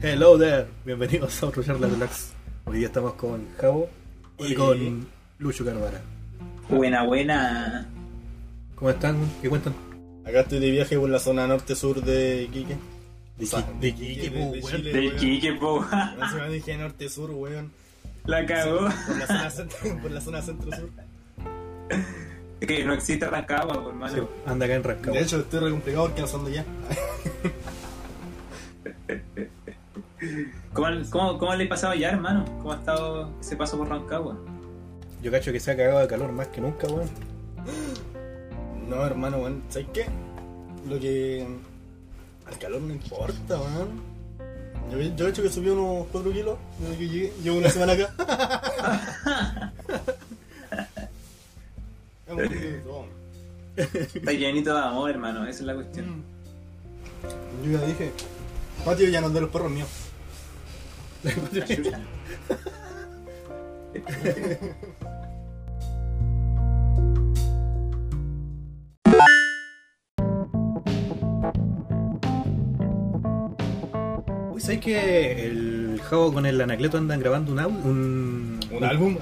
[0.00, 2.32] Hello there, bienvenidos a otro charla relax.
[2.64, 3.88] Hoy día estamos con Javo
[4.38, 5.06] y con
[5.38, 6.00] Lucho Carvara.
[6.68, 7.88] Buena, buena.
[8.74, 9.16] ¿Cómo están?
[9.42, 9.74] ¿Qué cuentan?
[10.24, 12.76] Acá estoy de viaje por la zona norte-sur de Iquique.
[13.38, 14.76] De O sea, Iquique- de Iquique, de- po, de weón.
[14.76, 15.16] Chile, Del weón.
[15.18, 15.86] Quique, po.
[16.18, 17.70] No se me dije norte-sur, weón.
[18.26, 18.78] La cagó.
[18.80, 19.78] Por la zona, centro-
[20.42, 20.90] centro-sur.
[22.60, 24.14] Es que no existe Rancagua, por hermano.
[24.14, 25.18] Sí, anda acá en Rancagua.
[25.18, 26.64] De hecho, estoy re complicado porque no son de allá.
[30.72, 32.44] ¿Cómo, cómo, cómo le ha pasado ya, hermano?
[32.58, 34.36] ¿Cómo ha estado ese paso por Rancagua?
[35.22, 37.08] Yo cacho que se ha cagado de calor más que nunca, weón.
[38.88, 39.62] No, hermano, weón.
[39.68, 40.06] ¿Sabes qué?
[40.88, 41.46] Lo que.
[42.46, 44.00] Al calor no importa, weón.
[44.90, 47.32] Yo, yo he hecho que subí unos 4 kilos desde que llegué.
[47.42, 49.72] Llevo una semana acá.
[53.76, 55.46] Está llenito de amor, hermano.
[55.46, 56.22] Esa es la cuestión.
[57.64, 58.12] Yo ya dije,
[58.84, 59.88] patio ya no es de los perros míos.
[61.24, 62.00] La chucha.
[74.50, 77.78] Uy, ¿sabes que el Javo con el Anacleto andan grabando un audio?
[77.84, 79.16] Un, Un álbum,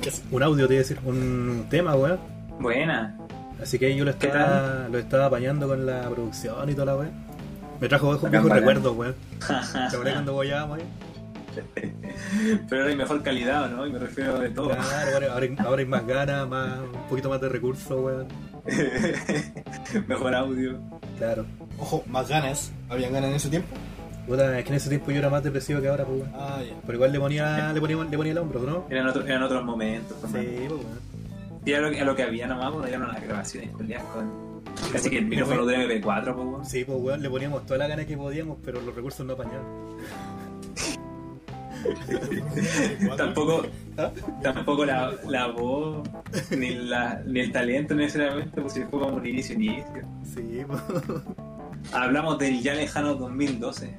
[0.00, 0.22] ¿Qué hace?
[0.30, 2.18] un audio, te iba a decir, un tema, weón.
[2.58, 3.16] Buena.
[3.62, 6.96] Así que yo lo ¿Qué estaba, lo estaba apañando con la producción y toda la
[6.96, 7.12] weón.
[7.80, 9.14] Me trajo viejos, recuerdos, weón.
[9.46, 10.84] ¿Te acuerdas cuando voyábamos ahí?
[12.68, 13.86] Pero ahora hay mejor calidad, ¿no?
[13.86, 14.68] Y me refiero de todo.
[14.70, 18.26] Claro, ahora, ahora hay- ahora hay más ganas, más, un poquito más de recursos, weón.
[20.08, 20.78] mejor audio.
[21.18, 21.44] Claro.
[21.78, 22.72] Ojo, más ganas.
[22.88, 23.68] ¿Habían ganas en ese tiempo?
[24.26, 26.32] Puta, es que en ese tiempo yo era más depresivo que ahora, pues, weón.
[26.34, 26.74] Ah, ya.
[26.82, 28.86] Pero igual le ponía, le ponía, le ponía el hombro, ¿no?
[28.90, 30.68] Eran, otro- eran otros momentos, Sí, hermano.
[30.68, 31.14] pues, weón.
[31.66, 34.54] Y a lo, que- a lo que había nomás, pues, eran unas grabaciones culiadas con.
[34.92, 36.64] Casi que el micrófono de MP4, pues, weón.
[36.64, 39.64] Sí, pues, weón, le poníamos toda la gana que podíamos, pero los recursos no apañaban.
[43.16, 44.10] Tampoco, ¿Ah?
[44.42, 46.08] tampoco la, la voz,
[46.50, 49.84] ni, la, ni el talento necesariamente, pues si fue como un inicio, inicio.
[50.34, 50.80] Sí, pues.
[51.92, 53.94] Hablamos del ya lejano 2012,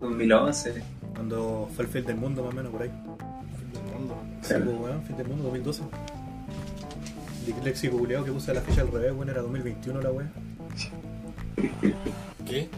[0.00, 0.82] 2011.
[1.14, 2.88] Cuando fue el fin del mundo, más o menos, por ahí.
[2.88, 4.16] Del mundo.
[4.42, 5.82] Sí, pues, weón, fin del mundo, 2012.
[7.46, 10.30] El léxico culiado que puse la fecha al revés, weón, era 2021 la weón.
[12.46, 12.68] ¿Qué?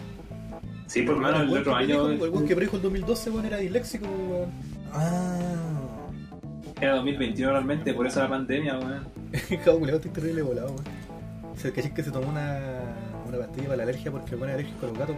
[0.90, 3.46] Sí, por hermano, el weón otro año predijo- El weón que predijo el 2012, weón,
[3.46, 4.50] era disléxico, weón.
[4.92, 5.38] Ah.
[6.80, 9.04] era 2021 realmente, por eso la pandemia, weón.
[9.78, 10.84] Culiado, estoy terrible volado, weón.
[11.52, 12.58] O sea, que que se tomó una,
[13.28, 15.16] una pastilla para la alergia porque el weón es alérgico a los gatos.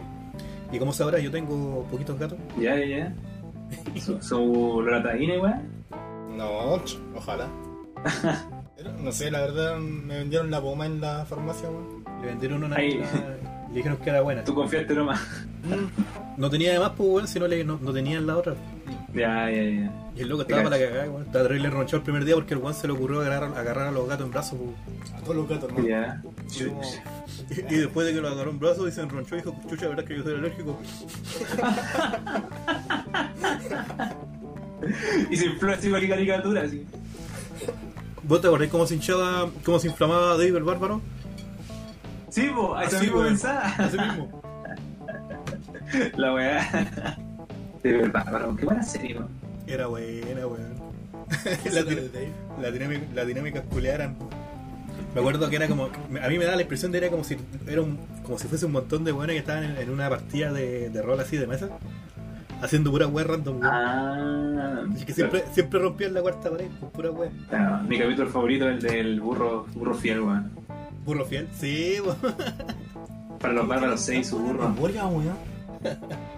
[0.73, 2.39] Y como sabrá, yo tengo poquitos gatos.
[2.61, 3.15] Ya, ya, ya.
[4.21, 6.37] Su loratadina, weón.
[6.37, 6.83] No,
[7.17, 7.49] ojalá.
[8.77, 12.05] Pero, no sé, la verdad me vendieron la poma en la farmacia, weón.
[12.21, 12.77] Le vendieron una-
[13.73, 14.45] le dijeron que era buena.
[14.45, 15.21] Tú confiaste nomás.
[16.37, 18.55] No tenía de más, pues, weón, si no, le, no, no tenían la otra.
[19.15, 19.93] Ya, ya, ya.
[20.15, 21.23] Y el loco estaba para la cagada, weón.
[21.25, 23.91] Estaba terrible ronchado el primer día porque el weón se le ocurrió agarrar, agarrar a
[23.91, 25.13] los gatos en brazos, pues.
[25.15, 25.89] A todos los gatos, hermano.
[25.89, 26.23] Ya.
[27.51, 30.05] Y, y después de que lo agarró en brazos y se enronchó, dijo, chucha, verdad
[30.05, 30.79] que yo soy alérgico.
[35.31, 36.85] Y se infló así cualquier caricatura, así.
[38.23, 41.01] ¿Vos te acordás cómo se hinchaba, cómo se inflamaba Dave el bárbaro?
[42.33, 43.61] Sí, eso Así, mismo pensaba.
[43.77, 44.43] Así mismo.
[46.17, 47.19] La weá.
[47.83, 49.29] De verdad, qué buena serie, weón.
[49.67, 50.83] Era buena, weón.
[51.63, 51.83] ¿Qué la,
[52.63, 54.17] la dinámica, la dinámica culiada eran.
[55.15, 55.91] Me acuerdo que era como.
[56.23, 58.65] A mí me da la impresión de era como si era un, como si fuese
[58.65, 61.47] un montón de weones que estaban en, en una partida de, de rol así de
[61.47, 61.69] mesa.
[62.63, 63.71] Haciendo pura wea random, weón.
[63.71, 64.85] Ah.
[64.95, 67.31] Así que siempre, siempre rompían la cuarta pared con pura wea.
[67.51, 70.51] Claro, mi capítulo favorito es el del burro, burro fiel, weón.
[71.05, 71.49] Burro fiel.
[71.59, 72.17] Sí, weón.
[73.41, 74.69] Para los bárbaros 6, su burro.
[74.69, 75.37] Memoria, weón.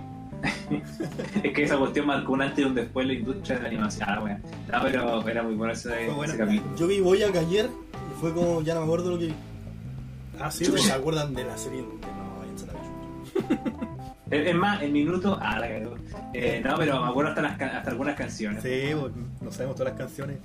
[1.42, 3.68] Es que esa cuestión marcó un antes y un después en la industria de la
[3.68, 4.42] animación, ah, weón.
[4.70, 6.24] No, pero era muy bueno ese, bueno.
[6.24, 6.76] ese capítulo.
[6.76, 9.34] Yo vi Boyac ayer y fue como, ya no me acuerdo lo que vi.
[10.38, 11.82] Ah, sí, ¿Se acuerdan de la serie?
[11.82, 13.84] No, váyanse la chucha.
[14.30, 15.38] Es más, el minuto.
[15.40, 15.94] Ah, la cagó.
[16.32, 18.62] Eh, no, pero me acuerdo hasta, las, hasta algunas canciones.
[18.62, 18.90] Sí.
[19.40, 20.38] No sabemos todas las canciones.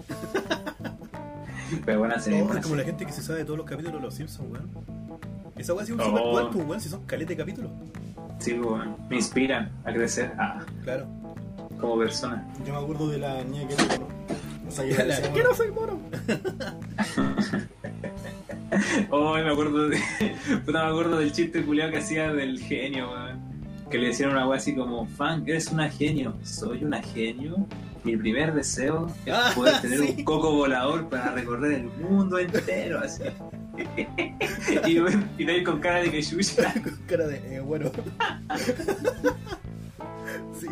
[1.85, 2.43] Pero buena serie.
[2.43, 4.49] No, es como la gente que se sabe de todos los capítulos de los Simpsons,
[4.51, 4.69] weón.
[5.57, 6.05] Esa weá sí es un Oh.
[6.09, 7.71] super cuerpo, weón, si son calete de capítulos.
[8.39, 8.95] Sí, weón.
[9.09, 11.05] Me inspiran a crecer ah, Claro.
[11.79, 12.47] como persona.
[12.65, 14.07] Yo me acuerdo de la niña que era mono.
[14.67, 15.49] O sea, que La- decía ¿Qué mono.
[15.49, 15.99] no soy mono?
[19.09, 19.97] Oh, me acuerdo de.
[20.65, 23.39] Puta, me acuerdo del chiste culiado que hacía del genio, weón.
[23.89, 26.35] Que le decían una wea así como, fan, eres una genio.
[26.43, 27.65] Soy una genio.
[28.03, 30.15] Mi primer deseo es Ah, poder tener sí.
[30.17, 33.23] un coco volador para recorrer el mundo entero, así.
[34.87, 36.73] y, weón, y de ahí con cara de que chucha.
[36.83, 37.91] Con cara de, eh, bueno.
[40.59, 40.67] sí,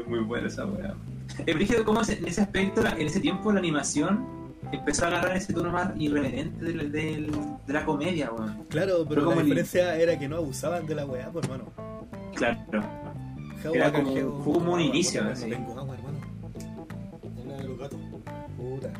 [0.00, 0.94] es muy buena esa weá.
[1.46, 4.24] Es brígido cómo en ese aspecto, en ese tiempo, la animación
[4.70, 7.30] empezó a agarrar ese tono más irreverente de
[7.68, 8.64] la comedia, weón.
[8.68, 11.44] Claro, pero Pero la como el- diferencia era que no abusaban de la weá, pues
[11.44, 11.64] hermano.
[12.34, 12.58] Claro.
[13.72, 15.50] Era como- fue como un inicio, No así.
[15.50, 16.18] tengo agua, hermano.
[17.46, 17.98] Era de los gatos.
[18.56, 18.92] Puta.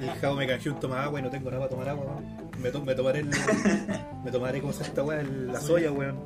[0.00, 2.04] Y el Jao me canjeó un toma agua y no tengo nada para tomar agua,
[2.06, 2.50] weón.
[2.62, 3.28] Me, to- me tomaré el.
[4.24, 5.22] me tomaré, ¿cómo se llama esta weá?
[5.22, 6.16] La soya, weón.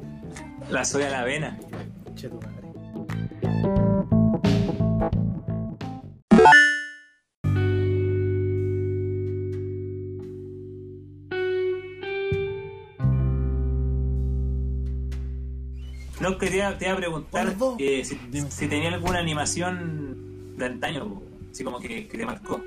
[0.71, 1.59] La soya a la avena.
[2.17, 3.94] Che, tu madre.
[16.25, 21.21] No, quería, te iba a preguntar eh, si, tenía alguna animación de antaño,
[21.53, 22.63] así como que, que te marcó.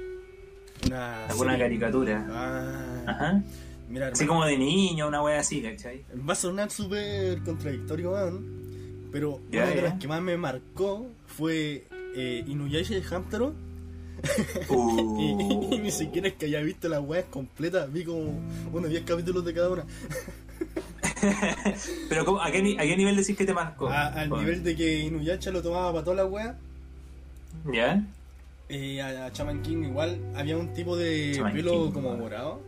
[0.86, 1.66] Una Alguna serie.
[1.66, 2.28] caricatura.
[2.30, 3.44] Ah, Ajá.
[3.90, 6.06] mira, Así como de niño, una wea así, ¿cachai?
[6.18, 8.46] Va a sonar súper contradictorio, weón.
[9.12, 13.56] Pero Ya, una de las que más me marcó fue eh, Inuyasha el Hamtaro.
[14.70, 15.18] Uh.
[15.72, 17.92] Y, y ni siquiera es que haya visto las weas completas.
[17.92, 18.40] Vi como
[18.72, 19.84] unos 10 capítulos de cada una.
[22.10, 23.90] Pero ¿cómo- a, qué, ni- ¿a qué nivel decís que te marcó?
[23.90, 26.56] A- al nivel de que Inuyasha lo tomaba para todas las weas.
[27.72, 28.04] ¿Ya?
[28.70, 32.62] Eh, a, a Chaman King igual había un tipo de pelo King, como morado.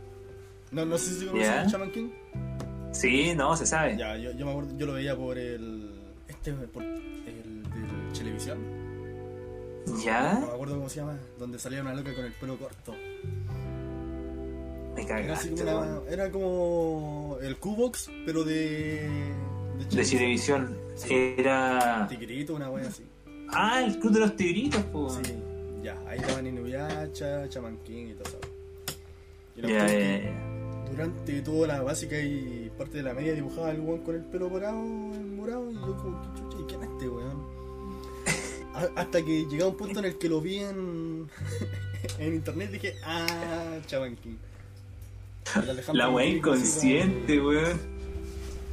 [0.72, 1.60] No, no sé si conocen Ya.
[1.62, 2.08] a Chaman King.
[2.92, 3.96] Sí, no, se sabe.
[3.96, 5.90] Ya, yo, yo me acuerdo, yo lo veía por el.
[6.28, 8.58] Este, por el de televisión.
[10.04, 10.34] ¿Ya?
[10.34, 11.18] No me acuerdo cómo se llama.
[11.38, 12.94] Donde salía una loca con el pelo corto.
[14.94, 15.98] Me Era, así cagaste, como weón.
[16.02, 19.08] una- era como el Q-Box, pero de.
[19.94, 20.76] De Chilevisión.
[21.08, 22.06] Era.
[22.08, 23.04] Tigrito, una wea así.
[23.48, 25.08] Ah, el Club de los Tigritos, po.
[25.10, 25.32] Sí,
[25.82, 28.38] ya, ahí estaban Inuyasha, Chaman King y todo eso.
[29.56, 30.90] Y es que ya.
[30.90, 34.48] Durante toda la básica y parte de la media dibujaba al weón con el pelo
[34.50, 36.58] morado, morado y yo como, ¿qué chucha?
[36.60, 37.44] ¿Y quién es este weón?
[38.96, 41.28] Hasta que llegaba un punto en el que lo vi en,
[42.18, 44.36] en internet y dije, ah, Chaman King.
[45.92, 47.78] La así inconsciente, weón.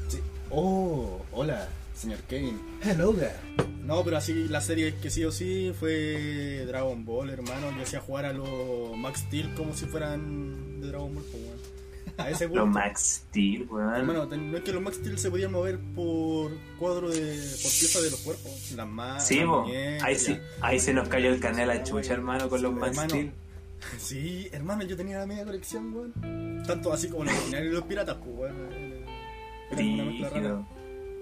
[0.08, 0.20] sí.
[0.50, 2.60] Oh, hola, señor Kevin.
[2.84, 3.34] Hello there.
[3.84, 7.72] No, pero así la serie que sí o sí fue Dragon Ball, hermano.
[7.76, 11.58] Yo hacía jugar a los Max Steel como si fueran de Dragon Ball, pues, weón.
[12.18, 12.48] A ese.
[12.54, 14.30] Los Max Steel, weón.
[14.30, 17.20] Ten- no es que los Max Steel se podían mover por cuadro de.
[17.22, 18.72] por pieza de los cuerpos.
[18.76, 19.24] Las manos.
[19.24, 19.62] Sí, las po.
[19.64, 22.74] muñecas, Ahí, sí, ahí se nos cayó el canal a la chucha, hermano, con los
[22.74, 23.32] Max Hermano, Steel.
[24.00, 26.14] Sí, hermano, yo tenía la media colección, weón.
[26.66, 28.70] Tanto así como los originales y los piratas, pues, weón.
[29.72, 30.68] Era una mezcla rara.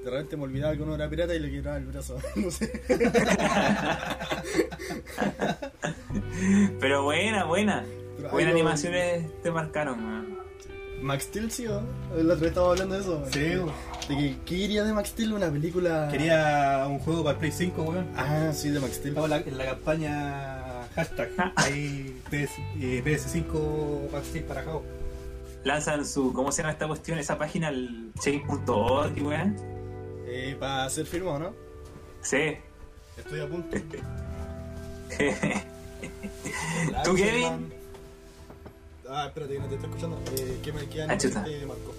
[0.04, 2.18] De repente me olvidaba que uno era pirata y le quitaba el brazo.
[2.36, 2.82] no sé.
[6.80, 7.84] Pero buena, buena.
[8.18, 10.36] Pero Buenas lo- animaciones te marcaron, weón.
[11.02, 11.82] Max Steel, sí, ¿o?
[12.16, 13.26] La otra vez estábamos hablando de eso.
[13.32, 13.72] Sí, weón.
[14.08, 15.34] De que, ¿qué quería de Max Steel?
[15.34, 16.08] Una película.
[16.12, 18.08] Quería un juego para el Play 5, weón.
[18.16, 19.10] Ah, sí, de Max Steel.
[19.10, 24.84] Estaba la- en la campaña hashtag ahí PS, eh, PS5 Max Steel para Jao.
[25.66, 27.18] Lanzan su, ¿cómo se llama esta cuestión?
[27.18, 29.56] Esa página, el chain.org, weón.
[30.28, 31.54] Eh, para ser firmado, ¿no?
[32.22, 32.56] Sí.
[33.18, 33.76] Estoy a punto.
[37.04, 37.74] ¿Tú, Kevin?
[39.10, 40.20] Ah, espérate, que no te estoy escuchando.
[40.38, 41.44] Eh, ¿Qué me queda Ah, chuta.
[41.44, 41.94] te marcó?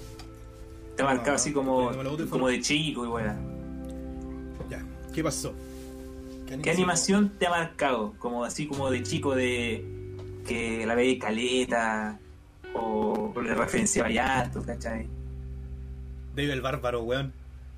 [0.97, 3.37] Te ha marcado así como, No como de chico y weón.
[4.71, 4.81] Ya,
[5.13, 5.53] ¿qué pasó?
[6.63, 8.15] ¿Qué animación te ha marcado?
[8.19, 9.85] Como así como de chico de
[10.47, 12.21] que la veía caleta
[12.75, 15.07] o, o le referenciaba ya harto, ¿cachai?
[16.35, 17.33] Dave el Bárbaro, weón.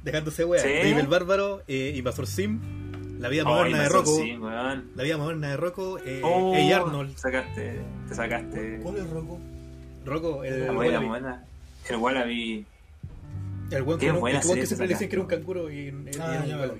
[0.05, 0.63] Dejándose weón.
[0.65, 0.69] ¿Sí?
[0.73, 2.61] Dave el Bárbaro, eh, Invasor Sim,
[3.21, 4.19] La vida moderna de Rocco.
[4.97, 5.99] La vida moderna de Rocco.
[6.05, 7.17] Eh, Oh, Hey Arnold.
[7.17, 8.81] Sacaste, te sacaste.
[8.83, 9.39] ¿Cuál es Rocco?
[10.05, 11.45] Rocco, el, La el buena, buena.
[11.89, 12.67] El Wallaby.
[13.71, 15.29] El weón que, no- buena el weón serie que siempre le decían que era un
[15.29, 16.77] canguro y, y- y Ah, era un ya acuerdo.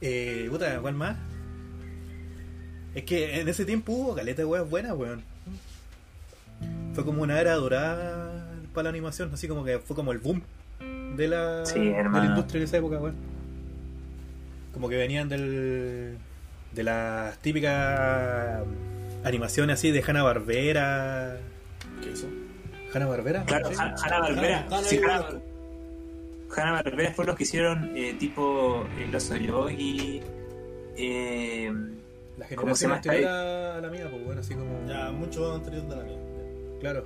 [0.00, 1.16] Eh, puta, ¿cuál más?
[2.94, 5.22] Es que en ese tiempo hubo caleta de weas buenas, weón.
[6.94, 10.42] Fue como una era dorada para la animación, así como que fue como el boom
[11.16, 13.14] de la, Sí, de la industria en esa época, weón.
[14.74, 16.16] Como que venían del
[16.72, 18.62] de las típicas
[19.24, 21.36] animaciones así de Hanna Barbera.
[22.02, 22.26] ¿Qué hizo?
[22.94, 23.44] Hanna Barbera.
[23.44, 24.66] Claro, Han- Hanna Barbera.
[24.70, 24.98] Hanna- Sí,
[26.56, 30.22] Hanna- Barbera fueron los que hicieron eh, tipo eh, Los Yogi.
[30.96, 31.72] Eh,
[32.38, 34.86] La ¿Cómo se generación llama esta anterior a la mía, pues bueno, así como.
[34.88, 36.16] Ya, mucho anterior de la mía.
[36.82, 37.04] Claro.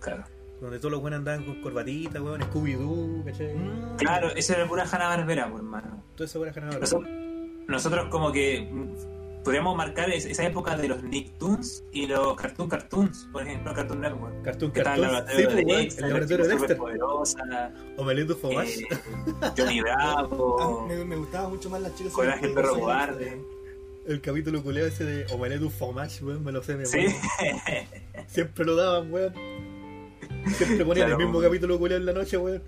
[0.00, 0.24] claro.
[0.60, 3.54] Donde todos los buenos andaban con corbatita, weón, Scooby-Doo, ¿cachai?
[3.96, 6.02] Claro, esa era pura Hanna Barbera, por hermano.
[6.14, 6.80] Todo eso buena ganadora.
[6.80, 7.08] Nosotros,
[7.66, 8.70] nosotros como que
[9.42, 14.00] podríamos marcar es- esa época de los Nicktoons y los Cartoon Cartoons, por ejemplo, Cartoon
[14.02, 14.42] Network.
[14.42, 15.26] Cartoon Que estaba el Cartoon.
[15.30, 16.76] Sí, laboratorio pues, de weón, Dexter, el la laboratorio de Dexter.
[16.76, 18.80] superpoderosa, Omelette du fromage.
[18.80, 18.88] eh,
[19.56, 22.12] Johnny Bravo, Ah, me, me gustaba mucho más las chicas.
[22.12, 23.42] Coraje el perro cobarde.
[24.06, 26.98] El capítulo culeo ese de Omelette du fromage, weón, me lo sé, me Sí,
[28.28, 29.32] Siempre lo daban, weón.
[30.56, 31.20] Siempre ponían Claro.
[31.20, 32.62] el mismo capítulo culeo en la noche, weón.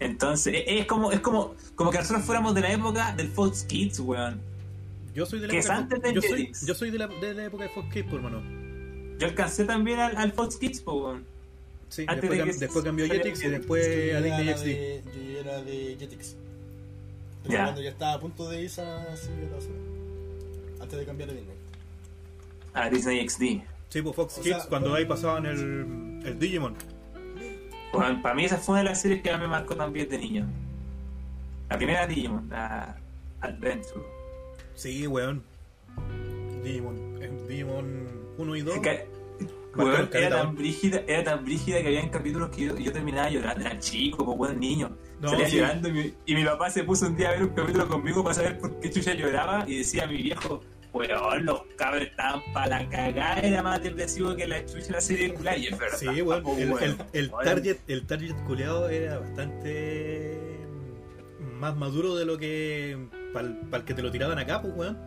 [0.00, 3.64] entonces e- es como, es como, como que nosotros fuéramos de la época del Fox
[3.64, 4.40] Kids, weón.
[5.14, 7.34] Yo soy de la Que época antes de yo soy, yo soy de la, de
[7.34, 8.42] la época de Fox Kids, pues, hermano.
[9.18, 11.24] Yo alcancé también al, al Fox Kids, po, weón.
[11.88, 14.64] Sí, Antes después, de cam- que después cambió Jetix y después a Disney XD.
[14.64, 15.02] de,
[15.34, 16.36] yo era de Jetix.
[17.42, 17.64] Pero Ya.
[17.64, 19.76] Cuando ya estaba a punto de irse a la basura.
[20.92, 21.56] Antes de cambiar a Disney.
[22.74, 23.42] A Disney XD.
[23.88, 25.02] Sí, pues Fox O Kids, sea, cuando bueno.
[25.02, 26.74] ahí pasaban el, el Digimon.
[27.92, 30.18] Bueno, para mí esa fue una de las series que más me marcó también de
[30.18, 30.46] niño.
[31.70, 32.96] La primera Digimon, la
[33.40, 34.00] Adventure.
[34.74, 35.42] Sí, weón.
[36.64, 37.22] Digimon.
[37.22, 38.06] eh, Digimon
[38.38, 38.78] 1 y 2.
[38.80, 39.06] Que-
[39.76, 43.64] weón, era tan brígida, era tan brígida que había capítulos que yo, yo terminaba llorando,
[43.64, 44.90] era chico, pues buen niño.
[45.20, 45.56] No, Salía sí.
[45.58, 48.22] llorando y mi, y mi papá se puso un día a ver un capítulo conmigo
[48.22, 52.40] para saber por qué Chucha lloraba y decía a mi viejo, weón, los cabros estaban
[52.52, 55.34] para la cagada, era más depresivo que la chucha de la serie.
[55.58, 56.44] Y es verdad, Sí, weón.
[56.46, 56.96] El, el, weón.
[57.12, 57.44] el Weón.
[57.44, 60.38] target, el target culeado era bastante
[61.58, 62.98] más maduro de lo que
[63.32, 64.98] para el que te lo tiraban acá, pues, weón.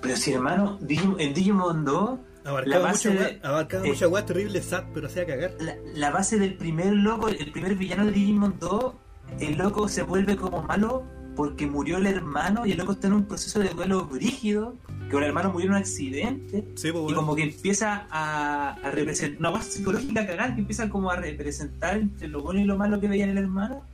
[0.00, 4.26] Pero si hermano, Digimon- en Digimon 2 La Abarcaba base mucha de- abarcaba eh, mucha
[4.26, 5.52] terrible, sad, pero hacía cagar.
[5.58, 8.94] la, la base del primer loco, el primer villano de Digimon 2,
[9.40, 11.02] el loco se vuelve como malo
[11.38, 14.74] porque murió el hermano y el loco está en un proceso de duelo brígido,
[15.08, 18.90] que el hermano murió en un accidente Sí, pues, y como que empieza a, a
[18.90, 22.76] representar, una base psicológica cagada que empieza como a representar entre lo bueno y lo
[22.76, 23.84] malo que veía en el hermano,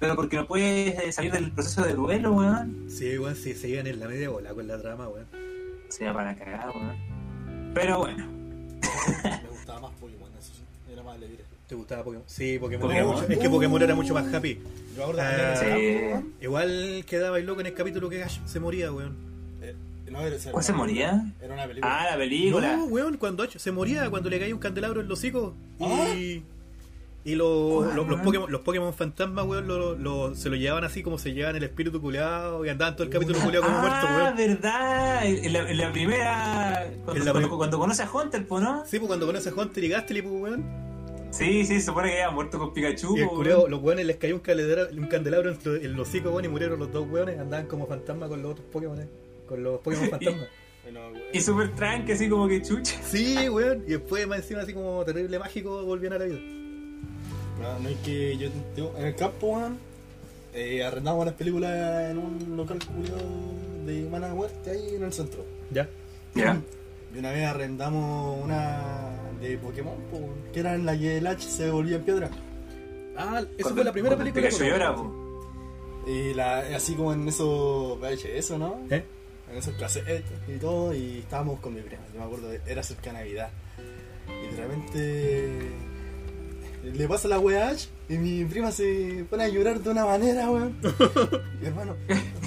[0.00, 2.86] pero porque no puede eh, salir del proceso de duelo, weón.
[2.88, 5.26] Sí, weón, sí, se iban en la media bola con la trama, weón.
[5.88, 7.72] Se va para cagar, weón.
[7.74, 8.26] Pero bueno,
[9.22, 10.61] Me gustaba más Pokémon, eso sí.
[10.92, 11.38] Era más alegre.
[11.68, 12.24] ¿Te gustaba Pokémon?
[12.26, 12.96] Sí, Pokémon, Pokémon.
[12.96, 14.58] era mucho- es que Pokémon era mucho más happy.
[14.96, 15.98] Yo ahora Ah, sí.
[16.42, 19.16] Igual quedaba loco en el capítulo que Ash se moría, weón.
[19.62, 19.74] Eh,
[20.10, 20.18] no,
[20.50, 21.24] ¿cuál se moría?
[21.40, 22.00] Era una película.
[22.00, 22.76] Ah, la película.
[22.76, 25.54] No, weón, cuando se moría, cuando le caía un candelabro en los hocico.
[25.80, 26.12] Ah.
[26.14, 26.42] Y.
[27.24, 28.20] Y los, ¿Cuál, los, los?
[28.20, 31.62] Pokémon, los Pokémon fantasmas, weón, lo, lo- se lo llevaban así como se llevaban el
[31.62, 34.36] espíritu culeado y andaban todo el capítulo culeado como muerto, ah, weón.
[34.36, 35.26] verdad.
[35.26, 36.90] En la, en la primera.
[37.04, 38.84] Cuando, En la cuando- prim- cuando conoce a Hunter, pues, ¿no?
[38.86, 40.64] Sí, pues cuando conoce a Hunter y Gastly, pues, weón.
[41.30, 43.16] Sí, sí, se supone que había muerto con Pikachu.
[43.16, 46.48] Y el los weones les cayó un candelabro, un candelabro en, los hocico, weón, y
[46.48, 47.38] murieron los dos weones.
[47.38, 49.06] Andaban como fantasmas con los otros Pokémon, eh,
[49.48, 50.48] con los Pokémon fantasmas.
[50.82, 51.22] Bueno, güey.
[51.32, 53.00] Y súper tranqui, así como que chucha.
[53.04, 53.84] Sí, weón.
[53.86, 56.38] Y después, más encima, así como terrible mágico, volvían a la vida.
[57.62, 59.78] No, no es que yo tengo- en el campo, weón,
[60.52, 63.22] eh, arrendamos las películas en un local culiado
[63.86, 65.44] de mala muerte ahí en el centro.
[65.70, 65.88] Ya.
[66.34, 66.60] Ya.
[67.14, 71.42] Y una vez arrendamos una de Pokémon, po, que era en la que el H
[71.48, 72.30] se volvía en piedra.
[73.16, 74.48] Ah, esa fue la primera película.
[74.48, 75.12] De llora, po.
[76.06, 78.80] Y la, así como en esos VHS, ¿no?
[78.90, 79.04] ¿Eh?
[79.50, 82.02] En esos cassettes y todo, y estábamos con mi prima.
[82.12, 83.50] Yo me acuerdo, era cerca de Navidad.
[84.28, 85.58] Y de repente
[86.82, 90.04] le pasa la wea a Ash y mi prima se pone a llorar de una
[90.04, 90.76] manera, weón.
[91.62, 91.96] Hermano,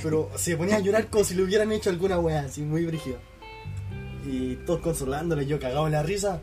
[0.04, 3.18] pero se ponía a llorar como si le hubieran hecho alguna wea, así muy brígido.
[4.26, 6.42] Y todos consolándole, yo cagado en la risa.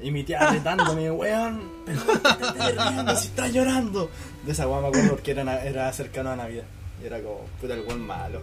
[0.00, 4.10] Y mi tía retándome, weón, pero ¿por qué te estás riendo si estás llorando.
[4.44, 6.64] De esa wea me acuerdo porque era, era cercano a Navidad.
[7.02, 8.40] Y era como, puta, el weón malo.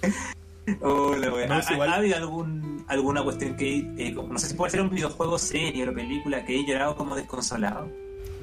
[0.80, 1.48] Hola, weón.
[1.48, 1.88] No, ¿Ha, es igual.
[1.90, 5.88] ha habido algún, alguna cuestión que, eh, no sé si puede ser un videojuego, serie
[5.88, 7.88] o película, que he llorado como desconsolado?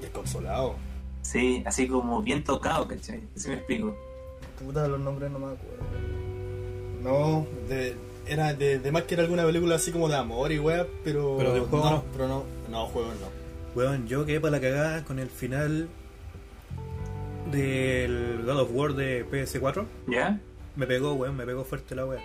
[0.01, 0.75] Desconsolado.
[1.21, 3.23] Sí, así como bien tocado, ¿cachai?
[3.35, 3.95] Así me explico.
[4.63, 5.83] Puta, los nombres no me acuerdo.
[7.01, 7.95] No, de,
[8.27, 11.35] era de, de más que era alguna película así como de amor y wea, pero.
[11.37, 11.91] Pero de juego no.
[11.91, 12.03] no.
[12.11, 13.27] Pero no, no, juegos no.
[13.75, 15.89] Weón, yo quedé para la cagada con el final
[17.51, 19.85] del God of War de PS4.
[20.07, 20.39] ¿Ya?
[20.75, 22.21] Me pegó, weón, me pegó fuerte la wea.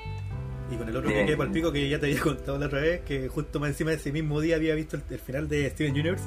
[0.71, 2.67] Y con el otro que quedé para el pico, que ya te había contado la
[2.67, 5.49] otra vez, que justo más encima de ese mismo día había visto el, el final
[5.49, 6.25] de Steven Universe.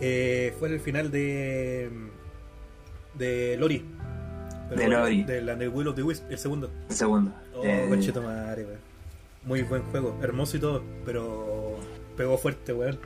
[0.00, 1.88] Eh, fue el final de.
[3.14, 3.84] de Lori.
[4.76, 5.22] De Lori.
[5.24, 6.70] De la Will of the Wisp, el segundo.
[6.88, 7.32] El segundo.
[7.54, 8.78] Oh, Eh, conchetumare, weón.
[9.44, 11.76] Muy buen juego, hermoso y todo, pero
[12.16, 12.98] pegó fuerte, weón.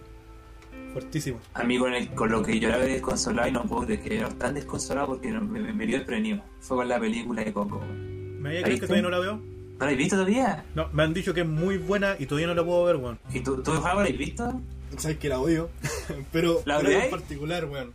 [0.93, 1.39] Fuertísimo.
[1.55, 4.17] A mí con, el, con lo que yo era desconsolado y no puedo creer que
[4.19, 6.43] era tan desconsolado porque no- me, me, me dio desprevenido.
[6.61, 7.81] Fue con la película de Coco.
[7.81, 9.37] ¿Me había Ahí creído que todavía no la veo?
[9.37, 10.65] ¿No la has visto todavía?
[10.75, 13.19] No, me han dicho que es muy buena y todavía no la puedo ver, weón.
[13.33, 14.61] ¿Y tú, tú la has visto?
[14.97, 15.69] Sabes que la odio.
[16.33, 17.93] pero ¿La pero en particular, weón.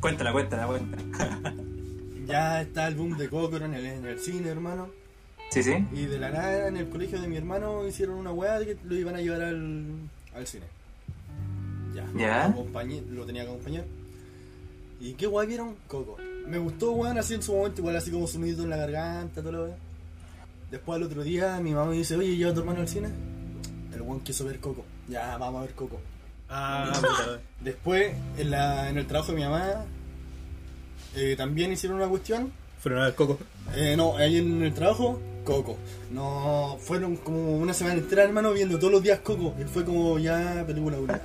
[0.00, 1.54] Cuéntala, cuéntala, cuéntala.
[2.24, 4.88] Ya está el boom de Kokoro en el, en el cine, hermano.
[5.50, 5.72] ¿Sí, sí?
[5.92, 8.76] Y de la nada en el colegio de mi hermano hicieron una weá de que
[8.84, 9.86] lo iban a llevar al,
[10.34, 10.64] al cine.
[11.94, 12.06] Ya.
[12.16, 12.48] ¿Ya?
[12.48, 13.84] Lo, acompañé- lo tenía que acompañar.
[15.00, 15.74] ¿Y qué weá vieron?
[15.88, 16.16] Coco.
[16.46, 19.52] Me gustó, weón, así en su momento, igual así como sonido en la garganta, todo
[19.52, 19.76] lo weá.
[20.70, 23.08] Después al otro día mi mamá me dice, oye, lleva a tu hermano al cine.
[23.94, 24.84] El weón quiso ver Coco.
[25.08, 26.00] Ya, vamos a ver Coco.
[26.48, 26.92] Ah.
[27.60, 29.84] Después, en, la, en el trabajo de mi mamá,
[31.14, 32.52] eh, también hicieron una cuestión.
[32.80, 33.38] Fueron a ver Coco.
[33.74, 35.76] Eh, no, ahí en el trabajo, Coco.
[36.10, 39.54] No, fueron como una semana entera, hermano, viendo todos los días Coco.
[39.60, 41.20] Y fue como ya película una.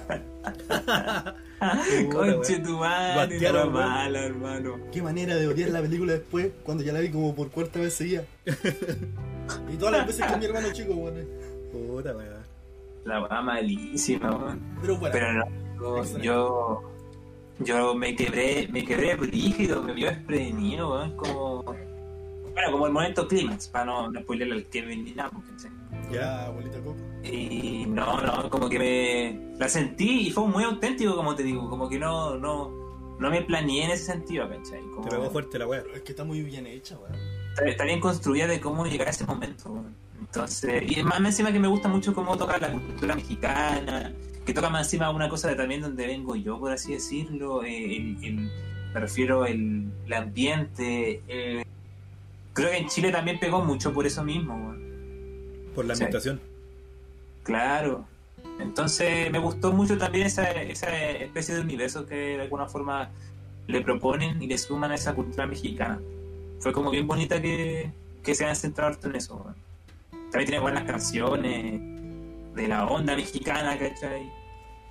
[2.12, 3.74] Conche tu madre, weón.
[3.74, 4.78] mala, hermano.
[4.92, 7.94] Qué manera de odiar la película después, cuando ya la vi como por cuarta vez
[7.94, 8.24] seguida.
[9.72, 11.26] Y todas las veces con mi hermano chico, weón.
[11.72, 12.44] Puta, weón.
[13.06, 14.62] La weá malísima, weón.
[14.82, 16.84] Pero bueno, Pero no, yo, yo,
[17.60, 21.64] yo me quebré, me quebré brígido, me vio desprevenido, weón, como...
[21.64, 25.52] Bueno, como el momento clímax, para no, no spoilerle al Kevin ni nada, porque,
[26.12, 27.07] ya, abuelita Coco.
[27.24, 31.70] Y no, no, como que me la sentí y fue muy auténtico, como te digo,
[31.70, 32.70] como que no, no,
[33.20, 34.82] no me planeé en ese sentido, ¿cachai?
[34.82, 35.82] Como- Te pegó fuerte la weá.
[35.84, 37.16] Pero es que está muy bien hecha, weón.
[37.50, 39.72] está, está bien construida de cómo llegar a ese momento.
[39.72, 39.96] weón.
[40.20, 44.14] Entonces, y más encima que me gusta mucho cómo toca la cultura mexicana,
[44.46, 47.98] que toca más encima una cosa de también donde vengo yo, por así decirlo, eh,
[47.98, 48.52] el, el-
[48.94, 51.22] me refiero el, el ambiente.
[51.28, 51.64] eh,
[52.54, 54.56] creo que en Chile también pegó mucho por eso mismo.
[54.56, 54.88] weón.
[55.76, 56.04] Por la Sí.
[56.04, 56.40] ambientación.
[57.48, 58.06] Claro.
[58.60, 63.10] Entonces me gustó mucho también esa, esa especie de universo que de alguna forma
[63.68, 65.98] le proponen y le suman a esa cultura mexicana.
[66.60, 67.90] Fue como bien bonita que,
[68.22, 69.46] que se hayan centrado en eso.
[70.12, 71.80] También tiene buenas canciones
[72.54, 74.30] de la onda mexicana, ¿cachai?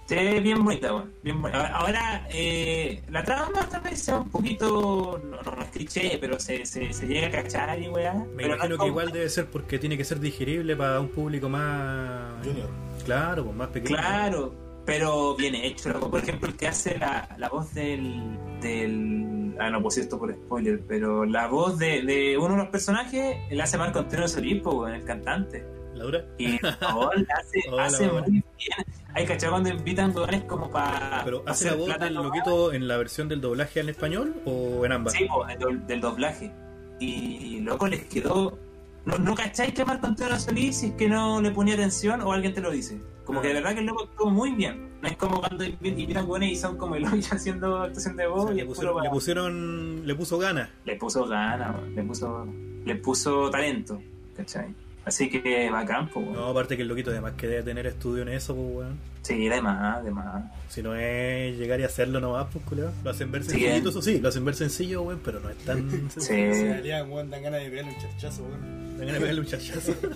[0.07, 1.67] Sí, bien bonita, weón, bien bonita.
[1.67, 6.39] Ahora, eh, la trama tal vez sea un poquito, no, no, no es cliché, pero
[6.39, 8.15] se, se, se llega a cachar y weá.
[8.15, 11.49] Me pero imagino que igual debe ser porque tiene que ser digerible para un público
[11.49, 12.35] más.
[12.45, 12.69] Junior.
[13.05, 13.97] Claro, pues más pequeño.
[13.97, 15.89] Claro, pero bien hecho.
[15.89, 16.09] loco.
[16.09, 19.57] Por ejemplo, el que hace la, la voz del, del.
[19.59, 23.39] Ah, no, pues esto por spoiler, pero la voz de, de uno de los personajes
[23.51, 25.65] la hace Marco Antonio Solís, weón, el cantante.
[25.97, 26.25] ¿La dura?
[26.39, 28.45] Y no, la hace, Hola, hace muy bien.
[29.15, 31.23] Hay cachado cuando invitan weones como para.
[31.25, 34.93] ¿Pero hace la voz del loquito en la versión del doblaje al español o en
[34.93, 35.15] ambas?
[35.15, 36.53] Sí, del, do- del doblaje.
[37.01, 38.59] Y loco les quedó.
[39.07, 42.33] No, no cacháis que Marco Antonio Solís si es que no le ponía atención o
[42.33, 43.01] alguien te lo dice.
[43.25, 44.91] Como que de verdad que el loco actuó muy bien.
[45.01, 48.27] No es como cuando invi- invitan buenos y son como el hoy haciendo actuación de
[48.27, 50.07] O voz sea, y le, pusieron, le pusieron.
[50.07, 50.69] Le puso ganas.
[50.85, 52.47] le puso ganas, le puso,
[52.85, 54.01] le puso talento,
[54.37, 54.75] ¿cachai?
[55.07, 56.37] Así que bacán, pues, weón.
[56.37, 58.99] No, aparte que el loquito además que debe tener estudio en eso, pues weón.
[59.23, 60.45] Sí, de más, de más.
[60.69, 62.91] Si no es llegar y hacerlo nomás, pues culeo.
[63.05, 63.91] Lo hacen ver sencillito, eh.
[63.91, 66.53] eso sí, lo hacen ver sencillo, weón, pero no es tan sencillo.
[66.55, 66.67] Se Sí.
[66.67, 68.99] darían, weón, dan ganas de pegarle un charchazo, weón.
[68.99, 69.95] Me van a pegarle un chachazo.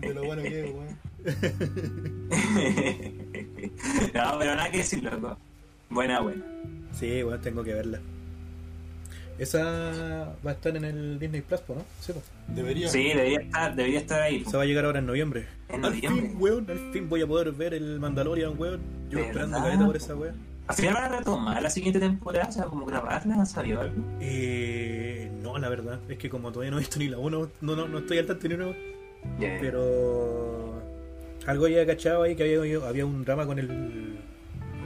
[0.00, 0.98] De lo bueno que es, weón.
[4.14, 5.36] no, pero nada que decir, loco.
[5.90, 6.42] Buena, buena.
[6.98, 8.00] Sí, weón, tengo que verla.
[9.38, 11.76] Esa va a estar en el Disney Plus, ¿no?
[12.00, 12.24] Sí, pues.
[12.48, 12.88] Debería.
[12.88, 14.44] Sí, debería estar, debería estar ahí.
[14.44, 15.46] Se va a llegar ahora en noviembre.
[15.68, 16.28] En al noviembre.
[16.28, 18.80] fin, weón, al fin voy a poder ver el Mandalorian, weón.
[19.10, 20.34] Yo esperando caleta por esa weón.
[20.66, 23.94] Al final van a retomar la siguiente temporada, o sea, como grabarla, ¿no salió algo?
[24.20, 27.76] Eh, no, la verdad, es que como todavía no he visto ni la 1, no,
[27.76, 28.66] no, no estoy al tanto ni una,
[29.38, 29.56] Ya.
[29.62, 30.74] pero
[31.46, 34.18] algo había cachado ahí que había, había un drama con el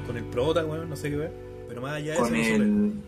[0.07, 1.33] con el prota, weón, no sé qué ver.
[1.69, 2.99] Pero más allá de con eso, no supe.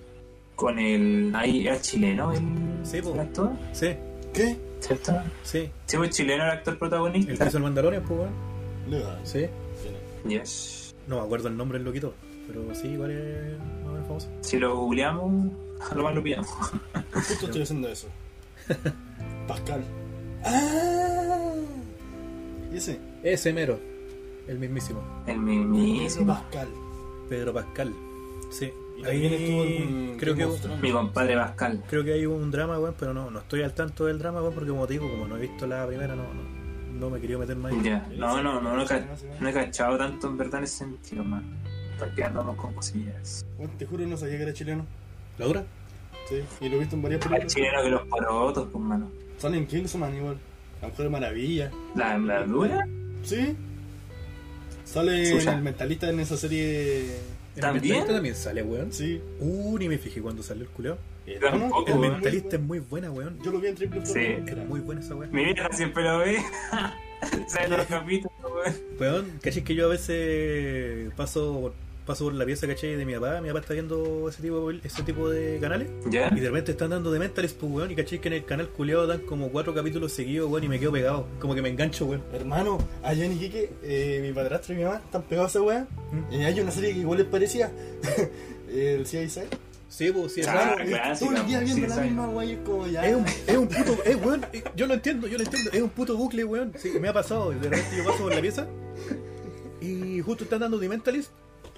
[0.54, 0.56] El.
[0.56, 1.32] Con el.
[1.34, 2.40] Ahí era chileno el,
[2.84, 3.94] Sí, el actor, Sí,
[4.32, 4.56] ¿Qué?
[4.80, 5.12] ¿cierto?
[5.42, 5.70] sí.
[5.86, 7.34] Sí, pues chileno el actor El protagonista.
[7.44, 9.16] que hizo el Mandalorian, pues, weón.
[9.24, 9.46] Sí.
[10.28, 10.94] Yes.
[11.06, 12.14] No me acuerdo el nombre del loquito,
[12.46, 14.28] pero sí, igual es más famoso.
[14.40, 15.52] Si lo googleamos,
[15.90, 16.48] a lo más lo pillamos.
[17.12, 18.08] Justo estoy haciendo eso.
[19.48, 19.82] Pascal.
[20.44, 21.52] ¡Ah!
[22.72, 22.98] ¿Y ese?
[23.22, 23.78] Ese mero,
[24.48, 25.00] el mismísimo.
[25.26, 26.26] El Pedro mismísimo.
[26.34, 26.68] Pascal.
[27.28, 27.94] Pedro Pascal.
[28.50, 28.70] Sí.
[28.96, 30.46] Y también estuvo Ahí en creo que.
[30.80, 31.82] Mi compadre Pascal.
[31.88, 34.54] creo que hay un drama, weón, pero no, no estoy al tanto del drama, weón,
[34.54, 37.36] porque como te digo, como no he visto la primera, no, no, no me quería
[37.38, 37.72] meter más.
[37.72, 37.80] ahí.
[37.82, 38.06] Ya.
[38.16, 39.04] No, no, no, no, he ca-
[39.40, 41.42] no he cachado tanto en verdad en ese sentido, man.
[41.98, 43.44] Porque andamos con cosillas.
[43.56, 44.86] Bueno, te juro, no sabía que era chileno.
[45.38, 45.64] ¿La dura?
[46.28, 47.54] Sí, y lo he visto en varias Más películas.
[47.54, 49.10] chileno que los porotos, pues, mano.
[49.38, 50.38] Sale en Kingsman igual.
[50.80, 51.70] La Mujer Maravilla.
[51.94, 52.86] La, la dura.
[53.22, 53.56] ¿Sí?
[54.84, 57.16] Sale el mentalista en esa serie.
[57.54, 57.82] ¿El ¿También?
[57.82, 58.92] mentalista también sale, weón?
[58.92, 59.20] Sí.
[59.40, 60.98] Uh, ni me fijé cuando salió el culeo.
[61.40, 62.12] Tampoco, El weón.
[62.14, 63.38] mentalista es muy buena, weón.
[63.42, 64.18] Yo lo vi en triple Sí.
[64.46, 65.32] Era muy buena esa weón.
[65.32, 66.38] Mi vieja siempre lo ve.
[67.48, 68.74] Sale los capítulos, weón.
[69.00, 73.40] Weón, caché que yo a veces paso paso por la pieza, caché, de mi papá.
[73.40, 75.88] Mi papá está viendo ese tipo, ese tipo de canales.
[76.10, 76.30] Ya.
[76.34, 77.90] Y de repente están dando de Mentalist, pues, weón.
[77.90, 80.64] Y caché que en el canal culeado dan como cuatro capítulos seguidos, weón.
[80.64, 81.26] Y me quedo pegado.
[81.40, 82.22] Como que me engancho, weón.
[82.32, 85.86] Hermano, allá en Iquique, eh, mi padrastro y mi mamá están pegados a esa weá.
[86.30, 87.70] Y hay una serie que igual les parecía.
[88.68, 89.42] el CSI.
[89.88, 93.06] Sí, pues, sí, Ah, clásica, Todo el día viendo la misma es como ya.
[93.06, 95.80] Es un, es un puto, es weón, eh, yo lo entiendo, yo lo entiendo, es
[95.80, 96.72] un puto bucle, weón.
[96.76, 98.66] Sí, me ha pasado, de repente yo paso por la pieza
[99.80, 101.30] y justo están dando The Mentalist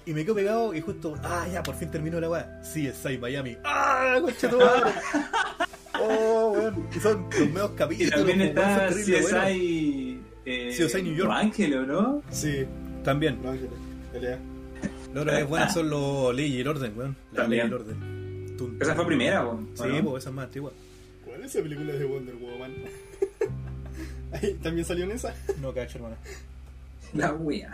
[0.07, 2.59] y me quedo pegado y justo, ah, ya, por fin terminó la weá.
[2.63, 3.57] Sí, es 6 Miami.
[3.63, 4.91] ¡Ah, concha tu madre!
[5.99, 6.87] Oh, weón.
[6.95, 8.11] Y son los medios Y capítulos.
[8.13, 8.87] también está.
[8.89, 10.21] CSI.
[10.45, 11.27] Eh, CSI New York.
[11.29, 12.21] Los Ángeles, ¿no?
[12.29, 12.65] Sí,
[13.03, 13.37] También.
[13.41, 13.71] Los Ángeles.
[14.13, 14.39] Pelea.
[15.15, 17.15] Lo que es buena son los Ley y el Orden, weón.
[17.33, 17.63] La Ley También.
[17.63, 18.57] y el Orden.
[18.59, 19.69] Tum, Esa fue primera, weón.
[19.73, 20.71] Sí, pues esa es más antigua.
[21.25, 22.73] ¿Cuál es esa película de Wonder Woman?
[24.33, 25.33] Ahí, ¿También salió en esa?
[25.61, 26.15] No cacho, hermano.
[27.13, 27.71] La wea.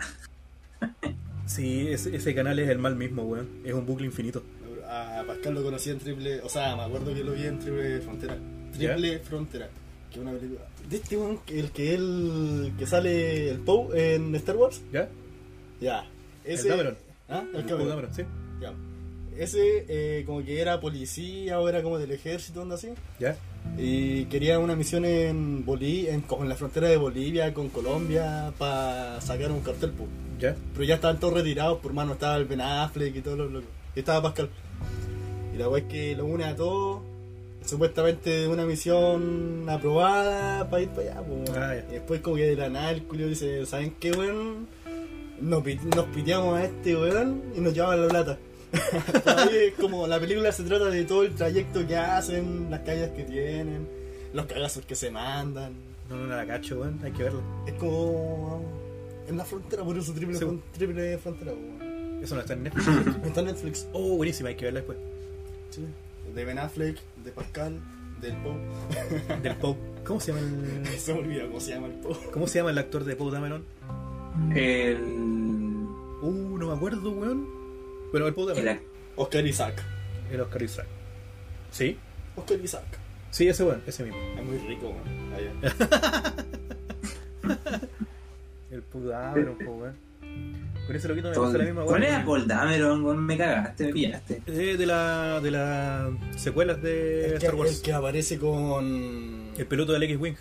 [1.46, 3.48] Sí, ese, ese canal es el mal mismo, weón.
[3.64, 4.42] Es un bucle infinito.
[4.86, 6.40] A Pascal lo conocí en triple.
[6.42, 8.36] O sea, me acuerdo que lo vi en triple frontera.
[8.72, 9.68] Triple frontera.
[10.12, 10.60] Que una película.
[10.88, 12.72] De este weón, el que él.
[12.78, 14.82] que sale el Poe en Star Wars.
[14.92, 15.08] ¿Ya?
[15.80, 16.06] Ya.
[16.44, 16.96] El Cameron.
[17.28, 17.44] ¿Ah?
[17.52, 17.88] El El Cameron.
[17.88, 18.22] Cameron, sí.
[18.60, 18.72] Ya.
[19.36, 22.90] Ese, eh, como que era policía o era como del ejército, onda así.
[23.18, 23.36] ¿Ya?
[23.76, 29.20] Y quería una misión en Bolivia, en, en la frontera de Bolivia con Colombia para
[29.20, 30.08] sacar un cartel, pues.
[30.38, 30.56] ¿Ya?
[30.72, 33.68] Pero ya estaban todos retirados, por mano estaba el Ben Affleck y todos los locos.
[33.96, 34.48] Y estaba Pascal.
[35.54, 37.02] Y la weá es que lo une a todos.
[37.64, 41.50] Supuestamente una misión aprobada para ir para allá, pues.
[41.56, 41.74] Ah.
[41.88, 44.68] Y después como que de la nada el culio dice, ¿saben qué weón?
[45.40, 48.38] Nos, nos piteamos a este weón y nos llevaban la plata.
[49.52, 53.24] Es como la película se trata de todo el trayecto que hacen, las calles que
[53.24, 53.86] tienen,
[54.32, 55.72] los cagazos que se mandan.
[56.10, 56.98] No, no, no la cacho, weón.
[57.02, 57.42] Hay que verlo.
[57.66, 58.62] Es como
[59.28, 60.46] en la frontera, por eso triple, Sí.
[60.76, 61.52] triple frontera.
[61.52, 62.22] weón.
[62.22, 62.86] Eso no está en Netflix.
[63.26, 63.86] Está en Netflix.
[63.92, 64.98] oh, buenísima, hay que verla después.
[65.70, 65.84] Sí.
[66.34, 67.78] De Ben Affleck, de Pascal,
[68.20, 69.40] del Poe.
[69.42, 69.76] Del Poe.
[70.04, 70.86] ¿Cómo se llama el.
[70.98, 72.16] Se me olvidó cómo se llama el Poe.
[72.32, 73.64] ¿Cómo se llama el actor de Poe Dameron?
[74.54, 75.02] El.
[76.22, 77.46] Uh, no me acuerdo, weón.
[78.14, 78.76] Pero Dameron.
[78.76, 78.80] ac-
[79.16, 79.82] Oscar Isaac.
[80.32, 80.86] El Oscar Isaac.
[81.70, 81.98] ¿Sí?
[82.36, 82.84] Oscar Isaac.
[83.30, 84.18] Sí, ese weón, ese mismo.
[84.36, 85.32] Es muy rico, weón.
[85.34, 86.34] Allá.
[88.70, 89.94] El Poe Dameron, po, weón.
[90.86, 92.12] Con ese loquito me pasa la misma ¿Cuál weón.
[92.14, 93.04] era Paul Dameron?
[93.04, 93.24] weón?
[93.26, 94.42] Me cagaste, me pillaste.
[94.46, 97.76] Eh, de la de las secuelas de El que, Star Wars.
[97.76, 99.50] el que aparece con.
[99.56, 100.34] El piloto del X-Wing.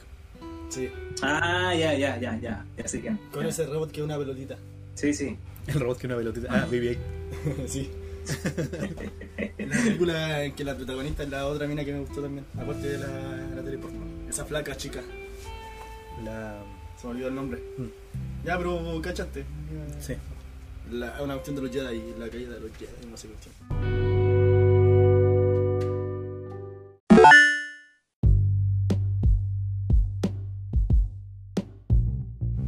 [0.70, 0.90] Sí,
[1.22, 2.66] Ah, ya, ya, ya, ya.
[2.78, 3.20] Ya sé quién.
[3.32, 4.58] con ese robot que es una pelotita.
[4.96, 5.38] Sí, sí.
[5.68, 6.48] El robot que una pelotita.
[6.50, 6.98] Ah, BB-8.
[7.68, 7.90] sí.
[9.58, 12.88] la película en que la protagonista es la otra mina que me gustó también, aparte
[12.88, 13.08] de la,
[13.56, 14.00] la teleporno.
[14.30, 15.02] Esa flaca chica,
[16.24, 16.64] La.
[17.00, 17.62] se me olvidó el nombre.
[17.78, 18.46] Mm.
[18.46, 19.46] Ya, pero cachaste.
[20.00, 20.16] Sí.
[20.92, 24.13] La, una cuestión de los Jedi, la caída de los Jedi, no sé cuestión.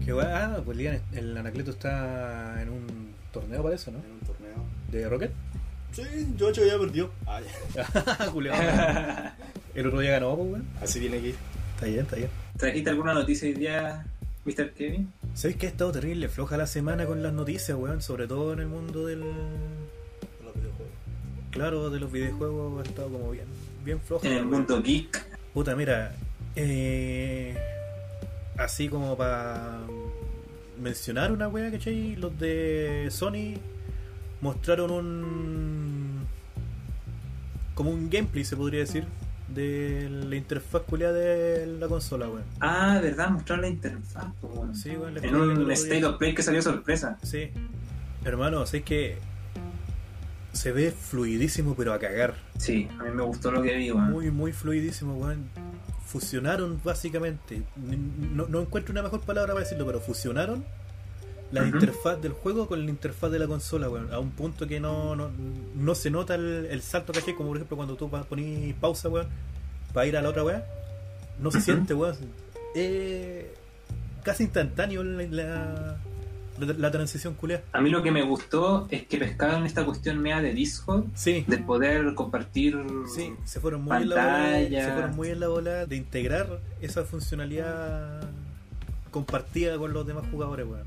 [0.05, 0.11] Que.
[0.11, 3.97] Ah, pues Lian, el Anacleto está en un torneo para eso, ¿no?
[3.97, 4.63] En un torneo.
[4.91, 5.31] De Rocket.
[5.91, 6.03] Sí,
[6.37, 7.11] yo hecho ya perdió.
[7.25, 7.39] Ah,
[7.73, 8.31] ya.
[8.31, 9.31] Culeado.
[9.75, 10.67] El otro día ganó, pues, weón.
[10.81, 11.33] Así viene aquí.
[11.73, 12.29] Está bien, está bien.
[12.57, 14.05] ¿Trajiste alguna noticia hoy día,
[14.45, 14.71] Mr.
[14.71, 15.11] Kevin?
[15.33, 18.01] ¿Sabéis que ha estado terrible floja la semana con las noticias, weón?
[18.01, 19.19] Sobre todo en el mundo del.
[19.21, 20.93] Los videojuegos.
[21.51, 23.47] Claro, de los videojuegos ha estado como bien.
[23.83, 24.27] Bien floja.
[24.27, 25.25] En el mundo geek.
[25.53, 26.13] Puta, mira.
[26.55, 27.57] Eh,
[28.57, 29.79] así como para
[30.79, 32.15] mencionar una wea, ¿cachai?
[32.15, 33.59] Los de Sony
[34.41, 36.25] mostraron un.
[37.73, 39.05] como un gameplay, se podría decir.
[39.47, 42.43] De la interfaz culiada de la consola, weón.
[42.59, 43.29] Ah, ¿verdad?
[43.29, 44.25] Mostraron la interfaz.
[44.41, 44.75] weón.
[44.75, 45.23] Sí, weón.
[45.23, 47.19] En un State of Play que salió sorpresa.
[47.21, 47.51] Sí.
[48.23, 49.17] Hermano, sé que
[50.51, 52.33] se ve fluidísimo, pero a cagar.
[52.57, 54.11] Sí, a mí me gustó lo que vi, weón.
[54.11, 55.47] Muy, muy fluidísimo, weón.
[56.05, 57.63] Fusionaron básicamente.
[57.75, 60.63] No, no encuentro una mejor palabra para decirlo, pero fusionaron
[61.51, 64.11] la interfaz del juego con la interfaz de la consola, weón.
[64.11, 65.29] A un punto que no, no,
[65.75, 69.09] no se nota el, el salto que hay, como por ejemplo cuando tú ponís pausa,
[69.09, 69.27] weón,
[69.93, 70.63] para ir a la otra weón.
[71.39, 72.17] No se siente, weón.
[72.75, 73.53] Eh,
[74.23, 75.97] casi instantáneo la, la,
[76.59, 77.63] la- la transición culiada.
[77.73, 81.43] A mí lo que me gustó es que pescaron esta cuestión media de Discord, Sí.
[81.47, 82.77] de poder compartir
[83.13, 86.59] Sí, se fueron muy en la bola, se fueron muy en la bola de integrar
[86.81, 88.21] esa funcionalidad
[89.11, 90.83] compartida con los demás jugadores, weón.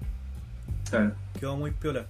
[0.91, 1.13] Claro.
[1.39, 2.07] Quedó muy piola.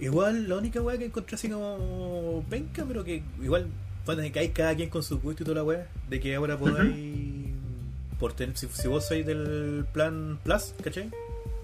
[0.00, 3.66] Igual, la única weá que encontré así como penca, pero que igual,
[4.04, 6.58] bueno, que hay cada quien con su gusto y toda la weá, de que ahora
[6.58, 7.46] podáis,
[8.18, 11.10] por tener, si, si vos sois del plan Plus, ¿cachai?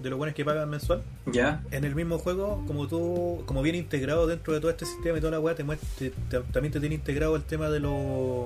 [0.01, 1.61] De los buenos que pagan mensual, Ya.
[1.71, 5.21] en el mismo juego, como tú, como viene integrado dentro de todo este sistema y
[5.21, 5.63] toda la weá, te
[5.97, 8.45] te- te- también te tiene integrado el tema de, los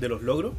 [0.00, 0.52] de los logros.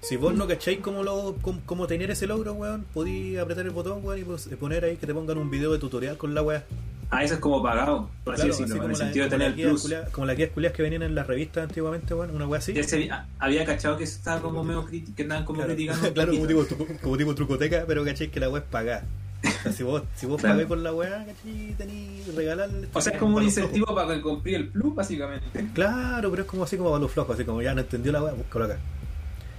[0.00, 3.70] Si vos no cacháis cómo, lo, cómo, cómo tener ese logro, weón, podéis apretar el
[3.72, 6.42] botón, weón, y pues, poner ahí que te pongan un video de tutorial con la
[6.42, 6.64] weá.
[7.08, 9.82] Ah, eso es como pagado, por así decirlo, en el sentido de tener el plus.
[9.82, 12.72] culiadas- Como las guías culiadas que venían en las revistas antiguamente, weón, una weá así.
[12.72, 15.72] Ya se- ah, había cachado que eso estaba como medio crítico, que andaban como Claro,
[15.74, 16.12] criticando.
[16.14, 19.04] claro, como tipo, tru- como tipo trucoteca, pero cachai que la weá es pagada.
[19.76, 20.54] Si vos, si vos Claro.
[20.54, 22.88] pagáis por la weá, cachai, tenéis regalarle.
[22.92, 25.68] O sea, es como un incentivo para que compré el plus, básicamente.
[25.74, 28.22] Claro, pero es como así como para los flojos, así como ya no entendió la
[28.22, 28.78] weá, búscalo acá.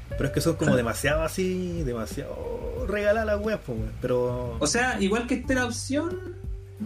[0.10, 0.78] Pero es que son como Claro.
[0.78, 3.78] demasiado así, demasiado regalar la weá, pues.
[4.02, 4.56] Pero.
[4.60, 6.36] O sea, igual que esté la opción,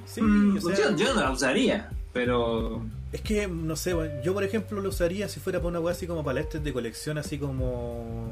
[0.06, 2.84] sí, mm, o sea, yo, yo no la usaría, pero.
[3.14, 6.08] Es que, no sé, yo por ejemplo lo usaría si fuera para una weá así
[6.08, 8.30] como para de colección, así como.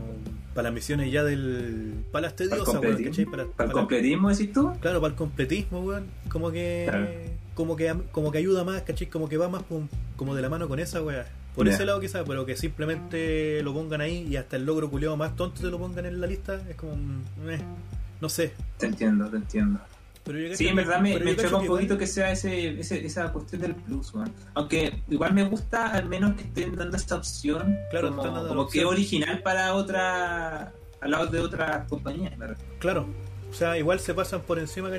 [0.59, 2.03] Para las misiones ya del.
[2.11, 3.23] Para las tediosas, weón, ¿cachai?
[3.25, 4.73] Para, para el completismo, decís tú.
[4.81, 6.07] Claro, para el completismo, weón.
[6.29, 6.85] Como que.
[6.89, 7.07] Claro.
[7.55, 9.07] Como que como que ayuda más, ¿cachai?
[9.07, 11.25] Como que va más pum- como de la mano con esa weá.
[11.55, 15.15] Por ese lado quizás, pero que simplemente lo pongan ahí y hasta el logro culiado
[15.15, 16.91] más tonto te lo pongan en la lista, es como.
[17.47, 17.59] eh,
[18.19, 18.51] no sé.
[18.77, 19.79] Te entiendo, te entiendo.
[20.23, 22.79] Pero yo Sí, en que- verdad me, me choca un que poquito que sea ese,
[22.79, 24.11] ese- esa cuestión del plus.
[24.53, 28.85] Aunque igual me gusta al menos que estén dando esta opción Claro, como, dando que
[28.85, 32.37] original para otra al lado de otras compañías.
[32.37, 32.55] refiero.
[32.79, 33.07] Claro,
[33.49, 34.89] o sea, igual se pasan por encima.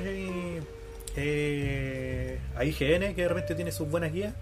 [1.15, 4.33] Eh, a IGN, que de repente tiene sus buenas guías.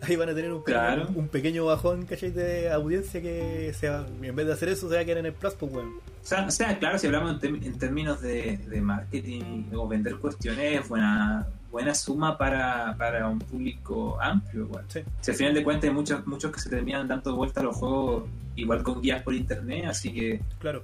[0.08, 1.08] Ahí van a tener un Claro.
[1.14, 2.30] un pequeño bajón, ¿cachai?
[2.30, 5.32] De audiencia que sea, en vez de hacer eso, se va a quedar en el
[5.32, 5.88] Plus, pues, weón.
[5.88, 10.80] O sea, o sea, claro, si hablamos en, términos de, de marketing o vender cuestiones,
[10.80, 14.84] es buena, buena suma para, para un público amplio igual.
[14.88, 15.00] Sí.
[15.20, 17.76] Si al final de cuentas hay muchos, muchos que se terminan dando vuelta a los
[17.76, 18.24] juegos
[18.56, 20.82] igual con guías por internet, así que Claro,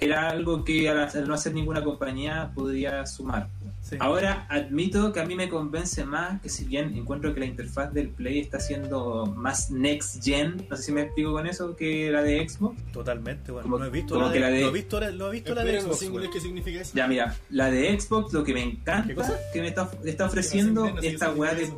[0.00, 3.48] era algo que al, no hacer ninguna compañía podría sumar.
[3.96, 3.98] Sí.
[4.00, 7.92] Ahora admito que a mí me convence más que si bien encuentro que la interfaz
[7.92, 12.10] del Play está siendo más next gen, no sé si me explico con eso, que
[12.10, 12.80] la de Xbox.
[12.92, 13.62] Totalmente, bueno.
[13.64, 15.28] Como- no he visto, como la que de, la de- no he visto, la- no
[15.28, 16.30] he visto la de Xbox.
[16.32, 16.92] ¿qué significa eso?
[16.94, 19.38] Ya mira, la de Xbox lo que me ¿Qué encanta cosa?
[19.52, 21.72] que me está, está ofreciendo No esta weá de...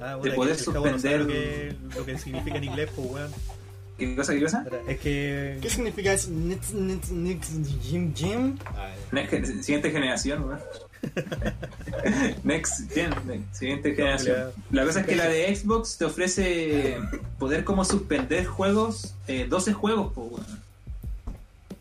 [0.00, 3.30] Ah, de poder suspender- Lo que, lo que significa en inglés, pues, weón.
[3.98, 4.64] ¿Qué cosa, qué cosa?
[4.88, 5.58] Es que.
[5.60, 6.30] ¿Qué significa eso?
[6.30, 7.52] Next, next, next?
[8.74, 10.58] Ay, Ne- Siguiente generación, weón.
[12.44, 13.12] Next gen,
[13.52, 14.52] siguiente generación.
[14.70, 16.98] La cosa es que la de Xbox te ofrece
[17.38, 20.12] poder como suspender juegos, eh, 12 juegos.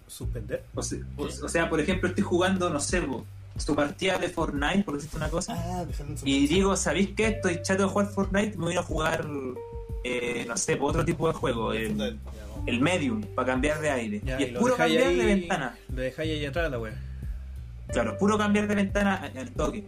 [0.08, 0.64] Suspender.
[0.76, 3.26] O se- o, o sea, por ejemplo, estoy jugando, no sé, po,
[3.58, 5.86] su partida de Fortnite, por decirte una cosa, Ah,
[6.24, 7.28] y digo, ¿sabéis qué?
[7.28, 9.28] Estoy chato de jugar Fortnite, me voy a jugar,
[10.04, 12.12] eh, no sé, otro tipo de juego, el,
[12.82, 14.22] Medium, para cambiar de aire.
[14.24, 15.78] Ya, y y es lo puro cambiar de ventana.
[15.94, 16.94] Lo dejáis ahí atrás, la weá.
[17.92, 19.86] Claro, puro cambiar de ventana al toque.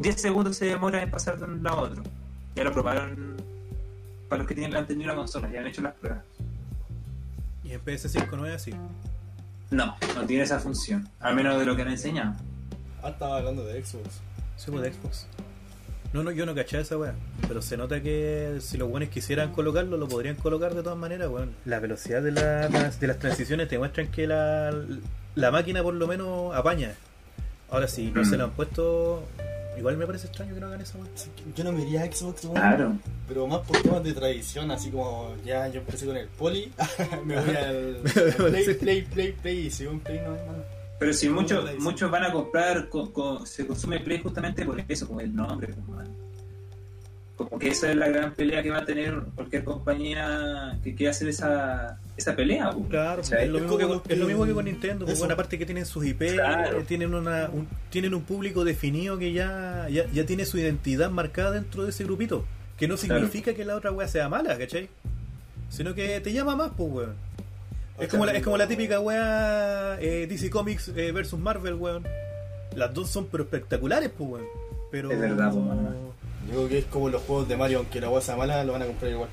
[0.00, 2.02] 10 segundos se demora en pasar de un lado a otro.
[2.54, 3.36] Ya lo probaron
[4.28, 6.22] para los que tienen, han tenido la consola, ya han hecho las pruebas.
[7.64, 8.72] Y en PS5 no es así.
[9.70, 12.34] No, no tiene esa función, al menos de lo que han enseñado.
[13.02, 14.20] Ah, estaba hablando de Xbox.
[14.56, 15.26] Sí, pues de Xbox.
[16.12, 17.14] No, no, yo no caché esa weá.
[17.46, 21.28] Pero se nota que si los buenos quisieran colocarlo, lo podrían colocar de todas maneras,
[21.28, 21.52] weón.
[21.66, 24.72] La velocidad de, la- de las transiciones te muestran que la,
[25.34, 26.94] la máquina por lo menos apaña.
[27.70, 28.24] Ahora si no Mm.
[28.24, 29.22] se lo han puesto,
[29.78, 30.98] igual me parece extraño que no hagan esa
[31.54, 32.92] Yo no me iría a Xbox, weón, Claro.
[33.28, 36.72] pero más por temas de tradición, así como ya yo empecé con el poli,
[37.26, 38.18] me voy al, Sí.
[38.20, 40.62] al play, play, play, play, y si un play no, hermano.
[40.98, 45.06] Pero si muchos muchos van a comprar, co- co- se consume Play justamente por eso,
[45.06, 45.72] como el nombre.
[45.74, 46.02] Como,
[47.36, 51.12] como que esa es la gran pelea que va a tener cualquier compañía que quiera
[51.12, 52.70] hacer esa, esa pelea.
[52.90, 55.20] Claro, es lo, mismo que, con- es lo que- mismo que con Nintendo, pues eso.
[55.22, 56.80] bueno, aparte que tienen sus IP, Claro.
[56.80, 61.10] eh, tienen una un, tienen un público definido que ya, ya, ya tiene su identidad
[61.10, 62.44] marcada dentro de ese grupito.
[62.76, 63.20] Que no Claro.
[63.20, 64.88] significa que la otra wea sea mala, ¿cachai?
[65.70, 67.14] Sino que te llama más, pues weón.
[67.98, 71.74] Es como, sea, la, es como la típica wea eh, DC Comics eh, versus Marvel,
[71.74, 72.04] weón.
[72.76, 74.46] Las dos son pero espectaculares, pues weón.
[74.90, 78.62] Pero Es verdad, pues, que es como los juegos de Mario, aunque la guasa mala,
[78.64, 79.28] lo van a comprar igual.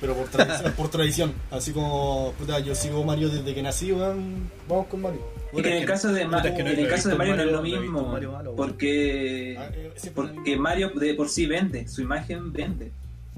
[0.00, 1.32] Pero por tradición, por tradición.
[1.50, 5.20] Así como, puta, yo sigo Mario desde que nací, weón, vamos con Mario.
[5.52, 7.08] Y que en el caso de, Ma- Puta, es que no en he el caso
[7.08, 10.56] de Mario no es lo mismo, Mario malo, porque Ah, eh, porque.
[10.58, 12.90] Mario de por sí vende, su imagen vende,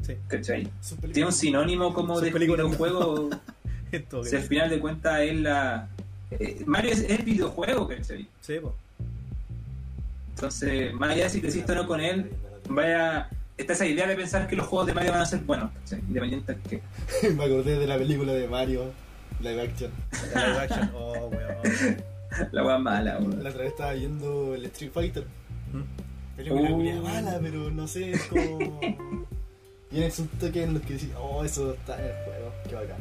[0.02, 0.68] Sí, ¿cachai?
[1.12, 3.30] Tiene un sinónimo como de videojuego,
[3.92, 5.88] en todo si al final de cuentas es la...
[6.30, 8.26] eh, Mario es, es videojuego, ¿cachai?
[8.40, 8.74] Sí, pues.
[10.34, 12.30] Entonces, más allá de si creciste o no con él,
[12.68, 13.28] vaya.
[13.58, 16.54] Está esa idea de pensar que los juegos de Mario van a ser buenos, independiente
[16.54, 17.30] de que.
[17.34, 18.92] Me acordé de la película de Mario,
[19.40, 19.90] live action.
[20.32, 22.02] La live action, oh, weón.
[22.52, 23.42] La wea mala, weón.
[23.42, 25.26] La otra vez estaba viendo el Street Fighter.
[25.72, 26.36] ¿Mm?
[26.36, 28.80] Película culiada mala, pero no sé, es como.
[29.90, 32.96] Tiene un toque en los que decís, oh, eso está en el juego, qué bacán.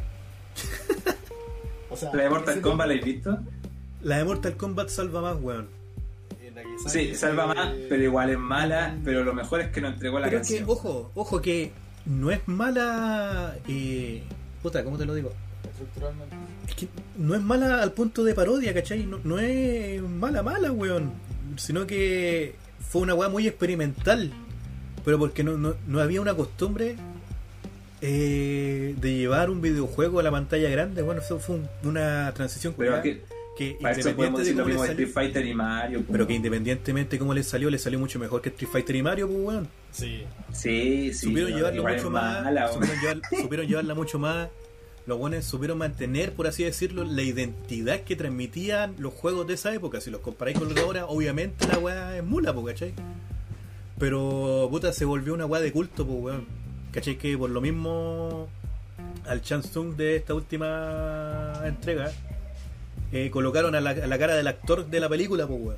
[1.89, 3.39] O sea, La de Mortal Kombat, ¿la has visto?
[4.01, 5.67] La de Mortal Kombat salva más, weón.
[6.61, 8.95] En la que Sí, salva más, pero igual es mala.
[9.03, 10.77] Pero lo mejor es que no entregó la Pero es que, canción.
[10.77, 11.71] ojo, ojo, que
[12.05, 13.55] no es mala.
[13.67, 14.23] Eh,
[14.63, 15.31] puta, ¿cómo te lo digo?
[15.69, 16.35] Estructuralmente.
[16.67, 19.05] Es que no es mala al punto de parodia, ¿cachai?
[19.05, 21.11] No, no es mala, mala, weón.
[21.57, 22.55] Sino que
[22.89, 24.31] fue una weá muy experimental.
[25.05, 26.95] Pero porque no, no, no había una costumbre
[28.01, 31.01] eh, de llevar un videojuego a la pantalla grande.
[31.01, 33.23] Bueno, eso fue un- una transición Pero que,
[33.57, 35.97] que para independiente de cómo le mismo de salió, Street Fighter y Mario.
[35.99, 36.09] pues.
[36.11, 39.27] pero que independientemente cómo le salió, le salió mucho mejor que Street Fighter y Mario,
[39.27, 39.67] pues weón.
[39.91, 40.23] Sí.
[40.53, 41.27] Sí, sí.
[41.27, 44.49] supieron no, llevarlo mucho más, mala, supieron, llevar- supieron llevarla mucho más.
[45.05, 49.73] Los buenos supieron mantener, por así decirlo, la identidad que transmitían los juegos de esa
[49.73, 50.01] época.
[50.01, 52.93] Si los comparáis con los de ahora, obviamente la weá es mula, po, ¿cachai?
[53.99, 56.45] Pero puta se volvió una weá de culto, pues weón.
[56.91, 57.17] ¿Cachai?
[57.17, 58.47] Que por lo mismo
[59.25, 62.11] al Chansung de esta última entrega
[63.11, 65.77] eh, colocaron a la, a la cara del actor de la película, pues weón.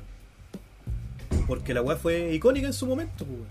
[1.46, 3.48] Porque la weá fue icónica en su momento, pues weón.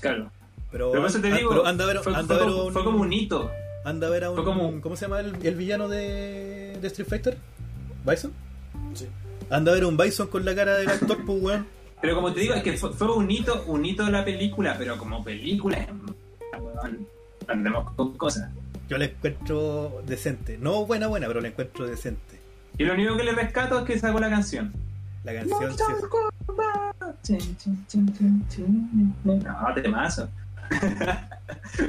[0.00, 0.30] Claro.
[0.70, 2.54] Pero, Pero eso te ah, digo, pero anda a ver, fue, anda a fue ver
[2.54, 3.50] como, un- fue como un hito.
[3.84, 6.86] anda a ver a un, fue como- ¿cómo se llama el, el villano de, de
[6.88, 7.36] Street Fighter?
[8.04, 8.32] ¿Bison?
[8.94, 9.06] Sí.
[9.50, 11.66] Anda a ver un Bison con la cara del actor, pues weón.
[12.02, 14.74] Pero como te digo, es que fue, fue un hito, un hito de la película,
[14.76, 15.86] pero como película,
[16.58, 17.06] weón,
[17.46, 18.50] andemos con cosas.
[18.88, 20.58] Yo la encuentro decente.
[20.58, 22.40] No buena, buena, pero la encuentro decente.
[22.78, 24.72] Y lo único que le rescato es que sacó la canción.
[25.24, 25.74] La canción
[27.22, 27.42] sí.
[29.24, 30.28] No, temazo.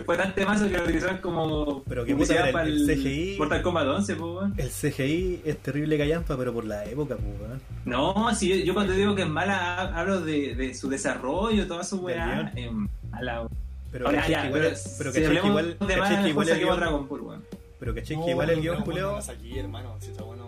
[0.05, 3.35] Fue tan temazo que lo utilizaron como Pero que puta, para el- el, CGI.
[3.37, 4.53] Mortal Kombat 11, pues, weón.
[4.57, 7.61] El CGI es terrible callampa, pero por la época, pues weón.
[7.85, 11.67] No, si yo, yo cuando digo que es mala, ha- hablo de, de su desarrollo,
[11.67, 12.51] toda su weá.
[12.55, 12.69] Es
[13.11, 13.49] mala, weón.
[13.91, 16.59] Pero Ahora, ya, que igual, pero pero si que hablemos igual, de mala, igual el
[16.59, 17.43] guion, Dragon Ball, weón.
[17.79, 20.44] pero que igual el guion, culeo, no, aquí, hermano, si está bueno.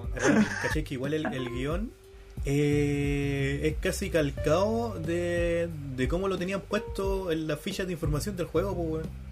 [0.62, 1.92] Caché que igual el, el guion
[2.46, 8.36] eh, es casi calcado de, de cómo lo tenían puesto en las fichas de información
[8.38, 9.28] del juego, pues weón.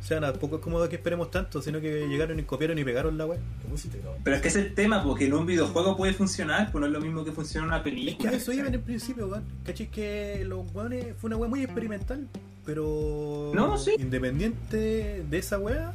[0.00, 3.16] O sea, tampoco es como que esperemos tanto, sino que llegaron y copiaron y pegaron
[3.16, 3.38] la weá.
[3.62, 4.20] ¿Qué pusiste, cabrón?
[4.22, 6.92] Pero es que es el tema, porque en un videojuego puede funcionar, pues no es
[6.92, 8.30] lo mismo que funciona en una Es película.
[8.30, 9.44] que eso iba en el principio, weón.
[9.64, 9.86] ¿Cachai?
[9.90, 12.28] Que los weones fue una weá muy experimental,
[12.66, 13.92] pero No, sí.
[13.98, 15.94] independiente de esa weá,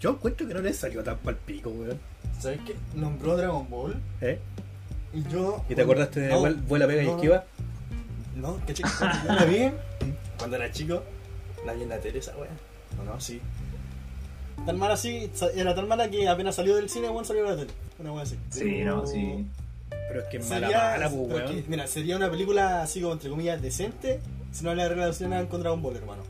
[0.00, 1.98] yo encuentro que no le salió tan pal pico, weón.
[2.40, 2.74] ¿Sabes qué?
[2.94, 4.38] Nombró Dragon Ball ¿Eh?
[5.12, 5.64] y yo.
[5.68, 7.44] ¿Y te acordaste de No, vuel- vuela, pega y no, esquiva?
[8.36, 8.58] No.
[8.58, 8.72] Cuando
[9.28, 9.70] yo la vi,
[10.38, 11.02] cuando era chico,
[11.64, 12.50] la vi en la tele esa wea.
[12.96, 13.40] No, no, sí.
[14.66, 17.56] Tan mala así, era tan mala que apenas salió del cine, weón, salió a la
[17.56, 17.70] tele.
[17.98, 18.36] Una wea así.
[18.50, 19.46] Sí, Pero no, sí.
[20.08, 21.64] Pero es que es mala, mala, pues, weón.
[21.68, 24.20] mira, sería una película así como entre comillas decente
[24.52, 26.22] si no la relacionaran con Dragon Ball, hermano.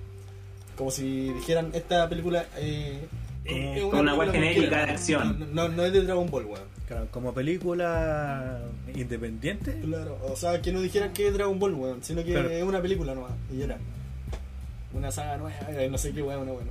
[0.76, 3.06] Como si dijeran esta película eh,
[3.46, 5.38] Una película genérica de acción.
[5.52, 6.64] No, no, no es de Dragon Ball, weón.
[6.88, 8.60] Claro, como película
[8.94, 12.48] independiente, Claro, o sea, que no dijeran que es Dragon Ball, weón, sino que Claro.
[12.50, 13.30] es una película nueva.
[13.52, 13.78] Y era
[14.92, 16.70] una saga nueva, eh, no sé qué weón, una buena.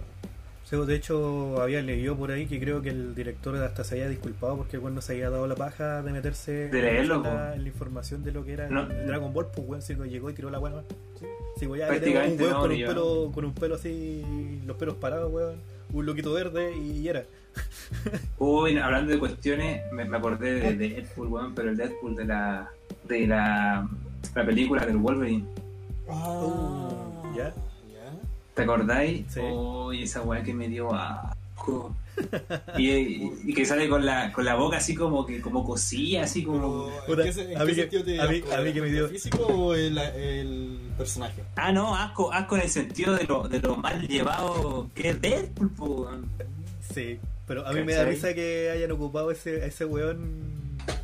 [0.66, 4.08] Sí, de hecho, había leído por ahí que creo que el director hasta se había
[4.10, 7.24] disculpado porque el weón no se había dado la paja de meterse De leerlo, en,
[7.24, 7.54] la, po.
[7.56, 8.90] en la información de lo que era No.
[8.90, 10.84] el Dragon Ball, pues weón, si no llegó y tiró la weón.
[11.20, 11.26] Sí.
[11.60, 14.24] Sí, pues ya un Prácticamente weón no, con, un pelo, con un pelo así,
[14.66, 15.56] los pelos parados, weón,
[15.94, 17.24] un loquito verde y era.
[18.40, 22.26] Uy, hablando de cuestiones, me, me acordé de, de Deadpool, weón, pero el Deadpool de
[22.26, 22.70] la
[23.08, 23.88] de la,
[24.34, 25.46] la película del Wolverine.
[27.36, 27.54] ¿ya?
[27.54, 27.54] ¿Ya?
[28.56, 29.26] ¿Te acordáis?
[29.30, 29.40] Sí.
[29.40, 31.96] Uy, esa weá que me dio asco.
[32.78, 36.24] Y, y- y que sale con la, con la boca así como que como cosía,
[36.24, 36.90] así como.
[37.06, 38.54] Pero, Puta, ¿En qué, se- en a qué mí que- sentido te a mí- asco?
[38.56, 41.44] a mí que me dio- ¿El físico o el, el personaje?
[41.56, 45.22] Ah, no, asco, asco en el sentido de lo, de lo mal llevado que es
[45.22, 46.30] Deadpool, po, weón.
[46.94, 50.54] Sí, pero a mí me da risa que hayan ocupado ese, a ese weón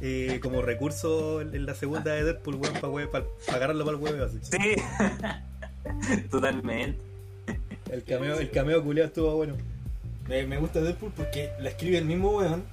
[0.01, 4.37] eh, como recurso en la segunda de Deadpool, weón, para agarrarlo para el huevo así.
[4.41, 4.75] Sí.
[6.29, 6.99] Totalmente.
[7.91, 9.55] El cameo, el cameo culiado estuvo bueno.
[10.29, 12.63] Me, me gusta Deadpool porque la escribe el mismo weón,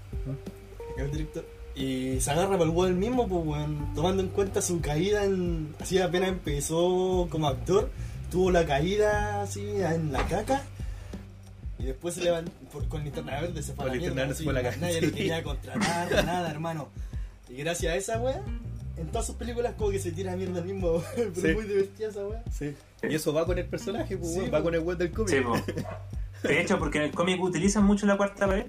[0.98, 1.44] el director,
[1.74, 5.74] y se agarra para el weón mismo, pues weón, tomando en cuenta su caída en.
[5.80, 7.90] Así apenas empezó como actor,
[8.30, 10.62] tuvo la caída así en la caca.
[11.78, 14.44] Y después se levantó por- con linterna verde, se fue a Con la mierda, así,
[14.44, 15.06] fue a la caca, Nadie sí.
[15.06, 16.88] lo quería contratar, nada, hermano.
[17.48, 18.42] Y gracias a esa weá,
[18.96, 21.04] en todas sus películas como que se tira mierda al mismo, weón.
[21.16, 21.54] Pero Sí.
[21.54, 22.42] muy divertida esa weá.
[22.50, 22.74] Sí.
[23.08, 25.30] Y eso va con el personaje, pues, Sí, va con el weón del cómic.
[25.66, 25.72] Sí.
[26.42, 28.66] De hecho, porque en el cómic utilizan mucho la cuarta pared.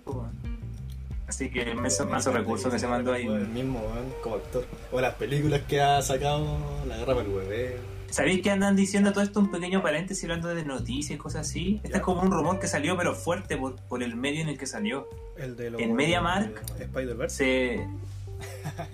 [1.27, 3.25] Así que más más recursos que se mandó ahí.
[3.27, 3.81] El mismo,
[4.23, 4.65] como actor.
[4.91, 6.57] O las películas que ha sacado
[6.87, 7.97] La Guerra para el Hueveo.
[8.09, 9.41] ¿Sabéis que andan diciendo todo esto?
[9.41, 11.75] Un pequeño paréntesis hablando de noticias y cosas así.
[11.83, 11.97] Este Ya.
[11.97, 14.65] es como un rumor que salió, pero fuerte por, por el medio en el que
[14.65, 15.09] salió.
[15.37, 15.81] El de los.
[15.81, 17.35] En MediaMark Spider-Verse.
[17.35, 17.87] se.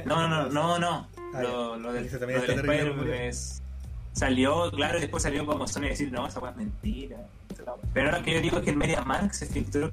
[0.05, 1.07] No, no, no, no, no.
[1.35, 3.63] Ah, Lo, del, lo del Spider-Verse
[4.11, 7.17] salió, claro, y después salió como Sony a decir, no, esa es mentira.
[7.93, 9.91] Pero ahora lo que yo digo es que en MediaMark se filtró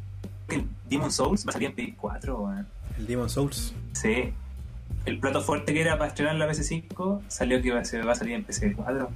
[0.48, 2.66] que el Demon Souls va a salir en PS4, weón.
[2.98, 3.74] El Demon Souls.
[3.92, 4.32] Sí.
[5.06, 8.14] El plato fuerte que era para estrenar la PS5 salió que va a, va a
[8.14, 9.08] salir en PS4.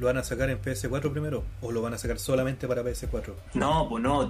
[0.00, 1.44] ¿Lo van a sacar en PS4 primero?
[1.60, 3.32] ¿O lo van a sacar solamente para PS4?
[3.54, 4.28] No, pues no,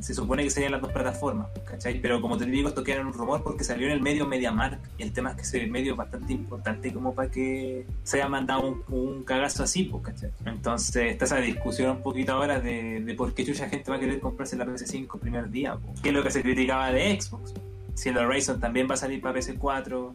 [0.00, 2.00] se supone que serían las dos plataformas, ¿cachai?
[2.00, 4.80] Pero como te digo, esto queda en un rumor porque salió en el medio MediaMark
[4.96, 8.28] y el tema es que ese medio es bastante importante como para que se haya
[8.28, 10.30] mandado un, cagazo así, pues, ¿cachai?
[10.46, 14.18] Entonces está esa discusión un poquito ahora de, por qué mucha gente va a querer
[14.18, 17.52] comprarse la PS5 el primer día, que es lo que se criticaba de Xbox.
[17.94, 20.12] Si el Horizon también va a salir para PS4,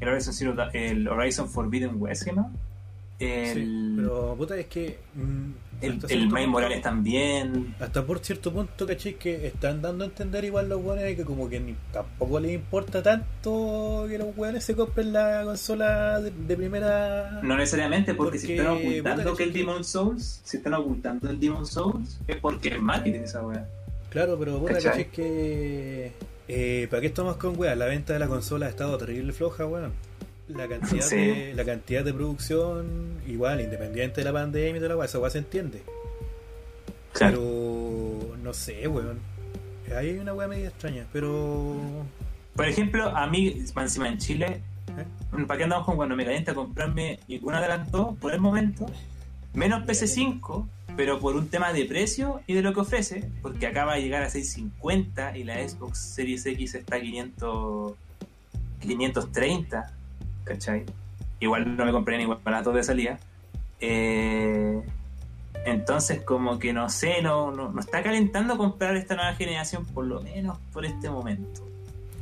[0.00, 2.52] el Horizon, el Horizon Forbidden West, ¿no?
[3.18, 3.94] El, Sí.
[3.96, 4.98] Pero, puta, es que.
[5.14, 5.50] mm,
[5.80, 7.74] el, el Morales también.
[7.78, 11.48] Hasta por cierto punto, caché que están dando a entender igual los weones que como
[11.48, 16.56] que ni, tampoco les importa tanto que los weones se compren la consola de, de
[16.56, 17.40] primera.
[17.42, 19.52] No necesariamente, porque, si están ocultando que que el.
[19.52, 23.66] Demon Souls, si están ocultando el Demon Souls, es porque es marketing esa weá.
[24.10, 26.12] Claro, pero puta, caché que.
[26.46, 27.74] Eh, ¿Para qué estamos con weá?
[27.74, 29.92] La venta de la consola ha estado terrible floja, weón.
[30.48, 31.16] La cantidad, Sí.
[31.16, 35.18] de, la cantidad de producción, igual, independiente de la pandemia y de la weá, esa
[35.18, 35.82] weá se entiende.
[37.18, 39.18] Pero no sé, weón.
[39.96, 41.76] Ahí hay una weá media extraña, pero.
[42.54, 44.60] Por ejemplo, a mí, encima en Chile,
[44.98, 45.44] ¿eh?
[45.46, 48.86] ¿para qué andamos con cuando me calienta comprarme un adelantó por el momento?
[49.54, 50.66] Menos PC5,
[50.96, 54.22] pero por un tema de precio y de lo que ofrece, porque acaba de llegar
[54.22, 57.94] a 650 y la Xbox Series X está a 500,
[58.80, 59.92] 530,
[60.44, 60.84] ¿cachai?
[61.40, 63.18] Igual no me compré ni baratos de salida.
[63.80, 64.82] Eh,
[65.64, 70.06] entonces, como que no sé, no, no, no está calentando comprar esta nueva generación, por
[70.06, 71.66] lo menos por este momento.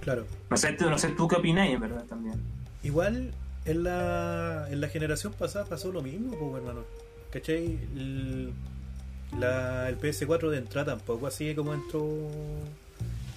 [0.00, 0.26] Claro.
[0.50, 2.40] No sé, tú, no sé tú qué opináis, en verdad, también.
[2.82, 3.32] Igual
[3.64, 6.84] en la, en la generación pasada pasó lo mismo, pues, hermano.
[7.30, 7.78] ¿Cachai?
[7.96, 8.52] El,
[9.38, 12.04] la, el PS4 de entrada tampoco así como entró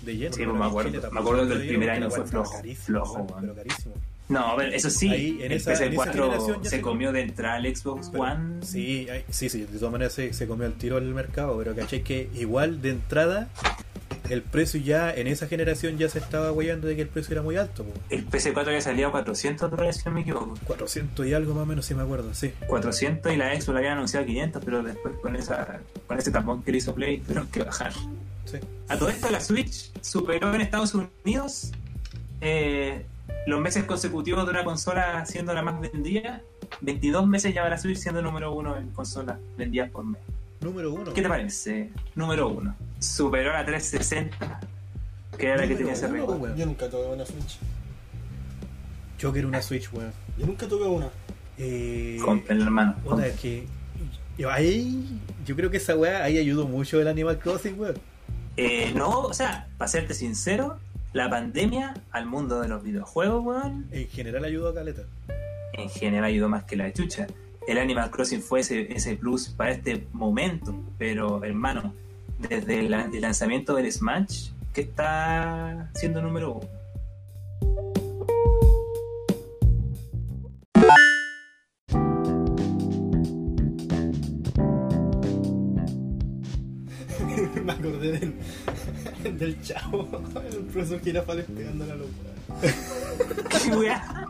[0.01, 0.33] de lleno.
[0.33, 1.11] Sí, pues, me acuerdo.
[1.11, 3.95] Me acuerdo lleno primer año fue flojo, carísimo, pero carísimo.
[4.27, 6.81] No, a ver, eso sí, Ahí, en el esa- en PS4 generación ya se se-
[6.81, 8.65] comió de entrada al Xbox Pero- One.
[8.65, 12.01] Sí, sí, sí, de todas maneras se, se comió el tiro al mercado, pero caché
[12.01, 13.49] que igual de entrada
[14.29, 17.43] el precio ya en esa generación ya se estaba guayando de que el precio era
[17.43, 17.85] muy alto.
[18.09, 20.57] El PS4 había salido a 400 dólares, si no me equivoco.
[20.65, 22.51] 400 y algo más o menos, si me acuerdo, sí.
[22.65, 26.31] 400 y la Xbox la había anunciado a 500, pero después con esa con ese
[26.31, 27.93] tapón que le hizo Play tuvieron que bajar.
[28.45, 28.57] sí.
[28.87, 31.71] A todo esto, la Switch superó en Estados Unidos
[32.41, 33.05] eh,
[33.45, 36.41] los meses consecutivos de una consola siendo la más vendida.
[36.81, 40.21] 22 meses lleva la Switch siendo número uno en consolas vendidas por mes.
[40.61, 41.13] Número uno.
[41.13, 41.91] ¿Qué te parece?
[42.15, 42.75] Número uno.
[42.99, 44.59] Superó a la 360,
[45.37, 46.55] que era la que tenía ese récord.
[46.55, 47.59] Yo nunca toqué una Switch.
[49.19, 50.11] Yo quiero una Switch, weón.
[50.37, 51.09] Yo nunca toqué una.
[51.57, 52.95] Eh, Compren, hermano.
[53.03, 53.67] Puta, es que.
[54.37, 57.95] Yo, ahí, yo creo que esa weá ahí ayudó mucho el Animal Crossing, weón.
[58.57, 60.79] Eh, no, o sea, para serte sincero,
[61.15, 65.03] la pandemia al mundo de los videojuegos, weón, En general ayudó a Caleta.
[65.71, 67.25] en general ayudó más que la chucha.
[67.69, 71.93] El Animal Crossing fue ese, ese plus para este momento, pero hermano,
[72.37, 76.67] desde el, el lanzamiento del Smash, que está siendo número uno.
[87.63, 88.35] Me acordé del,
[89.39, 90.07] del chavo,
[90.49, 92.75] el profesor Girafales pegándole a los weones.
[93.63, 94.27] ¿Qué weá?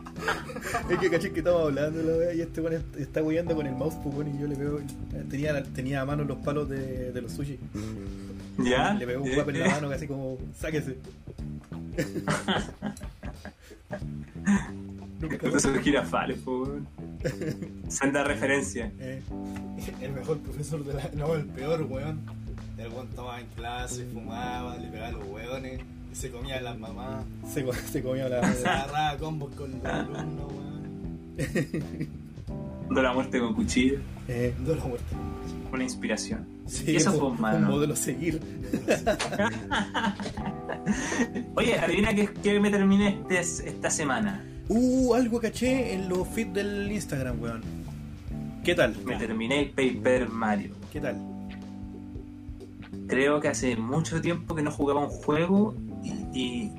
[0.90, 3.66] Es que caché que estamos hablando la weá y este weón est- está weyando con
[3.66, 4.80] el mouse, pues y yo le veo.
[5.30, 7.58] Tenía, tenía a mano los palos de, de los sushi.
[8.58, 8.94] ¿Ya?
[8.94, 10.96] Le pegó un guapo en la mano, casi como, sáquese.
[15.40, 16.86] Profesor Girafales, po, weón.
[17.88, 18.90] Senda referencia.
[19.00, 19.22] Eh,
[20.00, 21.10] El mejor profesor de la.
[21.14, 22.20] No, el peor, weón.
[22.78, 25.80] El weón tomaba en clase, fumaba, le pegaba a los weones,
[26.12, 28.52] y se comía a las mamás, se, co- se comió la.
[28.52, 32.08] se agarraba combos con los alumnos, weón.
[32.86, 33.98] Dando la muerte con cuchillo.
[34.28, 35.04] Eh, la muerte.
[35.72, 36.46] Una inspiración.
[36.66, 37.66] sí, Y eso fue fue un malo.
[37.68, 38.40] modelo a seguir.
[41.54, 44.44] Oye, adivina qué, qué me terminé este- esta semana.
[44.68, 47.62] Uh, algo caché en los feeds del Instagram, weón.
[48.64, 48.96] ¿Qué tal?
[49.04, 50.74] Me terminé el Paper Mario.
[50.92, 51.16] ¿Qué tal?
[53.06, 56.72] Creo que hace mucho tiempo que no jugaba un juego y, y,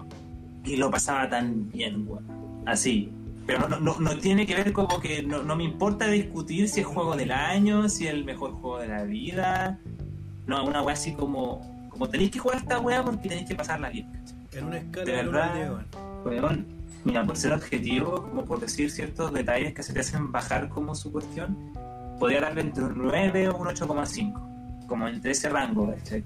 [0.65, 2.25] y lo pasaba tan bien, weón.
[2.65, 3.11] Así.
[3.45, 6.81] Pero no, no, no tiene que ver como que no, no me importa discutir si
[6.81, 9.79] es juego del año, si es el mejor juego de la vida.
[10.45, 13.89] No, una weá así como, como tenéis que jugar esta weá porque tenéis que pasarla
[13.89, 14.11] bien.
[14.51, 15.85] En una escala De verdad.
[16.25, 16.65] Weón,
[17.05, 20.93] mira, por ser objetivo, como por decir ciertos detalles que se te hacen bajar como
[20.93, 21.55] su cuestión,
[22.19, 24.46] podría darle entre un 9 o un 8,5,
[24.87, 26.23] como entre ese rango, ¿cachai?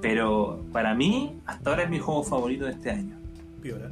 [0.00, 3.16] Pero para mí, hasta ahora es mi juego favorito de este año.
[3.62, 3.90] Piola.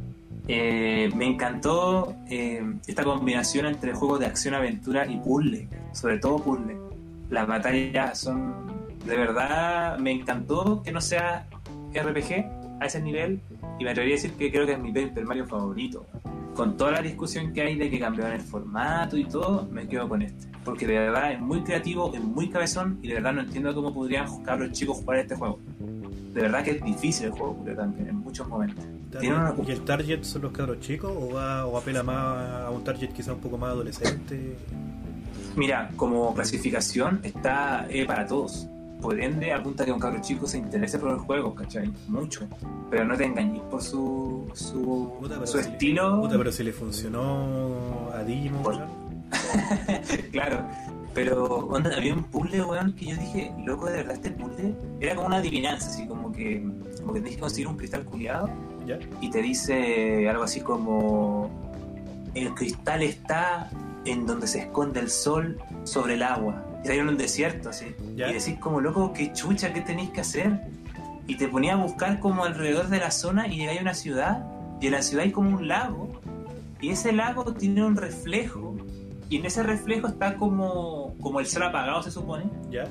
[0.48, 6.38] Eh, me encantó eh, esta combinación entre juegos de acción, aventura y puzzle, sobre todo
[6.38, 6.76] puzzle.
[7.30, 8.72] Las batallas son
[9.06, 11.46] de verdad, me encantó que no sea
[11.92, 13.40] RPG a ese nivel
[13.82, 16.06] y me atrevería a decir que creo que es mi Paper Mario favorito.
[16.54, 20.08] Con toda la discusión que hay de que cambiaron el formato y todo, me quedo
[20.08, 20.48] con este.
[20.64, 23.92] Porque de verdad es muy creativo, es muy cabezón y de verdad no entiendo cómo
[23.92, 25.58] podrían cabros chicos jugar este juego.
[26.34, 28.84] De verdad que es difícil el juego, pero también en muchos momentos.
[29.18, 32.16] Tiene una- ¿Y el target son los cabros chicos o, va, o apela más
[32.66, 34.56] a un target quizá un poco más adolescente?
[35.56, 38.68] Mira, como clasificación está eh, para todos.
[39.02, 41.92] Por ende, apunta que un cabro chico se interese por el juego, ¿cachai?
[42.08, 42.46] Mucho.
[42.88, 46.20] Pero no te engañes por su, su, Puta, pero su si- estilo.
[46.22, 48.80] Puta, pero si le funcionó a Digimon, Por-
[50.32, 50.66] claro.
[51.14, 55.14] Pero onda, había un puzzle, weón, que yo dije, loco, de verdad este puzzle era
[55.14, 56.62] como una adivinanza, así como que,
[57.00, 58.48] como que tenés que conseguir un cristal culiado
[58.86, 58.98] ¿Ya?
[59.20, 61.50] y te dice algo así como
[62.34, 63.68] el cristal está
[64.06, 66.64] en donde se esconde el sol sobre el agua.
[66.84, 67.86] Y está en un desierto así.
[68.16, 68.28] ¿Ya?
[68.30, 70.60] Y decís como loco, qué chucha, ¿qué tenéis que hacer?
[71.26, 74.46] Y te ponía a buscar como alrededor de la zona y llegáis a una ciudad
[74.80, 76.20] y en la ciudad hay como un lago
[76.80, 78.74] y ese lago tiene un reflejo
[79.30, 82.84] y en ese reflejo está como, como el sol apagado se supone ¿Ya?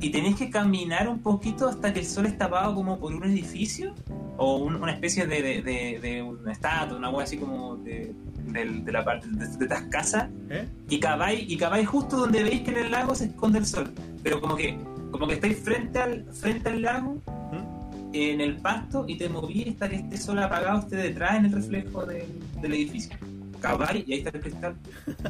[0.00, 3.24] y tenéis que caminar un poquito hasta que el sol está apagado como por un
[3.24, 3.92] edificio
[4.38, 8.14] o un- una especie de, de, de, de una estatua, una hueá así como de,
[8.52, 10.66] del- de la parte de, de estas casas ¿Eh?
[10.88, 13.92] y caváis y caváis justo donde veis que en el lago se esconde el sol
[14.22, 14.78] pero como que
[15.10, 17.14] como que estáis frente al frente al lago
[17.52, 18.14] ¿Mm?
[18.16, 21.52] en el pasto y te moví hasta que este sol apagado esté detrás en el
[21.52, 22.26] reflejo del,
[22.60, 23.16] del edificio
[23.60, 24.76] caváis y ahí está el cristal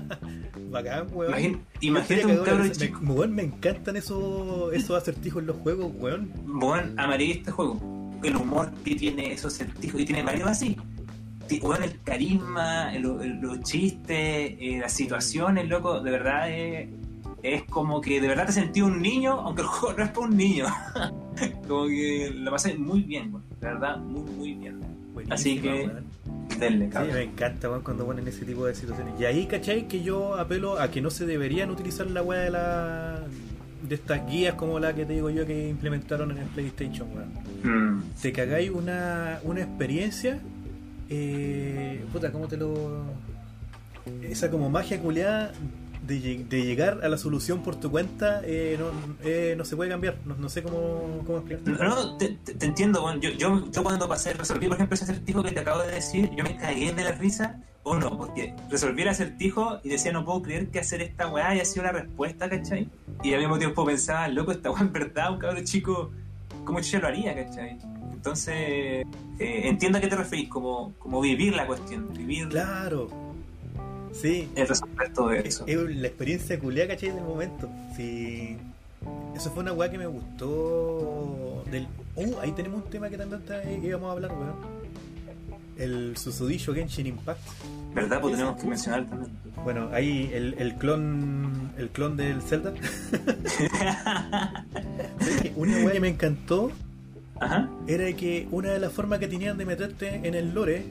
[0.71, 1.33] Bacán, weón.
[1.33, 2.81] Imagín- imagínate un de risa.
[2.87, 6.33] chico Me, weón, me encantan esos, esos acertijos en los juegos, weón.
[6.45, 7.81] Bueno, amarillo este juego.
[8.25, 10.01] El humor que tiene esos acertijos.
[10.01, 10.77] Y tiene varios así.
[11.62, 14.09] Bueno, el carisma, los chistes,
[14.59, 16.88] eh, las situaciones, loco, de verdad es,
[17.42, 20.26] es como que de verdad te sentí un niño, aunque el juego no es para
[20.26, 20.66] un niño.
[21.68, 23.45] como que lo pasé muy bien, weón.
[23.61, 24.80] de verdad, muy, muy bien.
[25.30, 25.88] Así que,
[26.59, 29.14] denle, Sí, me encanta weón, cuando ponen ese tipo de situaciones.
[29.20, 29.86] Y ahí, ¿cachai?
[29.86, 33.20] Que yo apelo a que no se deberían utilizar la weá de la
[33.88, 37.99] de estas guías como la que te digo yo que implementaron en el PlayStation, weón.
[37.99, 40.40] Mm, Te cagáis una, una experiencia.
[41.17, 43.05] Eh, puta, ¿cómo te lo.
[44.23, 45.53] Esa como magia culiada
[46.07, 48.87] de, lleg- de llegar a la solución por tu cuenta eh, no,
[49.23, 50.17] eh, no se puede cambiar.
[50.27, 51.62] No, no sé cómo, cómo explicar.
[51.89, 55.43] No, no, te, entiendo, bueno, yo, yo, yo cuando pasé, resolví por ejemplo ese acertijo
[55.43, 59.09] que te acabo de decir, yo me cagué de la risa, uno, porque resolví el
[59.09, 62.89] acertijo y decía no puedo creer que hacer esta weá haya sido la respuesta, ¿cachai?
[63.23, 66.11] Y al mismo tiempo pensaba, loco, esta weá en verdad, un cabrón chico,
[66.65, 67.79] ¿cómo yo lo haría, ¿cachai?
[68.25, 69.05] Entonces, eh,
[69.68, 73.11] entiendo a qué te referís, como, como vivir la cuestión, vivir Claro.
[74.14, 74.49] Sí.
[74.55, 75.64] el resolver todo Es, eso.
[75.66, 77.11] es la experiencia culiada, ¿cachai?
[77.11, 77.68] Del momento.
[77.95, 78.57] Sí.
[79.37, 81.64] Eso fue una weá que me gustó.
[81.70, 81.87] Del...
[82.16, 84.55] Uh, ahí tenemos un tema que también está- íbamos a hablar, weón.
[85.77, 87.41] El Susudillo Genshin Impact.
[87.95, 88.20] ¿Verdad?
[88.22, 89.33] Pues tenemos que mencionar también.
[89.64, 91.72] Bueno, ahí el, el clon.
[91.77, 92.72] El clon del Zelda.
[95.57, 96.70] Una weá que me encantó
[97.41, 97.68] Ajá.
[97.87, 100.85] era que una de las formas que tenían de meterte en el lore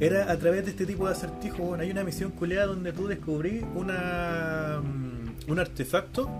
[0.00, 1.58] era a través de este tipo de acertijos.
[1.58, 6.30] Bueno, hay una misión culeada donde tú descubrís una, mm, un artefacto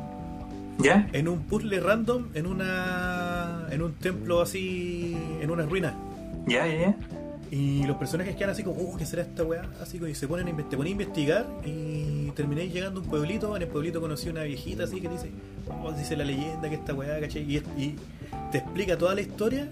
[0.79, 1.09] ¿Ya?
[1.13, 5.95] en un puzzle random en una en un templo así en una ruina
[6.47, 6.97] ¿Ya, ya, ya?
[7.51, 10.29] Y los personajes quedan así como oh qué será esta weá así como y se
[10.29, 14.01] ponen a, te ponen a investigar y termináis llegando a un pueblito en el pueblito
[14.01, 15.31] conocí una viejita así que dice
[15.83, 17.43] oh dice la leyenda que esta weá ¿cachai?
[17.43, 17.97] y,
[18.53, 19.69] te explica toda la historia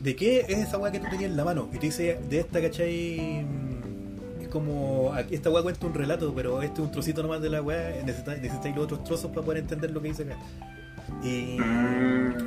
[0.00, 2.40] de qué es esa weá que tú tenías en la mano y te dice de
[2.40, 3.44] esta ¿cachai?
[3.44, 7.50] Mm, es como esta weá cuenta un relato pero este es un trocito nomás de
[7.50, 10.36] la weá necesitáis, necesitáis los otros trozos para poder entender lo que dice acá
[11.22, 11.56] y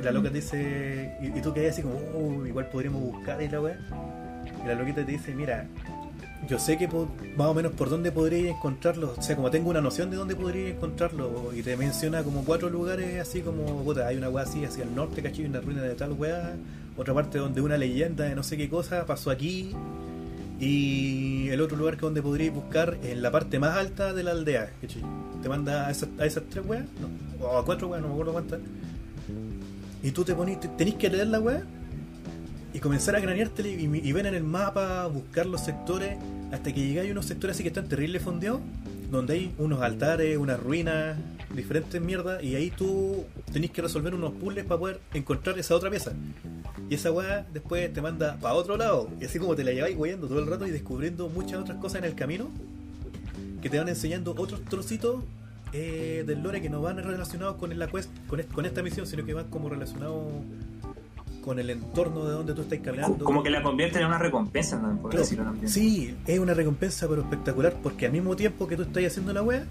[0.02, 3.60] la loca dice, y, y tú quedas así como, oh, igual podríamos buscar y la
[3.60, 4.19] weá.
[4.64, 5.66] Y la loquita te dice, mira,
[6.48, 6.88] yo sé que
[7.36, 9.14] más o menos por dónde podría encontrarlo.
[9.16, 11.52] O sea, como tengo una noción de dónde podría encontrarlo.
[11.54, 14.94] Y te menciona como cuatro lugares, así como, puta, hay una weá así hacia el
[14.94, 15.46] norte, ¿cachai?
[15.46, 16.54] Una ruina de tal weá.
[16.96, 19.70] Otra parte donde una leyenda de no sé qué cosa pasó aquí.
[20.58, 24.32] Y el otro lugar que donde podríais buscar en la parte más alta de la
[24.32, 24.70] aldea.
[25.42, 26.84] Te manda a esas, a esas tres weas,
[27.40, 28.60] o a cuatro weas, no me acuerdo cuántas.
[30.02, 31.62] Y tú te ponís, te- tenés que leer la wea
[32.72, 36.16] y comenzar a craneártela y, y ver en el mapa, buscar los sectores,
[36.52, 38.60] hasta que llegáis a unos sectores así que están terrible fondeados,
[39.10, 41.16] donde hay unos altares, unas ruinas,
[41.54, 45.90] diferentes mierdas, y ahí tú tenés que resolver unos puzzles para poder encontrar esa otra
[45.90, 46.12] pieza.
[46.88, 49.96] Y esa weá después te manda para otro lado, y así como te la lleváis
[49.96, 52.48] weyando todo el rato y descubriendo muchas otras cosas en el camino,
[53.60, 55.24] que te van enseñando otros trocitos
[55.72, 59.24] eh, del lore que no van relacionados con la quest, con, con esta misión, sino
[59.24, 60.24] que van como relacionados
[61.40, 63.24] con el entorno de donde tú estás caminando.
[63.24, 64.96] Como que la convierte en una recompensa, ¿no?
[65.00, 65.68] Por Claro, decirlo también.
[65.68, 69.42] Sí, es una recompensa pero espectacular porque al mismo tiempo que tú estás haciendo la
[69.42, 69.64] wea,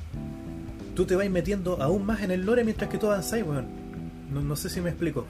[0.96, 3.68] tú te vas metiendo aún más en el lore mientras que tú avanzáis, weón.
[4.34, 5.26] No, no sé si me explico.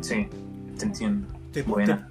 [0.00, 0.26] Sí,
[0.78, 1.26] te entiendo.
[1.52, 2.08] Te, Buena.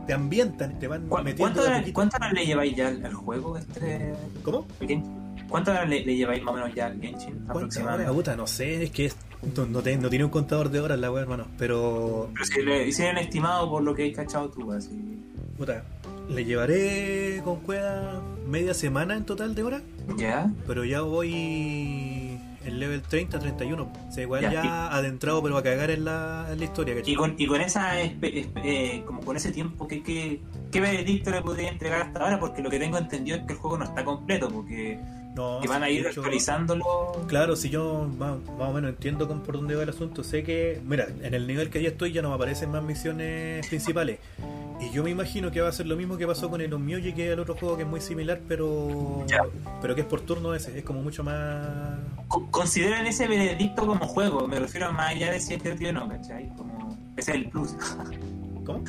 [0.00, 1.94] te, te ambientan, te van ¿Cu- metiendo ¿Cuánto, de a hora- poquito.
[1.94, 4.12] ¿Cuántas horas le lleváis ya al, al juego este
[4.42, 4.66] ¿Cómo?
[4.78, 5.02] Genshin?
[5.48, 8.12] ¿Cuántas horas le, le lleváis más o menos ya al Genshin ¿Cuántas horas, aproximadamente?
[8.12, 8.36] puta?
[8.36, 9.16] No sé, es que es-
[9.56, 11.46] no, no, te- no tiene un contador de horas la wea, hermano.
[11.58, 14.90] Pero, Pero si le hicieron estimado por lo que hay cachado tú, así.
[15.56, 15.84] puta,
[16.28, 19.82] le llevaré con cueva media semana en total de horas.
[20.16, 20.50] ¿Ya?
[20.66, 23.90] Pero ya voy en level 30, 31.
[24.08, 26.94] O sea, igual Ya, ya, y- adentrado, pero a cagar en la, en la historia,
[26.94, 27.12] ¿cachai?
[27.12, 30.40] Y con, y con esa eh, como con ese tiempo, ¿qué, qué,
[30.70, 32.38] qué veredicto le podría entregar hasta ahora?
[32.40, 34.98] Porque lo que tengo entendido es que el juego no está completo, porque
[35.38, 36.84] No, que van a ir hecho, actualizándolo.
[37.28, 40.80] Claro, si yo más, más o menos entiendo por dónde va el asunto, sé que,
[40.84, 44.18] mira, en el nivel que ya estoy ya no me aparecen más misiones principales.
[44.80, 47.12] Y yo me imagino que va a ser lo mismo que pasó con el Onmyoji,
[47.12, 49.42] que es el otro juego que es muy similar, pero Ya.
[49.80, 51.66] pero que es por turno ese, es como mucho más...
[52.28, 55.90] Co- Consideren ese veredicto como juego, me refiero a más allá de si es divertido
[55.90, 56.48] o no, ¿cachai?
[56.56, 57.74] Como, ese es el plus.
[58.64, 58.84] ¿Cómo?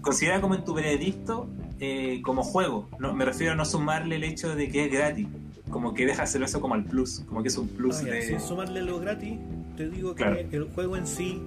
[0.00, 1.48] Considera como en tu veredicto
[1.80, 5.26] eh, como juego, no, me refiero a no sumarle el hecho de que es gratis,
[5.70, 8.22] como que déjaselo eso como al plus, como que es un plus Ah, ya, de...
[8.22, 9.34] Sin sumarle lo gratis,
[9.76, 10.38] te digo que Claro.
[10.50, 11.40] el juego en sí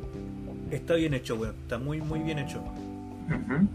[0.71, 1.55] está bien hecho, weón.
[1.63, 2.59] Está muy, muy bien hecho.
[2.59, 3.67] Ujú.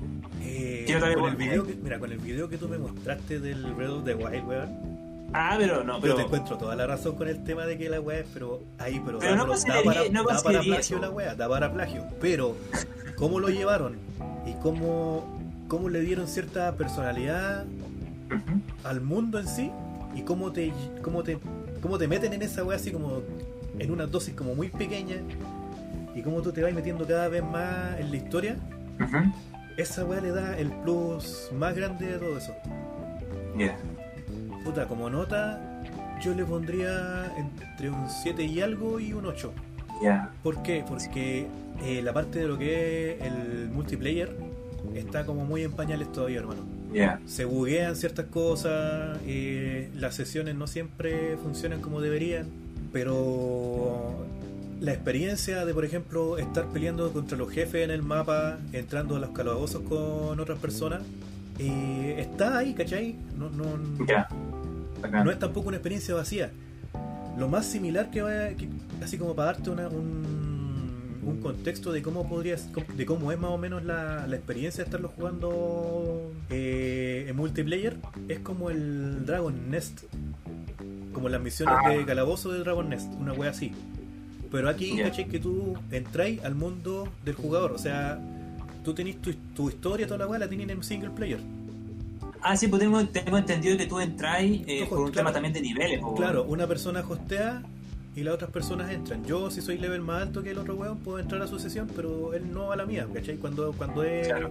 [0.42, 3.40] Eh, Quiero darle con el video que, mira, con el video que tú me mostraste
[3.40, 4.96] del Breath of the Wild, weón.
[5.32, 6.16] Ah, pero no, Pero pero...
[6.16, 9.02] te encuentro toda la razón con el tema de que la weá es, pero ahí,
[9.04, 12.04] pero, Pero da, no da para, no da para plagio la weá, da para plagio.
[12.20, 12.56] Pero,
[13.16, 13.96] ¿cómo lo llevaron?
[14.46, 15.26] Y cómo,
[15.68, 17.64] cómo le dieron cierta personalidad
[18.84, 19.70] al mundo en sí
[20.16, 21.38] y cómo te, cómo te,
[21.80, 23.22] cómo te meten en esa weá así como
[23.78, 25.16] en una dosis como muy pequeña
[26.14, 28.56] y cómo tú te vas metiendo cada vez más en la historia,
[29.76, 32.54] esa weá le da el plus más grande de todo eso.
[33.58, 33.76] Ya.
[34.64, 35.60] Puta, como nota,
[36.22, 39.52] yo le pondría entre un 7 y algo y un 8.
[40.02, 40.30] Ya.
[40.42, 40.82] ¿Por qué?
[40.88, 41.48] Porque
[41.84, 44.34] eh, la parte de lo que es el multiplayer
[44.94, 46.75] está como muy en pañales todavía, hermano.
[47.26, 52.46] Se buguean ciertas cosas, eh, las sesiones no siempre funcionan como deberían,
[52.92, 54.24] pero
[54.80, 59.18] la experiencia de, por ejemplo, estar peleando contra los jefes en el mapa, entrando a
[59.18, 61.02] los calabozos con otras personas,
[61.58, 63.16] eh, está ahí, ¿cachai?
[63.38, 64.28] No, no, Ya.
[65.02, 65.24] Bacán.
[65.24, 66.50] no es tampoco una experiencia vacía.
[67.38, 68.68] Lo más similar que va, que-
[69.02, 70.45] así como para darte una- un,
[71.26, 74.88] un contexto de cómo podrías, de cómo es más o menos la, la experiencia de
[74.88, 77.96] estarlo jugando eh, en multiplayer,
[78.28, 80.04] es como el Dragon Nest,
[81.12, 81.90] como las misiones Ah.
[81.90, 83.72] de calabozo de Dragon Nest, una wea así.
[84.52, 85.04] Pero aquí, Ya.
[85.10, 85.26] ¿cachai?
[85.26, 88.18] Que tú entráis al mundo del jugador, o sea,
[88.84, 91.40] tú tenés tu, tu historia, toda la wea la tienen en single player.
[92.40, 95.12] Ah, sí, pues tengo, tengo entendido que tú entras eh, por un claro.
[95.30, 95.98] tema también de niveles.
[96.00, 97.62] po, Claro, una persona hostea
[98.16, 99.24] y las otras personas entran.
[99.24, 101.88] Yo, si soy level más alto que el otro weón, puedo entrar a su sesión,
[101.94, 103.36] pero él no a la mía, ¿cachai?
[103.36, 104.26] Cuando, cuando es.
[104.26, 104.48] Claro.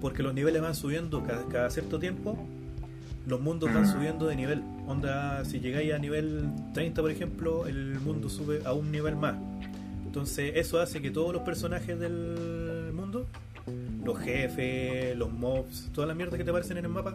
[0.00, 2.38] Porque los niveles van subiendo cada, cada cierto tiempo,
[3.26, 3.92] los mundos van Mm.
[3.92, 4.62] subiendo de nivel.
[4.88, 9.36] Onda, si llegáis a nivel 30, por ejemplo, el mundo sube a un nivel más.
[10.06, 13.26] Entonces, eso hace que todos los personajes del mundo,
[14.04, 17.14] los jefes, los mobs, toda la mierda que te aparecen en el mapa,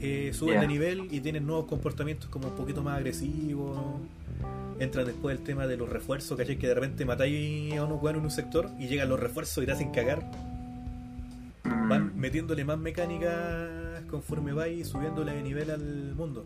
[0.00, 3.76] eh, suben de nivel y tienen nuevos comportamientos como un poquito más agresivos.
[4.80, 6.58] Entra después el tema de los refuerzos, ¿cachai?
[6.58, 9.66] Que de repente matáis a unos weones en un sector y llegan los refuerzos y
[9.66, 10.22] te hacen cagar.
[11.64, 16.44] Van metiéndole más mecánicas conforme vais subiéndole de nivel al mundo.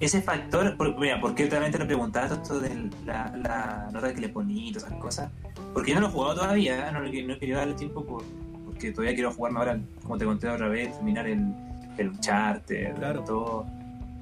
[0.00, 4.14] Ese factor, por, mira, ¿por qué también te lo preguntaba esto de la, la nota
[4.14, 5.30] que le poní y todas esas cosas?
[5.74, 8.22] Porque yo no lo he jugado todavía, no, le- no he querido darle tiempo por,
[8.64, 11.52] porque todavía quiero jugarme ahora, como te conté otra vez, terminar el,
[11.98, 13.24] el Uncharted, Claro.
[13.24, 13.66] todo,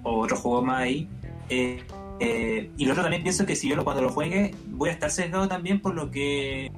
[0.02, 1.06] o otro juego más ahí.
[1.50, 1.82] Eh,
[2.20, 4.92] eh, y lo otro también pienso que si yo lo, cuando lo juegue voy a
[4.92, 6.72] estar sesgado también por lo que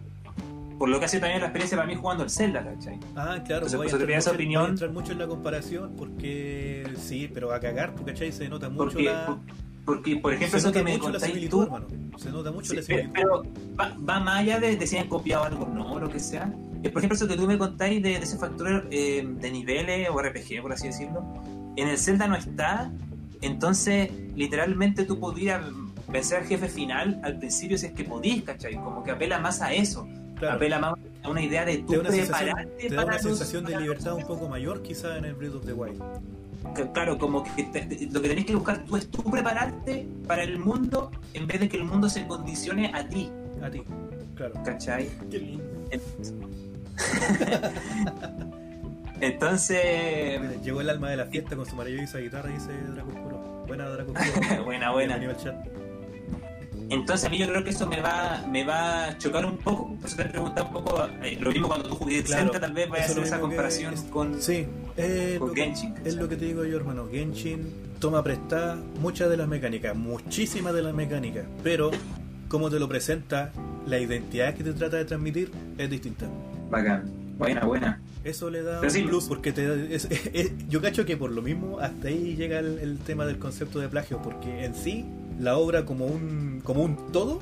[0.78, 3.00] por lo que hace también la experiencia para mí jugando el Zelda, ¿cachai?
[3.16, 4.62] Ah, claro, Entonces, voy a, por entrar esa mucho, opinión.
[4.62, 8.30] voy a entrar mucho en la comparación porque sí, pero a cagar, ¿tú cachai?
[8.30, 9.38] Se nota mucho Porque, la...
[9.84, 11.86] porque, por ejemplo, se eso que me mucho la contáis tú, hermano.
[12.16, 13.12] Se nota mucho Sí, la pero, similitud.
[13.12, 13.42] pero
[13.76, 16.52] va, va más allá de, de si han copiado algo no, lo que sea.
[16.84, 20.08] Eh, Por ejemplo, eso que tú me contáis de, de ese factor eh, de niveles
[20.10, 21.24] o RPG, por así decirlo,
[21.76, 22.92] en el Zelda no está.
[23.40, 25.62] Entonces, literalmente tú podías
[26.08, 28.74] vencer al jefe final al principio si es que podís, ¿cachai?
[28.74, 30.06] Como que apela más a eso.
[30.36, 30.56] Claro.
[30.56, 33.08] Apela más a una idea de Te tú da una sensación, prepararte te da para
[33.16, 36.00] una sensación de libertad un poco mayor quizá en el Breath of the Wild.
[36.74, 40.06] que, Claro, como que te- te- lo que tenés que buscar tú es tú prepararte
[40.26, 43.30] para el mundo en vez de que el mundo se condicione a ti,
[43.62, 43.82] A ti,
[44.36, 44.54] claro.
[44.64, 45.08] ¿cachai?
[45.30, 45.64] Qué lindo.
[49.20, 53.64] Entonces, Llegó el alma de la fiesta con su maravillosa guitarra y dice Draco Oscuro.
[53.66, 54.64] Buena Draco Oscuro.
[54.64, 55.16] buena, buena.
[55.16, 55.66] Bienvenido al chat.
[56.90, 59.94] Entonces a mí yo creo que eso me va, me va a chocar un poco.
[59.96, 62.72] Por eso te preguntaba un poco, eh, lo mismo cuando tú jugué Claro, Zelda, tal
[62.72, 64.66] vez vaya a hacer esa comparación es- con, Sí,
[64.96, 65.94] eh, con Genshin.
[66.04, 67.06] es lo que te digo yo, hermano.
[67.10, 71.90] Genshin toma prestada muchas de las mecánicas, muchísimas de las mecánicas, pero
[72.48, 73.52] como te lo presenta,
[73.86, 76.26] la identidad que te trata de transmitir es distinta.
[76.70, 77.04] Bacán.
[77.36, 78.00] Buena, buena.
[78.28, 81.78] Eso le da un plus porque te, es- es- yo cacho que por lo mismo
[81.80, 85.04] hasta ahí llega el, el tema del concepto de plagio, porque en sí
[85.40, 87.40] la obra como un como un todo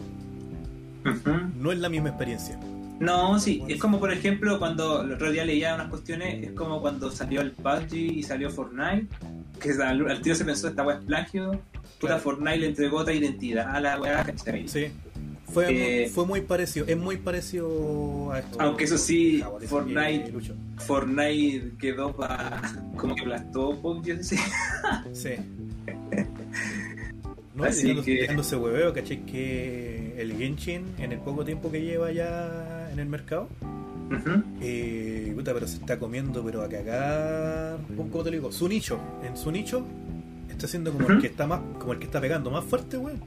[1.57, 2.59] no es la misma experiencia.
[2.99, 6.81] No, sí, es como por ejemplo cuando el otro día leía unas cuestiones, es como
[6.81, 9.07] cuando salió el PUBG y salió Fortnite,
[9.61, 11.61] que al, al tiro se pensó esta weá es plagio, puta
[12.01, 12.21] Claro.
[12.23, 14.67] Fortnite le entregó otra identidad a la weá, ¿cachai?
[14.67, 14.87] Sí.
[15.57, 18.61] Fue, Eh, muy, fue muy parecido, es muy parecido a esto.
[18.61, 20.83] Aunque eso sí, Jaguar, Fortnite- que.
[20.85, 22.61] Fortnite quedó para
[22.95, 24.37] como que aplastó PUBG, sí.
[25.15, 25.31] Sí.
[27.55, 29.25] No, Así que- ese hueveo, ¿cachai?
[29.25, 33.49] Que el Genshin, en el poco tiempo que lleva ya en el mercado,
[34.61, 37.79] eh, puta, pero se está comiendo, pero a cagar.
[37.97, 38.53] ¿Cómo te lo digo?
[38.53, 38.99] Su nicho.
[39.27, 39.87] En su nicho
[40.51, 43.21] está siendo como el que está más, como el que está pegando más fuerte, weón.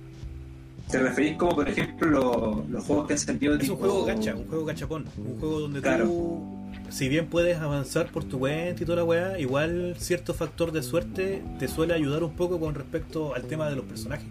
[0.90, 3.74] ¿Te referís como por ejemplo lo- los juegos que han salido Es tipo...
[3.74, 6.06] un juego gacha, un juego gachapón, un juego donde Claro.
[6.06, 6.44] tú,
[6.90, 10.82] si bien puedes avanzar por tu cuenta y toda la weá, igual cierto factor de
[10.82, 14.26] suerte te suele ayudar un poco con respecto al tema de los personajes.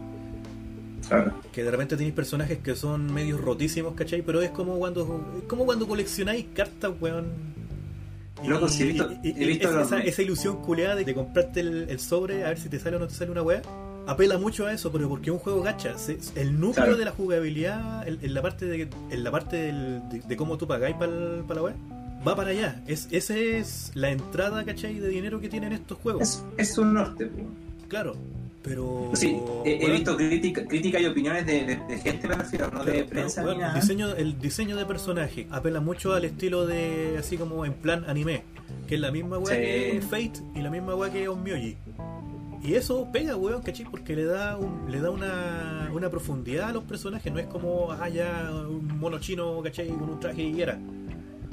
[1.09, 1.33] Claro.
[1.53, 4.21] Que de repente tenéis personajes que son medios rotísimos, ¿cachai?
[4.23, 7.27] Pero es como cuando es como cuando coleccionáis cartas, weón.
[8.47, 11.05] Loco, sí, he visto- y- y- he visto es- los- esa, esa ilusión culeada de,
[11.05, 13.43] de comprarte el, el sobre a ver si te sale o no te sale una
[13.43, 13.63] weá.
[14.09, 15.97] Apela mucho a eso, pero porque es un juego gacha.
[15.99, 16.97] Se- el núcleo Claro.
[16.97, 20.67] de la jugabilidad, en, la parte de, en la parte del- de, de cómo tú
[20.67, 21.75] pagáis para la weá,
[22.27, 22.83] va para allá.
[22.87, 24.99] Es, esa es la entrada, ¿cachai?
[24.99, 26.23] De dinero que tienen estos juegos.
[26.23, 27.31] Es, es un norte.
[27.89, 28.17] Claro.
[28.63, 29.13] Pero.
[29.15, 33.05] Sí, he, visto crítica, crítica y opiniones de, de- de gente, me refiero, no de
[33.05, 33.75] prensa ni nada.
[33.75, 38.05] el, diseño, el diseño de personaje apela mucho al estilo de así como en plan
[38.09, 38.43] anime,
[38.89, 39.61] que es la misma weá Sí.
[39.63, 41.77] que Fate y la misma weá que Onmyoji.
[42.63, 43.87] Y eso pega, weón, ¿cachai?
[43.91, 47.93] Porque le da un, le da una, una profundidad a los personajes, no es como
[47.93, 49.89] ah ya un mono chino, ¿cachai?
[49.89, 50.79] con un traje y era.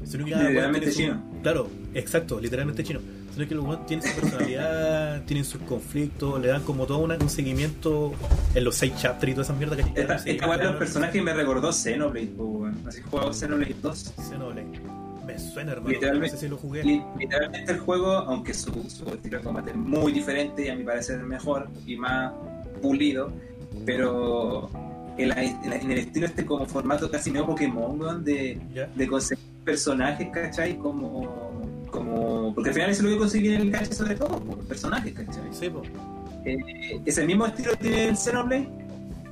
[0.03, 1.23] Sino que cada weón Literalmente su- chino.
[1.43, 2.99] Claro, exacto, literalmente chino.
[3.33, 7.15] Sino que los weones tienen su personalidad, tienen sus conflictos, le dan como todo una-
[7.17, 8.13] un seguimiento
[8.53, 11.21] en los seis chapters y toda esa mierda que Esta, esta weá de los personajes
[11.23, 12.75] me recordó Xenoblade, po, weón.
[12.87, 14.13] Así jugado Xenoblade 2.
[14.29, 14.81] Xenoblade.
[15.25, 15.89] Me suena, hermano.
[15.89, 16.27] Literalmente.
[16.35, 16.83] No sé si lo jugué.
[16.83, 20.75] Li- Literalmente el juego, aunque su, su estilo de combate es muy diferente y a
[20.75, 22.31] mi parecer mejor y más
[22.81, 23.31] pulido,
[23.85, 24.69] pero
[25.17, 28.59] en, la- el estilo este como formato casi medio Pokémon, de,
[29.09, 30.77] conseguir personajes, ¿cachai?
[30.77, 32.53] Como, como...
[32.53, 35.13] Porque al final eso es lo que conseguí en el gacha sobre todo, po, personajes,
[35.13, 35.43] ¿cachai?
[35.51, 35.81] Sí, po.
[36.45, 38.67] Eh, ese mismo estilo tiene el Xenoblade,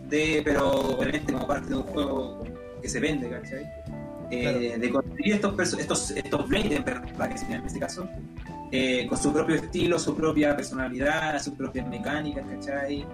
[0.09, 2.43] de, pero obviamente como parte de un juego
[2.81, 3.63] que se vende, ¿cachai?
[4.33, 8.07] Eh, De conseguir estos, estos, estos Blade, en este caso,
[8.71, 13.05] eh, con su propio estilo, su propia personalidad, sus propias mecánicas, ¿cachai?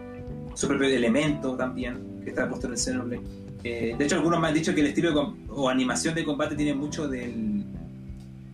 [0.54, 3.22] Su propio elemento también, que está puesto en el Xenoblade.
[3.64, 6.56] Eh, de hecho, algunos me han dicho que el estilo de o animación de combate
[6.56, 7.66] tiene mucho del.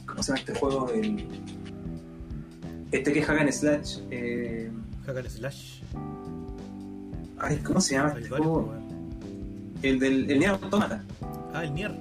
[0.08, 0.90] ¿Cómo se llama este juego?
[0.92, 1.28] El,
[2.92, 4.00] este que es Hagan Slash.
[4.10, 4.72] Eh,
[5.06, 5.82] Hack and Slash.
[7.38, 8.74] ay, ¿Cómo se llama Hay este varios, juego?
[9.84, 11.04] El del el Nier Automata.
[11.54, 11.92] Ah, el Nier.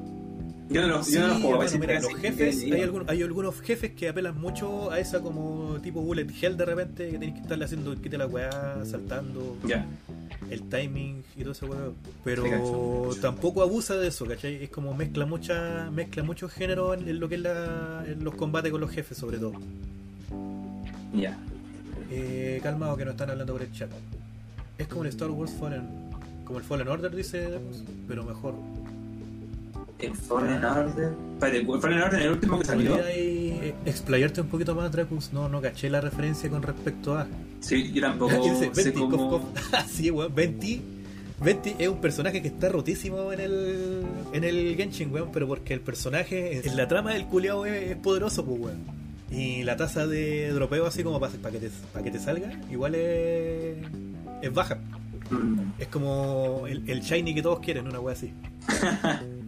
[0.75, 1.65] Yo no lo, Sí, yo no juego.
[1.79, 2.65] mira, los jefes,
[3.07, 7.19] hay, algunos jefes que apelan mucho a esa como tipo bullet hell de repente, que
[7.19, 9.57] tenés que estarle haciendo el quite la weá, saltando,
[10.51, 11.91] el timing y todo ese weá.
[12.25, 14.65] Pero tampoco abusa de eso, ¿cachai?
[14.65, 18.73] Es como mezcla mucha, mezcla muchos géneros en, lo que es la, en los combates
[18.73, 19.53] con los jefes sobre todo.
[21.15, 21.39] Ya.
[22.11, 23.91] Eh, calmado que no están hablando por el chat.
[24.77, 25.83] Es como el Star Wars Fallen.
[26.45, 27.49] Como el Fallen Order, dice
[28.09, 28.55] pero mejor.
[29.99, 31.13] El Fallen Order.
[31.35, 32.91] Espérate, el Fallen Order es el último que salió.
[32.93, 35.33] ¿Podría ahí, eh, explayarte un poquito más, Dracus?
[35.33, 37.27] No, no caché la referencia con respecto a.
[37.61, 39.31] Sí, yo tampoco dice sé Venti, cómo.
[39.31, 39.87] cof, cof.
[39.91, 40.83] sí, weón, Venti.
[41.43, 45.75] Venti es un personaje que está rotísimo en el, en el Genshin, weón, pero porque
[45.75, 49.05] el personaje en la trama del culiao es, es poderoso, pues, weón.
[49.31, 51.71] Y la tasa de dropeo, así como para que, te,
[52.05, 53.77] que te salga, igual es,
[54.43, 54.79] es baja.
[55.31, 58.33] Mm, Es como el, el shiny que todos quieren, una wea así.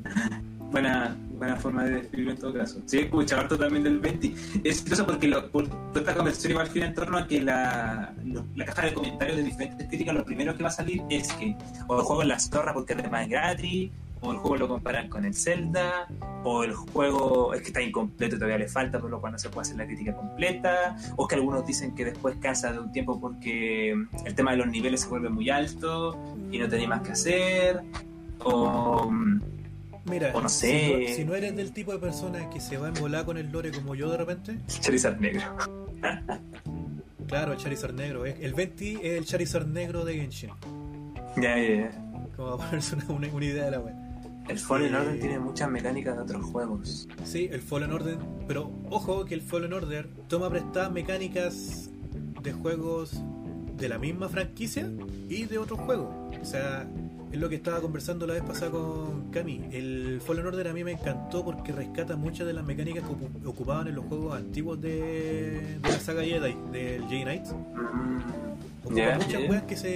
[0.70, 2.80] Buena, buena forma de describirlo en todo caso.
[2.86, 4.34] Sí, he escuchado harto también del 20.
[4.64, 8.44] Es curioso porque lo, por, esta conversación igual gira en torno a que la, lo-
[8.56, 11.56] la caja de comentarios de diferentes críticas, lo primero que va a salir es que
[11.86, 13.90] o el juego es la zorra porque es más gratis,
[14.20, 16.08] o el juego lo comparan con el Zelda,
[16.42, 19.38] o el juego es que está incompleto y todavía le falta, por lo cual no
[19.38, 22.90] se puede hacer la crítica completa, o que algunos dicen que después cansa de un
[22.92, 23.92] tiempo porque
[24.24, 26.18] el tema de los niveles se vuelve muy alto
[26.50, 27.82] y no tenéis más que hacer,
[28.42, 29.10] o...
[30.08, 31.06] Mira, O no si, sé.
[31.08, 33.50] no, si no eres del tipo de persona que se va a embolar con el
[33.50, 35.42] lore como yo de repente, Charizard negro.
[37.26, 38.24] claro, el Charizard negro.
[38.24, 40.50] El Venti es el Charizard negro de Genshin.
[41.36, 41.90] Ya, ya, ya.
[42.36, 43.94] Como para ponerse una, una- una idea de la wea.
[44.48, 47.08] El Fallen Eh, Order tiene muchas mecánicas de otros juegos.
[47.24, 48.16] Sí, el Fallen Order.
[48.46, 51.90] Pero ojo que el Fallen Order toma prestadas mecánicas
[52.42, 53.20] de juegos
[53.76, 54.88] de la misma franquicia
[55.28, 56.14] y de otros juegos.
[56.40, 56.86] O sea,
[57.32, 59.62] es lo que estaba conversando la vez pasada con Cami.
[59.72, 63.46] El Fallen Order a mí me encantó porque rescata muchas de las mecánicas que ocu-
[63.48, 67.44] ocupaban en los juegos antiguos de, de la saga Jedi, del J-Knight.
[67.46, 69.50] Mm, Ocupa Ya, muchas ya.
[69.50, 69.88] weas que se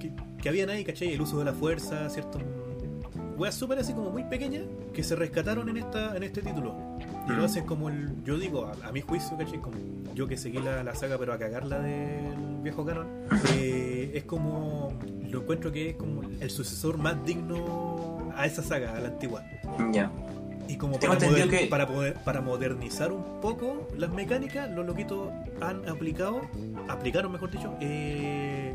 [0.00, 0.12] que,
[0.42, 1.12] que habían ahí, ¿cachai?
[1.14, 2.38] El uso de la fuerza, cierto
[3.36, 4.62] weas súper así como muy pequeñas
[4.92, 6.74] que se rescataron en esta en este título.
[7.26, 7.44] Y lo Mm.
[7.44, 9.58] hacen como el, yo digo, a, a mi juicio, ¿cachai?
[9.60, 9.76] Como
[10.14, 13.06] yo que seguí la, la saga pero a cagarla del viejo canon,
[13.56, 14.92] eh, es como,
[15.30, 19.42] lo encuentro que es como el sucesor más digno a esa saga, a la antigua.
[19.92, 20.10] Ya.
[20.68, 25.28] Y como para, que- para, poder, para modernizar un poco las mecánicas, los loquitos
[25.60, 26.40] han aplicado,
[26.88, 28.74] aplicaron mejor dicho, eh,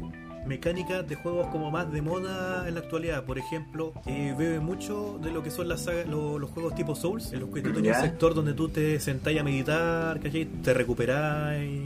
[0.49, 3.23] mecánicas de juegos como más de moda en la actualidad.
[3.23, 6.95] Por ejemplo, eh, bebe mucho de lo que son las sagas- lo- los juegos tipo
[6.95, 10.45] Souls, en los que tú tenías un sector donde tú te sentás a meditar, ¿cachai?
[10.45, 11.83] Te recuperáis.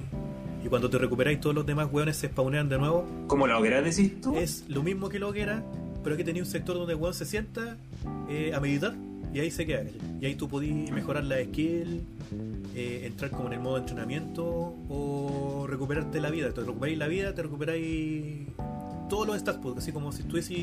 [0.65, 3.05] Y cuando te recuperáis todos los demás weones se spawnean de nuevo.
[3.27, 4.35] ¿Cómo lo querás decir tú?
[4.37, 5.61] Es lo mismo que lo que era,
[6.03, 7.75] pero aquí tenía un sector donde el weón se sienta
[8.29, 8.95] eh, a meditar
[9.33, 9.83] y ahí se queda.
[10.21, 12.01] Y ahí tú podías mejorar la skill,
[12.75, 16.53] eh, entrar como en el modo de entrenamiento o recuperarte la vida.
[16.53, 18.47] Te recuperáis la vida, te recuperáis
[19.09, 20.57] todos los stats, pues, así como si estuvieses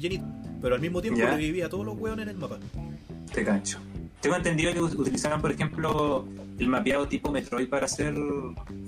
[0.00, 0.24] llenito.
[0.60, 1.30] Pero al mismo tiempo Ya.
[1.30, 2.58] revivía a todos los weones en el mapa.
[3.34, 3.78] Te cancho.
[4.20, 6.24] Tengo entendido que ut- utilizaban, por ejemplo,
[6.58, 8.14] el mapeado tipo Metroid para hacer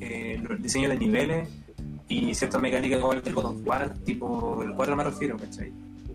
[0.01, 1.49] eh, el diseño de niveles
[2.09, 5.72] y ciertas mecánicas como el del of War, tipo el 4 me refiero, ¿cachai?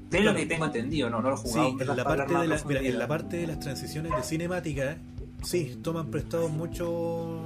[0.10, 2.62] De lo que tengo entendido, no, no lo he Sí, en la, parte de la,
[2.68, 4.98] mira, en la parte de las transiciones de cinemática,
[5.44, 7.42] sí, toman prestados mucho,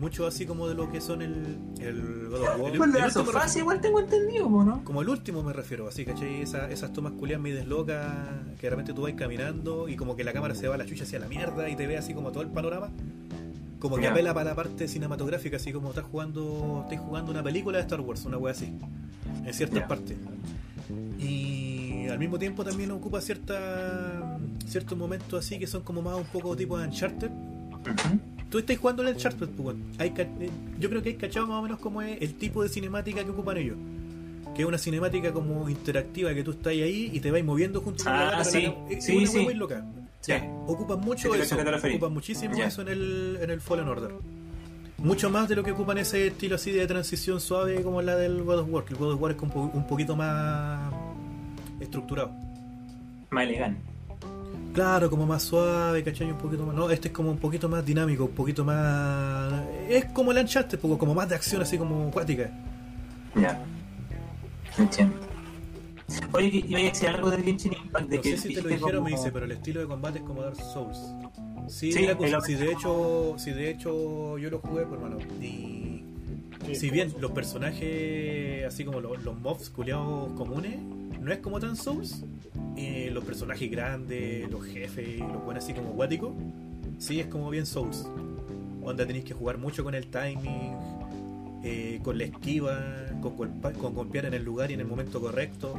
[0.00, 2.72] mucho así como de lo que son el, el God of War.
[2.76, 4.84] Pues de El último sofás igual tengo entendido, ¿no?
[4.84, 6.42] Como el último me refiero, así, ¿cachai?
[6.42, 8.06] Esa- esas tomas culiadas medias locas,
[8.60, 10.86] que de repente tú vas caminando y como que la cámara se va a la
[10.86, 12.90] chucha hacia la mierda y te ve así como todo el panorama.
[13.80, 14.12] Como que Ya.
[14.12, 18.00] apela para la parte cinematográfica, así como estás jugando, estás jugando una película de Star
[18.00, 18.72] Wars, una wea así,
[19.44, 19.88] en ciertas Ya.
[19.88, 20.16] partes.
[21.18, 21.55] Y
[22.16, 26.56] al mismo tiempo también ocupa cierta, ciertos momentos así que son como más un poco
[26.56, 27.28] tipo de Uncharted.
[27.30, 28.18] Ujú.
[28.50, 29.76] Tú estás jugando el Uncharted, pues.
[29.98, 30.50] Hay eh,
[30.80, 33.30] yo creo que hay cachado más o menos como es el tipo de cinemática que
[33.30, 33.76] ocupan ellos.
[34.54, 38.02] Que es una cinemática como interactiva que tú estás ahí y te vas moviendo junto
[38.04, 38.62] con Ah, la sí.
[38.62, 39.38] la- es Sí, una sí.
[39.40, 39.84] muy loca.
[40.22, 40.32] Sí.
[40.32, 44.12] Ya, ocupan mucho Sí, eso, ocupan muchísimo eso en el, en el Fallen Order.
[44.98, 48.42] Mucho más de lo que ocupan ese estilo así de transición suave como la del
[48.42, 50.90] God of War, que el God of War es como un po- un poquito más
[51.80, 52.30] estructurado.
[53.30, 53.80] Más elegante.
[54.72, 56.30] Claro, como más suave, ¿cachai?
[56.30, 56.76] Un poquito más.
[56.76, 59.52] No, este es como un poquito más dinámico, un poquito más.
[59.88, 62.50] Es como el Uncharted, poco, como más de acción, así como acuática.
[63.34, 63.58] Ya.
[64.76, 65.16] Entiendo.
[66.32, 68.08] Oye, iba a decir algo del Genshin Impact.
[68.08, 70.18] De No que sé si te lo dijeron, me dice, pero el estilo de combate
[70.18, 70.98] es como Dark Souls.
[71.68, 72.06] Sí, si
[72.54, 75.18] de hecho, si de hecho yo lo jugué, pues hermano.
[75.40, 75.95] Y
[76.72, 80.78] si bien los personajes, así como los, los mobs culiados comunes,
[81.20, 82.24] no es como tan Souls,
[82.76, 86.32] eh, los personajes grandes, los jefes, los buenos así como guáticos,
[86.98, 88.08] sí es como bien Souls.
[88.82, 90.76] Onda tenéis que jugar mucho con el timing,
[91.64, 92.80] eh, con la esquiva,
[93.20, 93.32] con,
[93.72, 95.74] con golpear en el lugar y en el momento correcto.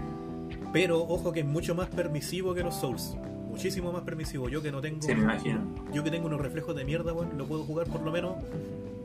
[0.73, 3.15] Pero ojo que es mucho más permisivo que los Souls.
[3.49, 4.49] muchísimo más permisivo.
[4.49, 5.01] Yo que no tengo.
[5.01, 5.61] Sí, me imagino.
[5.93, 8.35] Yo que tengo unos reflejos de mierda, weón, lo puedo jugar por lo menos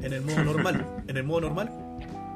[0.03, 0.87] en el modo normal.
[1.07, 1.71] en el modo normal.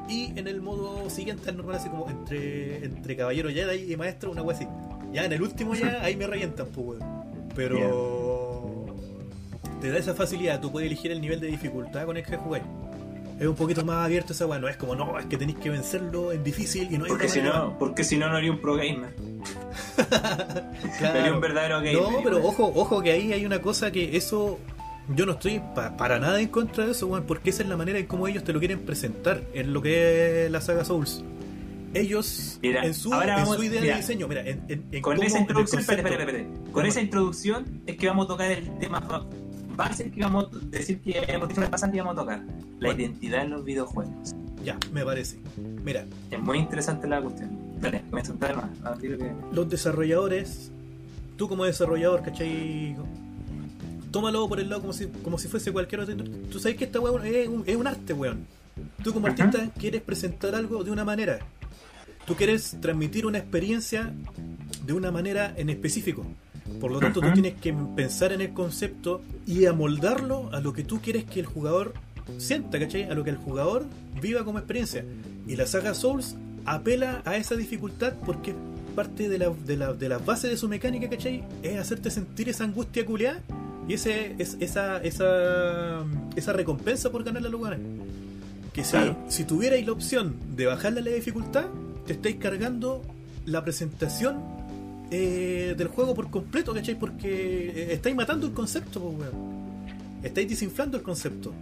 [0.08, 4.30] Y en el modo siguiente al normal, así como entre, entre caballero Jedi y maestro,
[4.30, 4.66] una wea así.
[5.12, 7.24] Ya en el último ya, ahí me revientan, pues, weón.
[7.54, 8.86] Pero.
[9.80, 12.64] Te da esa facilidad, tú puedes elegir el nivel de dificultad con el que jugáis.
[13.38, 15.68] Es un poquito más abierto esa weá, no es como, no, es que tenéis que
[15.68, 17.58] vencerlo en difícil y no hay Porque si manera".
[17.58, 19.14] no, porque si no, no haría un pro gamer.
[20.08, 20.72] Claro.
[20.98, 21.94] Sería un verdadero gamer.
[21.94, 24.58] No, pero ojo, ojo que ahí hay una cosa que eso
[25.14, 27.76] yo no estoy pa- para nada en contra de eso, weón, porque esa es la
[27.76, 31.22] manera en cómo ellos te lo quieren presentar en lo que es la saga Souls.
[31.94, 33.94] Ellos Mira, en su, ahora en vamos- su idea mira.
[33.94, 36.72] de diseño, mira, en, en- Con cómo- esa introducción, espérate, concepto- espérate, espérate.
[36.72, 39.26] Con esa introducción es que vamos a tocar el tema
[39.76, 42.40] base que vamos a decir que hemos dicho pasada que íbamos a tocar.
[42.80, 43.00] La Bueno.
[43.00, 44.34] identidad en los videojuegos.
[44.64, 45.38] Ya, me parece.
[45.84, 47.50] Mira, Es muy interesante la cuestión.
[47.80, 48.98] Dale, contar más.
[48.98, 49.18] Que-
[49.52, 50.72] los desarrolladores,
[51.36, 52.96] tú como desarrollador, ¿cachai?
[54.16, 56.16] Tómalo por el lado como si, como si fuese cualquier otro.
[56.50, 58.46] Tú sabes que esta weón es un, es un arte, weón.
[59.04, 61.40] Tú como artista quieres presentar algo de una manera.
[62.26, 64.14] Tú quieres transmitir una experiencia
[64.86, 66.24] de una manera en específico.
[66.80, 70.82] Por lo tanto, tú tienes que pensar en el concepto y amoldarlo a lo que
[70.82, 71.92] tú quieres que el jugador
[72.38, 73.02] sienta, ¿cachai?
[73.02, 73.84] A lo que el jugador
[74.22, 75.04] viva como experiencia.
[75.46, 78.54] Y la saga Souls apela a esa dificultad porque
[78.94, 81.44] parte de la, de la, de la base de su mecánica, ¿cachai?
[81.62, 83.42] Es hacerte sentir esa angustia culiada
[83.88, 87.78] y ese, es, esa, esa, esa recompensa por ganar la lugares.
[88.72, 89.16] Que si, Claro.
[89.28, 91.64] si tuvierais la opción de bajarle la dificultad,
[92.06, 93.02] te estáis cargando
[93.46, 94.38] la presentación
[95.10, 96.98] eh, del juego por completo, ¿cachai?
[96.98, 99.56] Porque eh, estáis matando el concepto, pues, weón.
[100.22, 101.52] Estáis desinflando el concepto.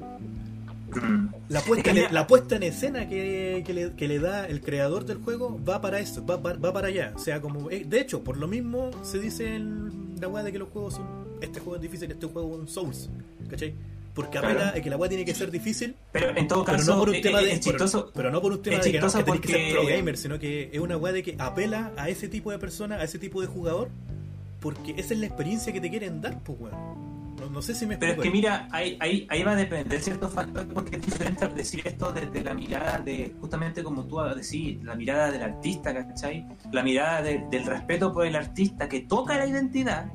[0.95, 1.27] Mm.
[1.49, 4.61] La puesta, en, mira- la puesta en escena que, que le, que le da el
[4.61, 7.13] creador del juego va para eso, va, va, va para allá.
[7.15, 7.71] O sea, como.
[7.71, 10.95] eh, de hecho, por lo mismo se dice en la weá de que los juegos
[10.95, 11.24] son.
[11.45, 13.11] Este juego es difícil, este juego es un Souls.
[13.49, 13.75] ¿Cachai?
[14.15, 14.49] Porque Claro.
[14.49, 16.99] apela a que la weá tiene que ser difícil, Pero en todo pero caso, no
[17.01, 17.53] por un eh, tema eh, de.
[17.55, 18.01] es chistoso.
[18.07, 19.87] Pero, pero no por un tema de que no que tenés que ser porque- pro
[19.87, 23.03] gamer, sino que es una weá de que apela a ese tipo de persona, a
[23.05, 23.91] ese tipo de jugador,
[24.61, 27.15] porque esa es la experiencia que te quieren dar, pues weón.
[27.41, 30.01] No, no sé si me Pero es que mira, ahí, ahí, ahí va a depender
[30.01, 34.79] ciertos factores, porque es diferente decir esto desde la mirada de, justamente como tú decís,
[34.85, 36.47] la mirada del artista, ¿cachai?
[36.71, 40.07] La mirada de- del respeto por el artista que toca la identidad,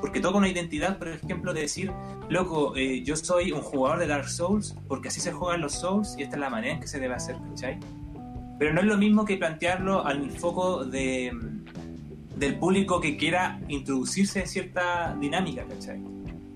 [0.00, 1.92] porque toca una identidad, por ejemplo, de decir,
[2.28, 6.14] loco, eh, yo soy un jugador de Dark Souls, porque así se juegan los Souls
[6.18, 7.78] y esta es la manera en que se debe hacer, ¿cachai?
[8.58, 11.32] Pero no es lo mismo que plantearlo al foco de,
[12.36, 16.00] del público que quiera introducirse en cierta dinámica, ¿cachai?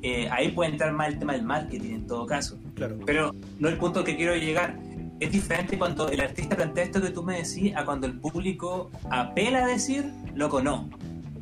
[0.03, 2.59] Eh, ahí puede entrar más el tema del marketing en todo caso.
[2.75, 2.99] Claro.
[3.07, 4.77] Pero no el punto que quiero llegar.
[5.21, 8.91] Es diferente cuando el artista plantea esto que tú me decís a cuando el público
[9.09, 10.91] apela a decir, loco, no.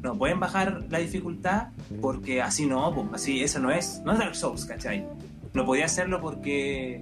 [0.02, 1.68] No pueden bajar la dificultad
[2.00, 4.00] porque así no, pues, así eso no es.
[4.04, 5.04] No es Dark Souls, ¿cachai?
[5.52, 6.96] No podía hacerlo porque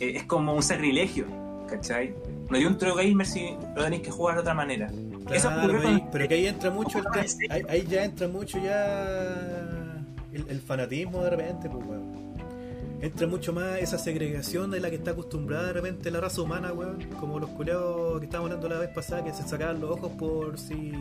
[0.00, 1.26] eh, es como un sacrilegio,
[1.68, 2.14] ¿cachai?
[2.50, 4.90] No hay un true gamer si lo tenéis que jugar de otra manera.
[5.32, 8.04] Eso Claro, ocurrió ahí- con- pero que ahí entra mucho el Ah, ahí, ahí ya
[8.04, 9.04] entra mucho ya
[10.32, 12.24] el, el fanatismo de repente, pues weón.
[13.00, 16.72] Entra mucho más esa segregación de la que está acostumbrada de repente la raza humana,
[16.72, 16.98] weón.
[17.20, 20.58] Como los culeados que estábamos hablando la vez pasada, que se sacaban los ojos por
[20.58, 20.92] si.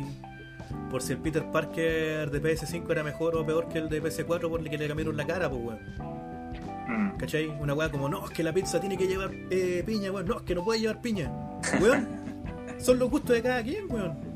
[0.89, 4.49] Por si el Peter Parker de PS5 era mejor o peor que el de PS4
[4.49, 5.79] por el que le cambiaron la cara, pues weón.
[6.87, 7.17] Mm.
[7.17, 7.47] ¿Cachai?
[7.59, 10.27] Una weá como, no, es que la pizza tiene que llevar eh, piña, weón.
[10.27, 11.31] No, es que no puede llevar piña.
[11.81, 12.07] Weón,
[12.79, 14.33] son los gustos de cada quien, weón.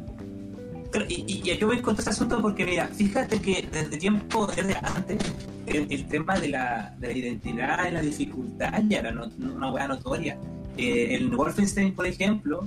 [0.91, 4.47] Claro, y, y, y aquí voy con este asunto porque, mira, fíjate que desde tiempo,
[4.47, 5.17] desde antes,
[5.65, 9.53] el, el tema de la, de la identidad y la dificultad ya era no- no-
[9.55, 10.39] una hueá notoria.
[10.77, 12.65] Eh, en Wolfenstein, por ejemplo,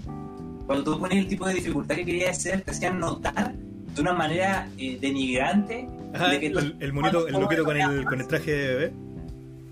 [0.71, 4.13] cuando tú ponías el tipo de dificultad que querías hacer, te hacían notar de una
[4.13, 8.27] manera eh, denigrante Ajá, de que el, el monito, el loquito con el, con el
[8.29, 8.93] traje de bebé.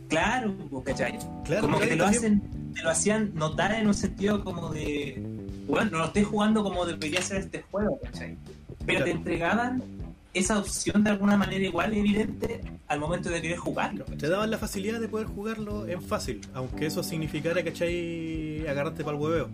[0.09, 1.17] Claro, pues, ¿cachai?
[1.45, 2.43] Claro, como que te lo hacen,
[2.75, 5.23] te lo hacían notar en un sentido como de,
[5.69, 8.37] bueno, no lo estoy jugando como debería ser este juego, ¿cachai?
[8.85, 9.05] Pero Claro.
[9.05, 9.83] te entregaban
[10.35, 14.05] esa opción de alguna manera igual evidente al momento de querer jugarlo.
[14.05, 14.19] ¿cachai?
[14.19, 18.67] Te daban la facilidad de poder jugarlo en fácil, aunque eso significara, ¿cachai?
[18.67, 19.49] Agarrarte para el hueveo.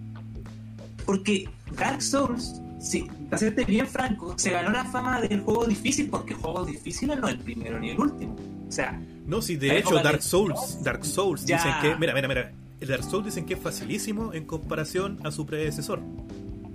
[1.05, 6.09] Porque Dark Souls, si, para serte bien franco, se ganó la fama del juego difícil
[6.09, 8.37] porque juegos difíciles no es el primero ni el último.
[8.69, 11.57] O sea, No, si de hecho Dark Souls, Dark Souls Ya.
[11.57, 15.31] dicen que, mira, mira, mira, el Dark Souls dicen que es facilísimo en comparación a
[15.31, 16.01] su predecesor,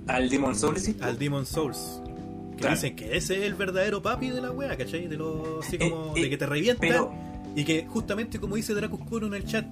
[0.08, 2.02] al Demon Souls sí, al Demon Souls.
[2.52, 2.76] Que Claro.
[2.76, 5.08] dicen que ese es el verdadero papi de la wea, ¿cachai?
[5.08, 7.14] De los así Eh, como eh, de que te revienta pero
[7.56, 9.66] y que justamente como dice Dracuscuro en el chat,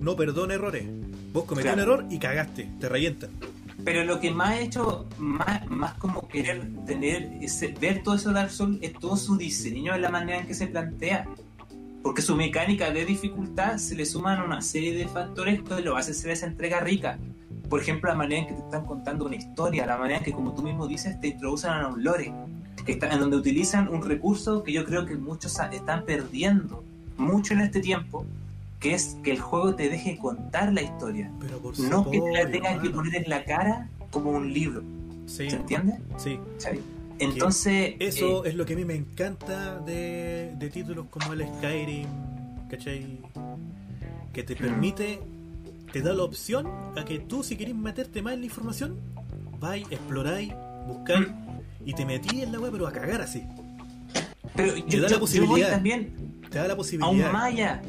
[0.00, 0.84] no perdona errores.
[1.32, 1.72] Vos Claro.
[1.74, 3.28] un error y cagaste, te revienta.
[3.84, 8.32] Pero lo que más ha hecho, más, más como querer tener, ese- ver todo eso
[8.32, 11.26] Dark Souls, es todo su diseño, la manera en que se plantea.
[12.02, 16.14] Porque su mecánica de dificultad se le suman una serie de factores que lo hace
[16.14, 17.18] ser esa entrega rica.
[17.68, 20.32] Por ejemplo, la manera en que te están contando una historia, la manera en que,
[20.32, 22.32] como tú mismo dices, te introducen a un lore,
[22.84, 26.84] que está, en donde utilizan un recurso que yo creo que muchos a- están perdiendo
[27.16, 28.26] mucho en este tiempo,
[28.82, 31.30] que es que el juego te deje contar la historia.
[31.40, 34.82] Pero por No que te la tengan que poner en la cara como un libro.
[35.26, 35.94] Sí, ¿Se entiende?
[36.18, 36.38] sí.
[36.58, 36.80] ¿Cachai?
[37.18, 41.46] Entonces, Eso eh, es lo que a mí me encanta de, de títulos como el
[41.58, 42.08] Skyrim,
[42.68, 43.18] ¿cachai?
[44.32, 45.20] Que te permite,
[45.92, 46.66] te da la opción
[46.96, 48.96] a que tú si querés meterte más en la información,
[49.60, 50.52] vais, exploráis,
[50.88, 51.28] buscáis
[51.84, 53.44] y te metí en la web, pero a cagar así.
[54.56, 55.70] pero te yo, da la yo- yo voy posibilidad.
[55.70, 56.12] también
[56.50, 57.30] Te da la posibilidad.
[57.32, 57.80] maya.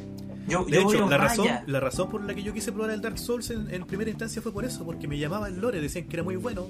[0.48, 3.02] Yo, De yo hecho, la razón, la razón por la que yo quise probar el
[3.02, 6.06] Dark Souls en, en primera instancia fue por eso, porque me llamaba el lore, decían
[6.06, 6.68] que era muy bueno.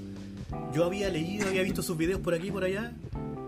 [0.73, 2.91] Yo había leído, había visto sus videos por aquí y por allá,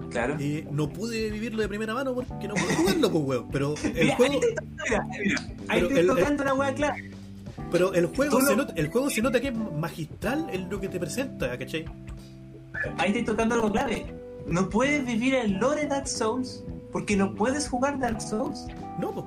[0.10, 0.42] Claro.
[0.42, 3.48] y no pude vivirlo de primera mano porque no pude jugarlo, pues, weón.
[3.52, 4.40] Pero el Mira, juego,
[5.68, 6.96] ahí te, el- tocando una hueá clara.
[7.72, 10.80] pero el juego, se no- nota, el juego se nota que es magistral en lo
[10.80, 11.86] que te presenta, ¿cachai?
[12.98, 14.06] Ahí te tocando algo clave.
[14.48, 18.66] No puedes vivir el lore Dark Souls porque no puedes jugar Dark Souls.
[19.00, 19.26] No, pues.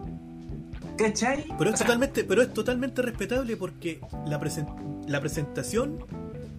[0.98, 1.44] ¿Cachai?
[1.58, 6.04] Pero O es sea, totalmente, pero es totalmente respetable porque la, presen- la presentación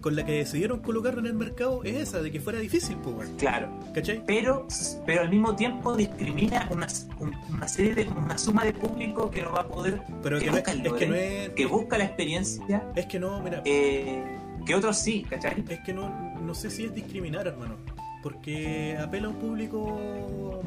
[0.00, 3.28] con la que decidieron colocarlo en el mercado es esa, de que fuera difícil, pues.
[3.36, 3.68] Claro.
[3.94, 4.22] ¿Cachai?
[4.26, 4.66] pero,
[5.04, 6.86] pero al mismo tiempo discrimina una,
[7.18, 10.46] un- una serie de una suma de público que no va a poder Pero que
[10.46, 13.06] que no es, busca el es que no lore, es, que busca la experiencia es
[13.06, 14.24] que no, mira, eh,
[14.64, 15.62] que otros sí ¿cachai?
[15.68, 16.08] es que no,
[16.40, 17.74] no sé si es discriminar, hermano,
[18.22, 20.62] porque apela a un público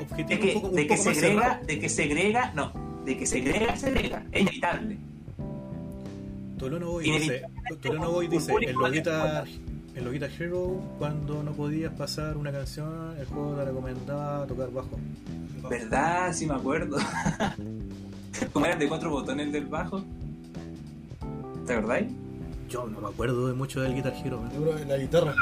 [0.00, 2.72] objetivo de que, un poco, un de que poco más segrega de que segrega no
[3.04, 4.98] de que segrega segrega es inevitable
[6.58, 7.42] Tolono Boy dice,
[7.80, 9.44] Tolono Boy dice, en va a Logita,
[9.96, 14.96] en Logita Hero, cuando no podías pasar una canción, el juego te recomendaba tocar bajo.
[15.68, 16.98] verdad sí me acuerdo.
[18.52, 20.04] Como eran de cuatro botones del bajo.
[21.66, 22.06] ¿te acordáis?
[22.72, 24.42] Yo no me acuerdo de mucho del Guitar Hero,
[24.88, 25.34] la guitarra.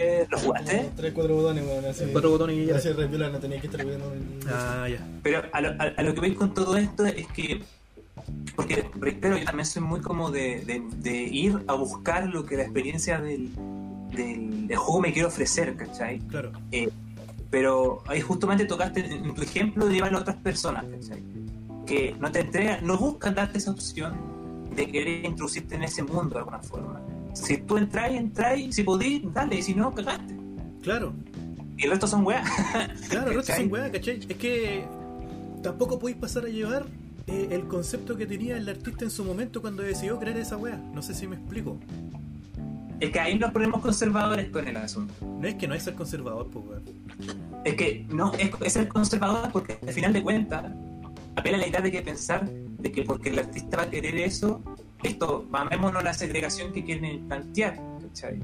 [0.00, 0.90] Eh, ¿lo jugaste?
[0.96, 1.84] Tres, cuatro botones, weón.
[1.86, 2.04] Así.
[2.12, 2.76] Cuatro botones y ya.
[2.76, 4.20] Así re piola, no tenía que estar viendo el.
[4.52, 4.98] Ah, ya.
[5.22, 7.62] Pero a lo, a, a lo que veis con todo esto es que,
[8.56, 12.56] porque reitero, yo también soy muy como de, de- de ir a buscar lo que
[12.58, 13.48] la experiencia del,
[14.14, 16.18] del, del juego me quiere ofrecer, ¿cachai?
[16.28, 16.52] Claro.
[17.50, 21.22] Pero ahí justamente tocaste en en tu ejemplo de llevar a otras personas, ¿cachai?
[21.86, 24.29] Que no te entregan, no buscan darte esa opción
[24.74, 27.00] de querer introducirte en ese mundo de alguna forma.
[27.34, 30.36] Si tú entras, entras, si podís, dale, y si no, cagaste.
[30.82, 31.12] Claro.
[31.76, 32.48] Y el resto son weas.
[33.08, 34.20] Claro, el resto son weá, ¿cachai?
[34.28, 34.84] Es que
[35.62, 36.86] tampoco podéis pasar a llevar
[37.26, 40.76] eh, el concepto que tenía el artista en su momento cuando decidió crear esa weá.
[40.76, 41.78] No sé si me explico.
[42.98, 45.14] Es que ahí nos ponemos conservadores con el asunto.
[45.22, 46.82] No es que no hay ser conservador, pues weón.
[47.64, 50.72] Es que no, es, es ser conservador porque al final de cuentas
[51.36, 52.46] apela a la idea de que pensar
[52.80, 54.60] de que porque el artista va a querer eso,
[55.02, 57.78] esto, mamémonos la segregación que quieren plantear,
[58.08, 58.40] ¿cachai?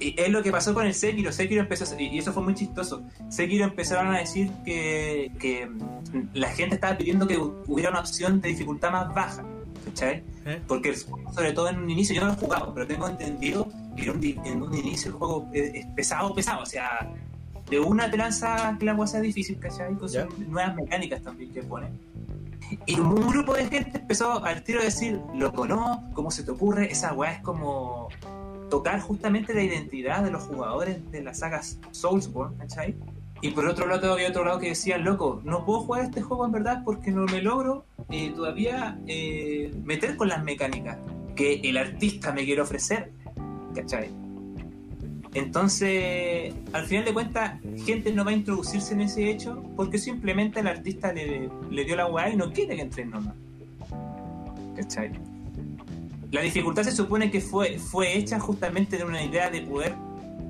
[0.00, 1.30] Y es lo que pasó con el Sekiro.
[1.32, 3.02] Sekiro empezó, y eso fue muy chistoso.
[3.28, 8.00] Sekiro empezaron a decir que, que mm, la gente estaba pidiendo que hu- hubiera una
[8.00, 9.44] opción de dificultad más baja,
[9.84, 10.22] ¿cachai?
[10.46, 10.60] ¿Eh?
[10.66, 14.02] Porque sobre todo en un inicio, yo no lo he jugado, pero tengo entendido que
[14.02, 16.62] en un, en un inicio el juego es, es pesado, pesado.
[16.62, 17.08] O sea,
[17.70, 19.94] de una te lanza que la agua sea difícil, ¿cachai?
[19.94, 20.08] Con
[20.50, 21.86] nuevas mecánicas también que pone.
[22.86, 26.50] Y un grupo de gente empezó al tiro a decir, loco, no, ¿cómo se te
[26.50, 26.90] ocurre?
[26.90, 28.08] Esa weá es como
[28.70, 32.96] tocar justamente la identidad de los jugadores de las sagas Soulsborne, ¿cachai?
[33.40, 36.46] Y por otro lado había otro lado que decía, loco, no puedo jugar este juego
[36.46, 40.98] en verdad porque no me logro eh, todavía eh, meter con las mecánicas
[41.36, 43.12] que el artista me quiere ofrecer,
[43.74, 44.23] ¿cachai?
[45.34, 50.60] Entonces, al final de cuentas, gente no va a introducirse en ese hecho porque simplemente
[50.60, 53.34] el artista le, dio la weá y no quiere que entren nomás.
[54.76, 55.10] ¿Cachai?
[56.30, 59.94] La dificultad se supone que fue, fue hecha justamente de una idea de poder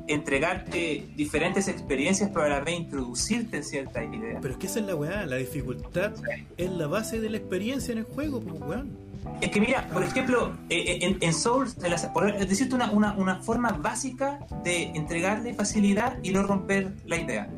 [0.07, 4.39] entregarte diferentes experiencias, pero a la vez introducirte en ciertas ideas.
[4.41, 6.13] Pero es que esa es la weá, la dificultad
[6.57, 9.05] es la base de la experiencia en el juego, pues weón.
[9.41, 13.15] Es que mira, por ejemplo, eh, en, en Souls, en las- por decirte una, una,
[13.15, 17.49] una forma básica de entregarle facilidad y no romper la idea.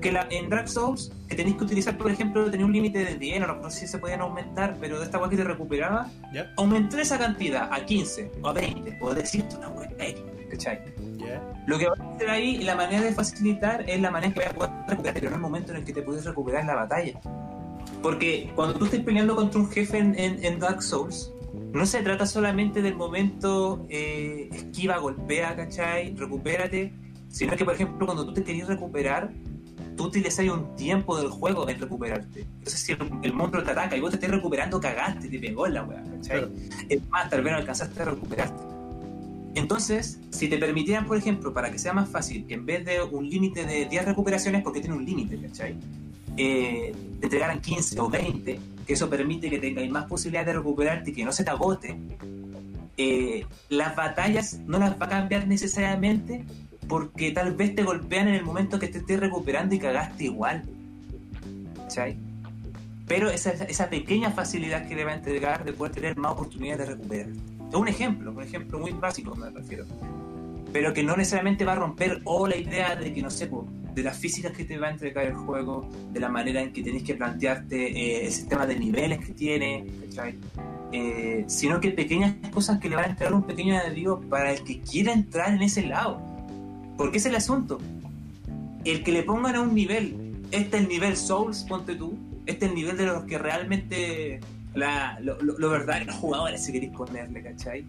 [0.00, 3.16] Que la, en Dark Souls, que tenéis que utilizar, por ejemplo, tenía un límite de
[3.16, 6.08] 10, no no sé si se podían aumentar, pero de esta weá que te recuperaba,
[6.32, 6.52] ¿Ya?
[6.56, 9.88] aumenté esa cantidad a 15 o a 20, o decirte una weá,
[10.50, 10.78] ¿cachai?
[11.66, 14.40] Lo que va a hacer ahí, la manera de facilitar es la manera en que
[14.40, 16.74] vas a poder recuperar, pero no el momento en el que te puedes recuperar la
[16.74, 17.20] batalla.
[18.02, 21.32] Porque cuando tú estés peleando contra un jefe en, en- en Dark Souls,
[21.72, 26.14] no se trata solamente del momento eh, esquiva, golpea, ¿cachai?
[26.14, 26.92] Recupérate,
[27.28, 29.30] sino que, por ejemplo, cuando tú te querías recuperar,
[29.96, 32.42] tú utilizas un tiempo del juego en recuperarte.
[32.42, 35.66] Entonces, si el, el monstruo te ataca y vos te estás recuperando, cagaste, te pegó
[35.66, 36.38] en la weá, ¿cachai?
[36.40, 36.50] Claro.
[36.88, 38.62] Es más, tal vez no alcanzaste a recuperarte.
[39.54, 43.28] Entonces, si te permitieran, por ejemplo, para que sea más fácil, en vez de un
[43.28, 45.76] límite de 10 recuperaciones, porque tiene un límite, ¿cachai?
[46.36, 51.10] Eh, te entregaran 15 o 20, que eso permite que tengáis más posibilidades de recuperarte
[51.10, 51.96] y que no se te agote,
[52.96, 56.44] eh, las batallas no las va a cambiar necesariamente
[56.88, 60.64] porque tal vez te golpean en el momento que te estés recuperando y cagaste igual.
[61.76, 62.16] ¿Cachai?
[63.06, 66.86] Pero esa, esa pequeña facilidad que le va a entregar de poder tener más oportunidades
[66.86, 67.28] de recuperar.
[67.68, 69.84] Es un ejemplo, un ejemplo muy básico me refiero.
[70.72, 73.50] Pero que no necesariamente va a romper o la idea de que, no sé,
[73.94, 76.82] de las físicas que te va a entregar el juego, de la manera en que
[76.82, 79.86] tenés que plantearte eh, el sistema de niveles que tiene.
[80.90, 84.62] Eh, sino que pequeñas cosas que le van a entregar un pequeño añadido para el
[84.64, 86.20] que quiera entrar en ese lado.
[86.96, 87.78] Porque es el asunto.
[88.84, 92.16] El que le pongan a un nivel, este es el nivel Souls, ponte tú,
[92.46, 94.40] este es el nivel de los que realmente
[94.74, 97.84] la, lo, lo, lo verdad los jugadores si queréis ponerle, ¿cachai?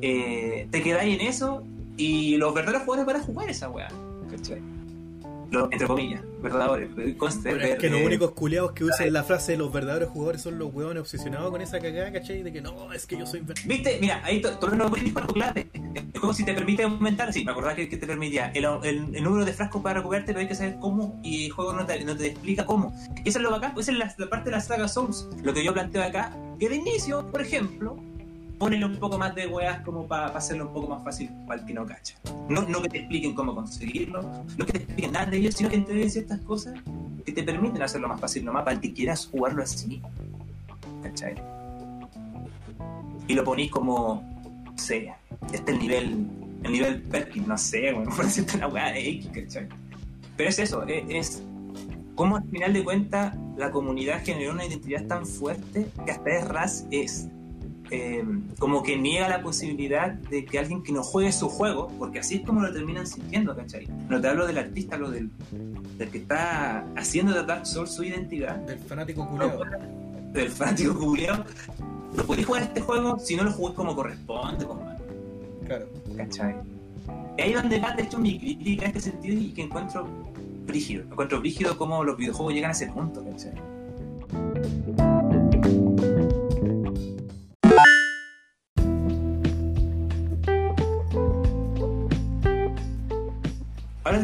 [0.00, 1.64] Eh, te quedáis en eso
[1.96, 3.88] y los verdaderos jugadores van a jugar esa weá,
[4.30, 4.60] ¿cachai?
[5.54, 6.90] Los, entre comillas, verdaderos.
[7.16, 10.42] Conste, Bueno, es que los únicos culeados que usan la frase de los verdaderos jugadores
[10.42, 12.42] son los huevones obsesionados con esa cagada, ¿cachai?
[12.42, 13.98] De que no, es que yo soy ¿Viste?
[14.00, 15.68] Mira, ahí todo no algo clave.
[15.72, 19.14] El juego si te permite aumentar, sí, me acordaba que, que te permitía el, el-
[19.14, 21.86] el número de frascos para recuperarte, pero hay que saber cómo y el juego no
[21.86, 22.92] te, no te explica cómo.
[23.24, 25.28] Eso es lo bacán, esa es la, la parte de la saga Souls.
[25.42, 27.96] Lo que yo planteo acá, que de inicio, por ejemplo,
[28.64, 31.66] ponele un poco más de weas como para hacerlo un poco más fácil para el
[31.66, 32.14] que no cacha.
[32.48, 34.22] No, no que te expliquen cómo conseguirlo,
[34.56, 36.72] no que te expliquen nada de ello, sino que entreguen ciertas cosas
[37.26, 40.00] que te permiten hacerlo más fácil nomás para el que quieras jugarlo así.
[41.02, 41.34] ¿Cachai?
[43.28, 44.22] y lo ponís como,
[44.64, 45.12] no sé,
[45.52, 46.26] este es el nivel,
[46.62, 49.68] el nivel Perkin, no sé, bueno, por decirte una de X, ¿cachai?
[50.38, 51.42] Pero es eso, es, es
[52.14, 56.48] como al final de cuentas la comunidad generó una identidad tan fuerte que hasta es
[56.48, 57.28] ras es
[57.90, 58.24] eh,
[58.58, 62.36] como que niega la posibilidad de que alguien que no juegue su juego, porque así
[62.36, 63.88] es como lo terminan sintiendo, ¿cachai?
[64.08, 65.30] No te hablo del artista, hablo del,
[65.98, 69.64] del que está haciendo de Dark Souls su identidad del fanático culeado.
[70.32, 71.44] del fanático culiao,
[72.16, 75.04] no podéis jugar este juego si no lo jugué como corresponde, compadre.
[75.66, 75.86] Claro.
[76.16, 76.56] ¿Cachai?
[77.36, 80.06] Y ahí donde va, de hecho, mi crítica en este sentido y que encuentro
[80.66, 81.02] brígido.
[81.04, 83.52] Encuentro brígido cómo los videojuegos llegan a ese punto, ¿cachai?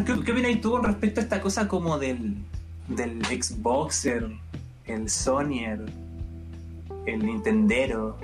[0.04, 2.34] ¿Qué, qué opinas tú con respecto a esta cosa como del,
[2.88, 4.26] del Xboxer,
[4.86, 5.80] el Sonyer,
[7.06, 8.16] el Nintendero?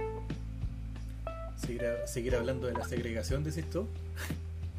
[1.56, 3.86] Seguir, a- seguir hablando de la segregación, decís tú.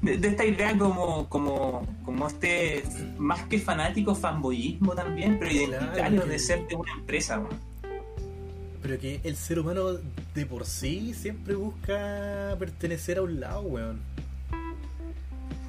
[0.01, 2.84] de, de esta idea como, como, como este,
[3.18, 7.39] más que fanático, fanboyismo también, pero identitario Claro de ser de una empresa.
[7.39, 7.68] weón.
[8.81, 9.93] Pero que el ser humano
[10.35, 13.99] de por sí siempre busca pertenecer a un lado, weón.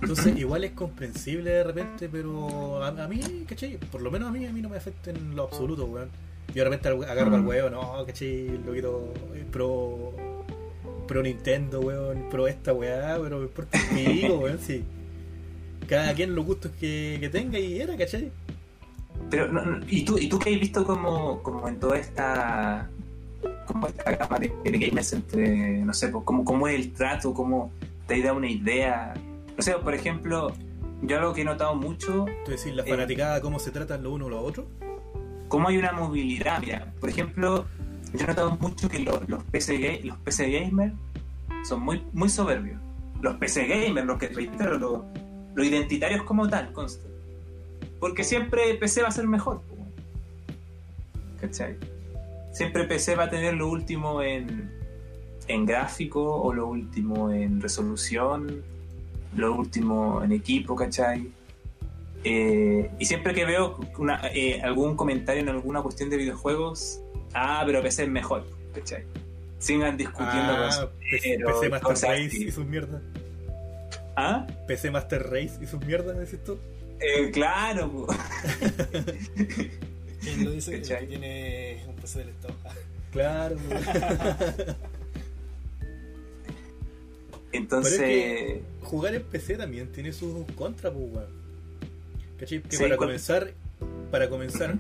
[0.01, 3.77] Entonces, igual es comprensible de repente, pero a, a mí, ¿cachai?
[3.79, 6.09] Por lo menos a mí, a mí no me afecta en lo absoluto, weón.
[6.49, 7.47] Yo de repente agarro al Mm.
[7.49, 8.49] weón, no, ¿cachai?
[8.65, 10.13] Lo quiero eh, pro,
[11.07, 14.85] pro Nintendo, weón, pro esta weá, pero me importa un pico, weón, sí.
[15.89, 18.31] Cada quien los gustos que, que tenga y era, ¿cachai?
[19.31, 22.89] Pero, no, no, ¿y, tú, ¿y tú qué has visto como, como en toda esta
[23.67, 27.35] como esta gama de, de gamers entre, no sé, pues, cómo, cómo es el trato,
[27.35, 27.71] cómo
[28.07, 29.15] te da una idea?
[29.59, 30.53] No sé, por ejemplo,
[31.03, 32.91] yo algo que he notado mucho Tú decís, la Eh.
[32.91, 34.67] fanaticada, cómo se tratan los unos o los otros.
[35.49, 36.61] cómo hay una movilidad.
[36.61, 37.65] Mira, por ejemplo,
[38.15, 40.93] yo he notado mucho que los, los, PC, los PC gamers
[41.67, 42.79] son muy, muy soberbios.
[43.23, 45.01] Los PC gamers, los que reitero, los,
[45.55, 47.09] los identitarios como tal, consta.
[47.99, 49.61] Porque siempre PC va a ser mejor.
[51.41, 51.77] ¿Cachai?
[52.53, 54.71] Siempre PC va a tener lo último en,
[55.49, 58.63] en gráfico o lo último en resolución,
[59.39, 61.31] lo último en equipo, ¿cachai?
[62.25, 67.01] Eh, y siempre que veo una- eh, algún comentario en alguna cuestión de videojuegos,
[67.35, 68.45] ah, pero PC es mejor,
[68.75, 69.05] ¿cachai?
[69.59, 70.89] Sigan discutiendo Ah, cosas.
[71.11, 71.39] PC,
[71.69, 72.45] Master cosas Race así.
[72.47, 73.03] y sus mierdas.
[74.17, 74.47] ¿Ah?
[74.67, 76.59] PC Master Race y sus mierdas, decís tú.
[77.01, 78.07] Eh, claro.
[80.21, 80.81] ¿Quién lo dice?
[80.83, 82.55] Que tiene un PC del Estado.
[83.11, 83.57] Claro,
[87.53, 88.61] entonces.
[88.89, 91.27] Jugar en PC también tiene sus contras, pues, weón.
[92.39, 92.63] ¿Cachai?
[92.63, 93.51] Que Sí, para comenzar,
[94.11, 94.77] para comenzar,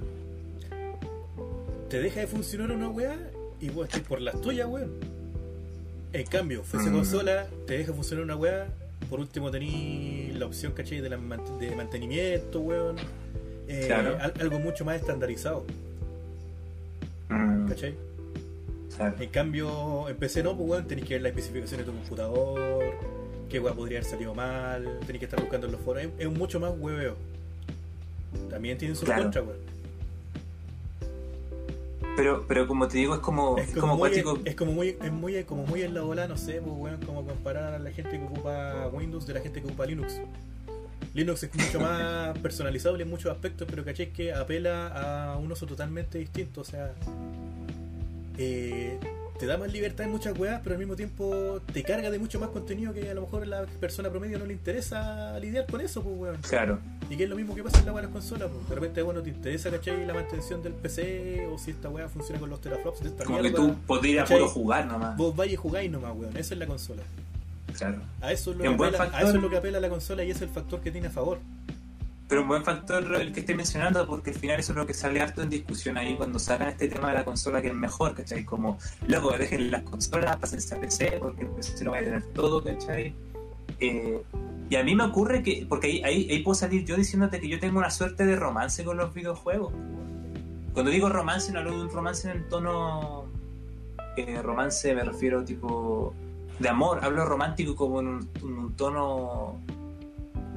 [1.89, 3.17] te deja de funcionar una weá
[3.61, 4.93] y vos estás por las tuyas, weón.
[6.13, 6.95] En cambio, fuese Mm.
[6.95, 8.69] consola, te deja funcionar una weá.
[9.11, 11.01] Por último, tení la opción, ¿cachai?
[11.01, 12.97] De, la de mantenimiento, weón.
[13.69, 14.17] Eh, Claro.
[14.21, 15.65] al- algo mucho más estandarizado,
[17.29, 17.95] Mm, ¿cachai?
[18.97, 19.17] claro.
[19.21, 22.95] En cambio, en PC no, pues weón, tenés que ver las especificaciones de tu computador,
[23.49, 26.03] qué weá podría haber salido mal, tenés que estar buscando en los foros.
[26.05, 27.17] Es, es mucho más hueveo.
[28.51, 29.23] También tiene sus Claro.
[29.25, 29.59] contras, weón.
[32.17, 34.39] Pero, pero como te digo, es como, Es como, como muy, cuático.
[34.45, 37.25] es como muy, es muy, como muy en la bola, no sé, pues weón, como
[37.25, 40.21] comparar a la gente que ocupa Windows de la gente que ocupa Linux.
[41.15, 44.89] Linux es mucho más personalizable en muchos aspectos, pero caché que apela
[45.33, 46.93] a un uso totalmente distinto, o sea,
[48.37, 48.99] eh,
[49.39, 52.41] te da más libertad en muchas weas, pero al mismo tiempo te carga de mucho
[52.41, 55.81] más contenido que a lo mejor a la persona promedio no le interesa lidiar con
[55.81, 56.37] eso, pues weón.
[56.43, 56.79] Claro,
[57.09, 58.69] Y que es lo mismo que pasa en la wea de las consolas, pues.
[58.69, 60.05] De repente, bueno, te interesa, ¿cachai?
[60.07, 63.41] La mantención del PC o si esta wea funciona con los teraflops de esta como
[63.41, 65.17] que tú podrías puro jugar nomás.
[65.17, 66.37] Vos vais y jugáis nomás, weón.
[66.37, 67.03] Eso es la consola.
[67.77, 67.99] Claro.
[68.21, 70.31] A eso es lo, que apela, a eso es lo que apela la consola y
[70.31, 71.39] es el factor que tiene a favor.
[72.29, 74.93] Pero un buen factor el que estoy mencionando, porque al final eso es lo que
[74.93, 78.15] sale harto en discusión ahí cuando sacan este tema de la consola que es mejor,
[78.15, 78.45] ¿cachai?
[78.45, 82.23] Como, loco, dejen las consolas, pásense a PC, porque el PC lo va a tener
[82.35, 83.15] todo, ¿cachai?
[83.81, 84.23] Eh,
[84.69, 87.49] y a mí me ocurre que, porque ahí, ahí, ahí puedo salir yo diciéndote que
[87.49, 89.73] yo tengo una suerte de romance con los videojuegos.
[90.75, 93.25] Cuando digo romance, no hablo de un romance en el tono
[94.19, 96.15] eh, romance, me refiero tipo
[96.59, 99.61] de amor, hablo romántico como en en un tono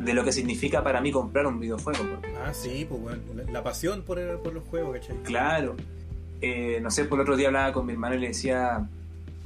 [0.04, 2.00] de lo que significa para mí comprar un videojuego.
[2.10, 3.22] porque, Ah, sí, pues weón.
[3.54, 5.16] La, pasión por, el- por los juegos, ¿cachai?
[5.24, 5.76] Claro.
[6.42, 8.88] Eh, no sé, por el otro día hablaba con mi hermano y le decía,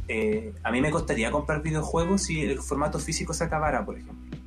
[0.08, 4.38] eh, a mí me costaría comprar videojuegos si el formato físico se acabara, por ejemplo.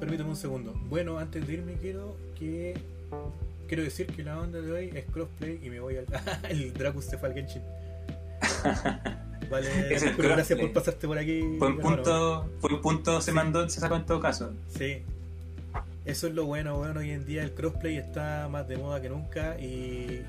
[0.00, 0.72] Permítame un segundo.
[0.88, 2.76] Bueno, antes de irme quiero que...
[3.66, 6.06] Quiero decir que la onda de hoy es crossplay y me voy al...
[6.48, 7.62] el Dracus Genshin.
[9.50, 11.40] Vale, Es el pero gracias por pasarte por aquí.
[11.58, 11.96] Fue un hermano.
[11.96, 14.52] punto, fue un punto, se mandó, se sacó en todo caso.
[14.68, 15.02] Sí.
[16.04, 19.10] Eso es lo bueno, bueno, hoy en día el crossplay está más de moda que
[19.10, 20.22] nunca y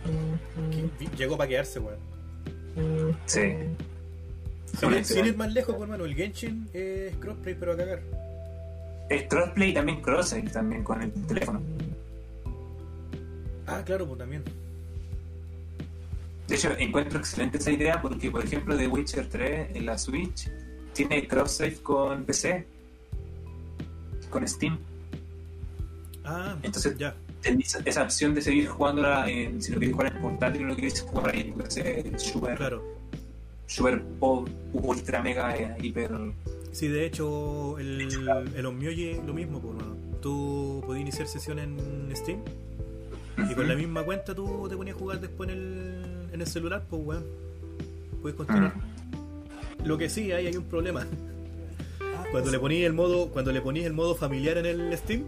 [0.98, 2.00] que llegó para quedarse, weón.
[3.26, 3.54] Sí.
[4.66, 8.02] Sin, Bueno, sin ir más lejos, hermano, el Genshin es crossplay pero a cagar.
[9.10, 11.62] Es crossplay y también cross también con el teléfono.
[13.66, 14.44] Ah, claro, pues también.
[16.50, 20.50] De hecho, encuentro excelente esa idea porque, por ejemplo, The Witcher 3 en la Switch
[20.94, 22.66] tiene cross-save con PC,
[24.30, 24.78] con Steam.
[26.24, 27.16] Ah, Entonces- ya.
[27.42, 30.76] Tenés esa opción de seguir jugándola en, si lo quieres jugar en portátil o lo
[30.76, 32.84] quieres jugar ahí, puede ser super, Claro.
[33.66, 36.12] super pop, ultra mega, eh, hiper.
[36.74, 38.62] Sí, de hecho, el, el es
[39.26, 39.96] lo mismo, hermano.
[40.22, 42.42] Tú podías iniciar sesión en Steam
[43.50, 46.48] y con la misma cuenta tú te ponías a jugar después en el, en el
[46.48, 47.26] celular, pues, weón.
[48.22, 48.76] Puedes continuar.
[48.76, 49.86] Mm.
[49.86, 51.06] Lo que sí, ahí hay un problema.
[52.32, 55.24] Cuando le ponías el modo, cuando le ponías el modo familiar en el Steam,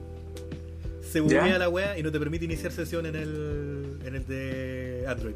[1.11, 5.05] se buguea la weá y no te permite iniciar sesión en el, en el de
[5.07, 5.33] Android.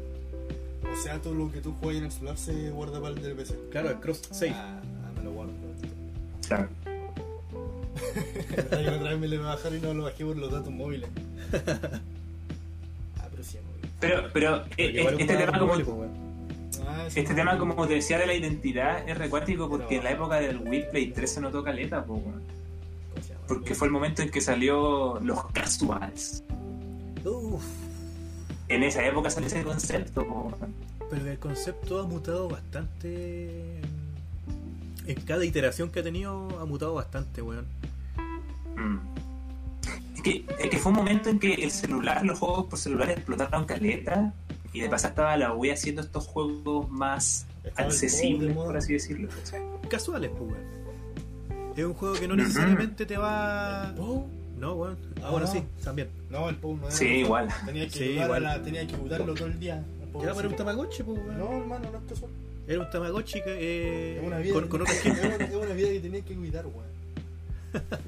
[0.92, 3.34] O sea, todo lo que tú juegas en el celular se guarda para el del
[3.34, 3.54] PC.
[3.70, 4.52] Claro, el cross save.
[4.52, 5.52] Ah, ah, me lo guardo.
[6.46, 6.68] Claro.
[8.70, 10.70] Ay, otra vez me le voy a bajar y no lo bajé por los datos
[10.70, 11.10] móviles.
[14.00, 14.28] Pero.
[14.32, 15.74] Pero, pero eh, este tema como.
[16.86, 20.10] Ah, este tema como te decía de la identidad es recuático porque Pero- en la
[20.12, 22.22] época del Wii Play 3 se notó caleta, po,
[23.48, 26.42] porque fue el momento en que salió los casuals.
[27.24, 27.64] Uf,
[28.68, 30.52] En esa época salió ese concepto, po,
[31.10, 33.80] pero el concepto ha mutado bastante.
[35.06, 37.66] En cada iteración que ha tenido, ha mutado bastante, weón.
[38.76, 38.98] Mm.
[40.28, 43.10] Es que, es que fue un momento en que el celular, los juegos por celular
[43.10, 44.32] explotaron caleta
[44.72, 49.28] y de pasada estaba la Wii haciendo estos juegos más Estaba accesibles, por así decirlo.
[49.88, 50.52] Casuales, pues.
[51.76, 53.92] Es un juego que no necesariamente te va.
[53.96, 54.26] ¿POU?
[54.58, 54.96] No, weón.
[55.22, 55.52] Ah, bueno, Ah.
[55.52, 56.08] sí, también.
[56.30, 56.90] No, el POU no era.
[56.96, 57.48] Sí, igual.
[57.66, 58.42] Tenía que, Sí, igual.
[58.42, 59.84] la- tenía que todo el día.
[60.00, 61.38] El Ya, pero era un Tamagotchi, pues, weón.
[61.38, 62.30] No, hermano, no es casual.
[62.66, 64.54] Era un Tamagotchi que, eh, Es una vida.
[64.54, 66.95] con, que- con otra es, una, es una vida que tenía que cuidar, weón.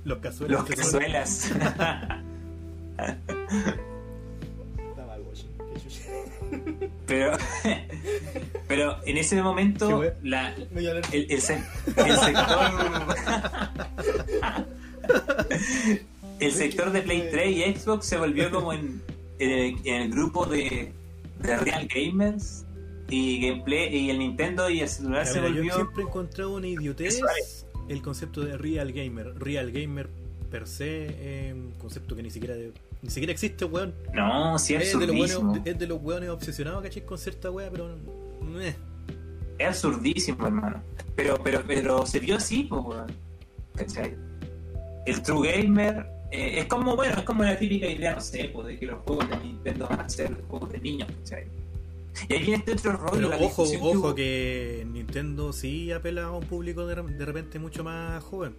[0.05, 0.59] Los casuales.
[0.59, 1.53] Los cazuelas.
[7.07, 7.37] Pero,
[8.67, 10.69] pero en ese momento, la, el,
[11.13, 11.73] el el sector
[16.41, 19.01] el sector de Play 3 y Xbox se volvió como en,
[19.39, 20.93] en el, en el grupo de,
[21.41, 22.65] de Real Gamers
[23.09, 26.07] y Gameplay y el Nintendo y el celular Ya, se mira, yo volvió siempre he
[26.07, 27.21] encontrado una idiotez.
[27.89, 29.35] El concepto de real gamer.
[29.39, 30.09] Real gamer
[30.51, 32.55] per se es un concepto que ni siquiera
[33.03, 33.95] ni siquiera existe, weón.
[34.13, 37.05] no si es Es de, los weones, es de los weones obsesionados, ¿cachai?
[37.05, 37.95] Con cierta wea, pero.
[38.61, 38.75] eh.
[39.59, 40.83] Es absurdísimo, hermano.
[41.15, 43.13] Pero, pero, pero se vio así, pues, weón.
[43.77, 44.17] ¿Cachai?
[45.07, 48.67] El True Gamer eh, es como, bueno, es como la típica idea, no sé, pues,
[48.67, 51.47] de que los juegos de Nintendo van a ser juegos de niños, ¿cachai?
[52.29, 56.25] Y ahí viene este otro rollo, Pero la ojo, que ojo que Nintendo sí apela
[56.25, 58.55] a un público de, de repente mucho más joven.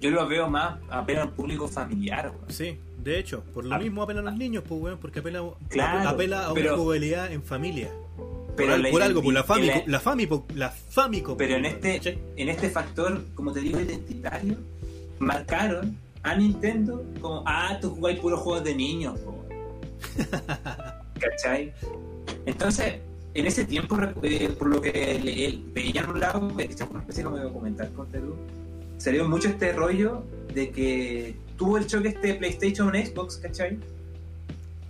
[0.00, 2.50] Yo lo veo más apenas al público familiar, weón.
[2.50, 3.78] Sí, de hecho, por lo Ah.
[3.78, 7.42] mismo apelan a los niños, pues, weón, porque apela, Claro, apela a una jugabilidad en
[7.42, 7.90] familia.
[8.56, 11.36] Pero por, la por algo, por la Famico, la- la Famico, la Famico.
[11.36, 14.56] Pero en este, en este factor, como te digo, identitario,
[15.18, 19.42] marcaron a Nintendo como, ah, tú jugáis puros juegos de niños, po".
[21.20, 21.72] ¿cachai?
[22.46, 23.00] Entonces,
[23.34, 27.24] en ese tiempo, eh, por lo que veía en un lado, que es una especie
[27.24, 28.36] de documental con Perú,
[28.98, 30.22] salió mucho este rollo
[30.54, 33.78] de que tuvo el choque este PlayStation Xbox, ¿cachai?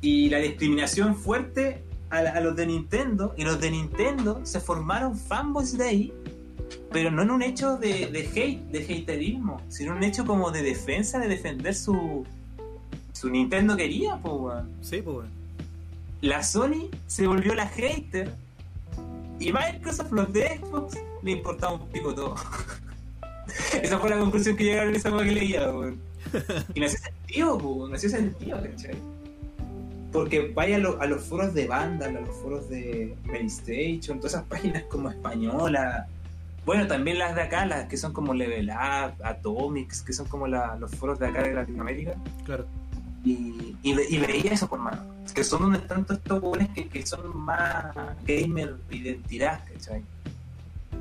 [0.01, 5.79] Y la discriminación fuerte a, los de Nintendo, y los de Nintendo se formaron fanboys
[5.79, 6.13] de ahí,
[6.91, 8.05] pero no en un hecho de,
[8.35, 12.27] hate, de haterismo, sino en un hecho como de defensa, de defender su,
[13.13, 15.27] su Nintendo quería, pues, Sí, pues.
[16.23, 18.33] La Sony se volvió la hater
[19.39, 22.35] y Microsoft, los de Xbox, le importaba un pico todo.
[23.83, 26.01] Esa fue la conclusión que llegaron esa cosa que leía, weón.
[26.75, 28.95] Y no hacía sentido, weón, no hacía sentido, ¿cachai?
[30.13, 34.35] Porque vaya a, lo- a los foros de Vandal, a los foros de PlayStation, todas
[34.35, 36.07] esas páginas como española.
[36.65, 40.47] Bueno, también las de acá, las que son como Level Up, Atomics, que son como
[40.47, 42.67] la- los foros de acá de Latinoamérica Claro.
[43.25, 45.03] y, y, ve- y veía eso por mano.
[45.35, 47.95] Que son donde están todos estos jóvenes que, que son más
[48.27, 50.03] gamer identidad, ¿cachai?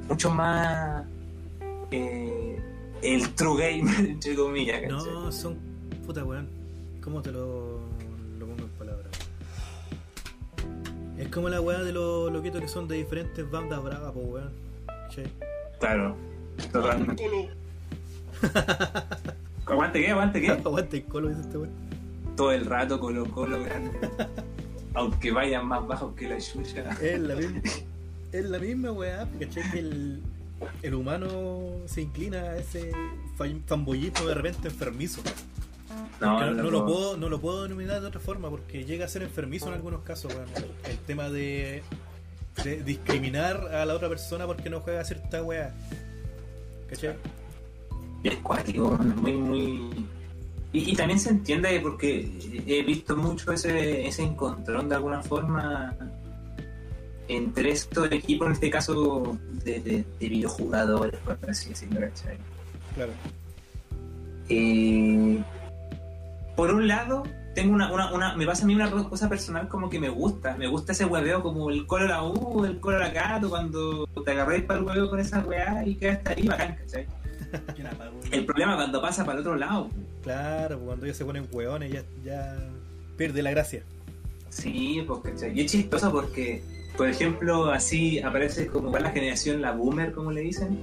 [0.07, 1.03] Mucho más
[1.91, 2.61] eh,
[3.01, 5.11] el true gamer, entre comillas, ¿cachai?
[5.11, 5.57] No, son.
[6.05, 6.47] Puta, weón.
[7.03, 7.79] ¿Cómo te lo,
[8.39, 9.11] lo pongo en palabras?
[11.17, 14.51] Es como la weá de los loquitos que son de diferentes bandas bravas, pues, weón.
[15.09, 15.23] Che.
[15.79, 16.15] Claro,
[16.71, 17.23] totalmente.
[19.65, 20.51] aguante qué, aguante qué.
[20.65, 21.90] Aguante el colo, dice este weón.
[22.35, 23.91] Todo el rato Colo Colo grande.
[24.93, 26.89] Aunque vayan más bajos que la chucha.
[27.01, 27.61] Es la misma,
[28.31, 29.71] es la misma weá, ¿cachai?
[29.71, 30.21] Que el,
[30.81, 31.29] el humano
[31.85, 32.91] se inclina a ese
[33.37, 35.21] fan- fanboyismo de repente enfermizo.
[36.19, 39.07] No, no, no, lo puedo, no lo puedo denominar de otra forma porque llega a
[39.07, 40.47] ser enfermizo en algunos casos, weón.
[40.89, 41.83] El tema de,
[42.63, 45.73] de discriminar a la otra persona porque no juega cierta weá.
[46.89, 47.15] ¿Cachai?
[48.23, 50.05] es cuático, muy, muy.
[50.73, 52.31] Y, y también se entiende porque
[52.65, 55.93] he visto mucho ese, ese encontrón de alguna forma
[57.27, 62.37] entre estos equipos, en este caso de, de, de videojugadores, por así decirlo, ¿cachai?
[62.95, 63.11] Claro.
[64.49, 65.41] Eh,
[66.55, 67.23] por un lado,
[67.55, 70.55] tengo una, una, una- me pasa a mí una cosa personal como que me gusta,
[70.57, 73.49] me gusta ese hueveo como el colo a la U, el colo a la gato,
[73.49, 77.07] cuando te agarráis para el hueveo con esa weá y quedas ahí bacán, ¿cachai?
[78.31, 79.89] El problema cuando pasa para el otro lado,
[80.23, 82.57] Claro, pues cuando ellos se ponen hueones ya, ya
[83.17, 83.83] pierde la gracia.
[84.49, 85.57] Sí, ¿cachai?
[85.57, 86.61] Y es chistoso porque,
[86.97, 90.77] por ejemplo, así aparece como la generación, la boomer, como le dicen,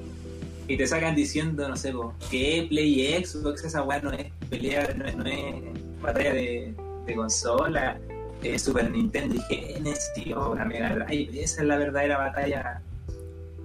[0.67, 4.95] y te sacan diciendo, no sé, pues, que Play Xbox, esa weá no es pelea,
[4.97, 5.55] no es, no es
[6.01, 6.75] batalla de,
[7.07, 7.99] de consola,
[8.43, 12.81] eh, Super Nintendo y Genesis o la Mega Drive, esa es la verdadera batalla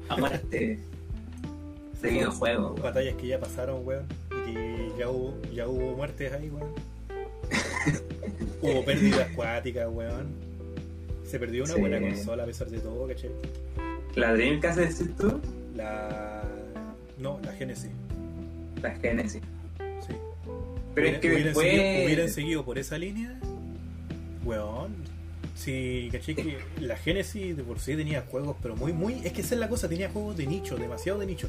[0.09, 0.79] a muerte
[2.01, 2.81] de videojuegos.
[2.81, 4.05] Batallas que ya pasaron, weón.
[4.97, 6.69] Ya hubo, ya hubo muertes ahí, weón.
[8.61, 10.27] hubo pérdidas acuáticas, weón.
[11.25, 11.79] Se perdió una Sí.
[11.79, 13.31] buena consola a pesar de todo, ¿cachai?
[14.15, 15.39] La Dreamcast, decís tú,
[15.75, 16.43] La.
[17.17, 17.89] No, la Genesis.
[18.81, 19.41] la Genesis.
[20.05, 20.13] Sí.
[20.93, 21.67] Pero es que hubieran, después...
[21.71, 23.39] seguido, hubieran seguido por esa línea,
[24.43, 24.93] weón.
[25.55, 29.21] Sí, caché que la Genesis de por sí tenía juegos, pero muy, muy.
[29.23, 31.47] Es que esa es la cosa, tenía juegos de nicho, demasiado de nicho.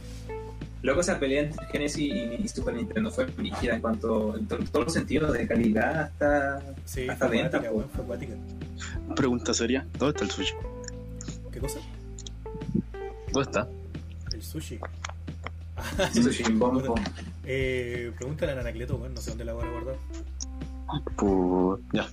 [0.85, 2.13] Luego esa pelea entre Genesis y,
[2.45, 6.63] y Super Nintendo fue rígida en cuanto en to- todos los sentidos, de calidad hasta,
[6.85, 7.59] Sí, hasta venta.
[7.61, 8.35] fue acuática.
[9.17, 10.55] Pregunta seria, ¿dónde está el sushi?
[11.51, 11.79] ¿Qué cosa?
[13.33, 13.67] ¿Dónde está?
[14.33, 14.79] El sushi.
[16.13, 16.95] Sushi Bombo.
[17.47, 19.97] Eh, pregúntale a Anacleto, weón, no sé dónde la van a guardar.
[21.15, 22.09] Pues ya.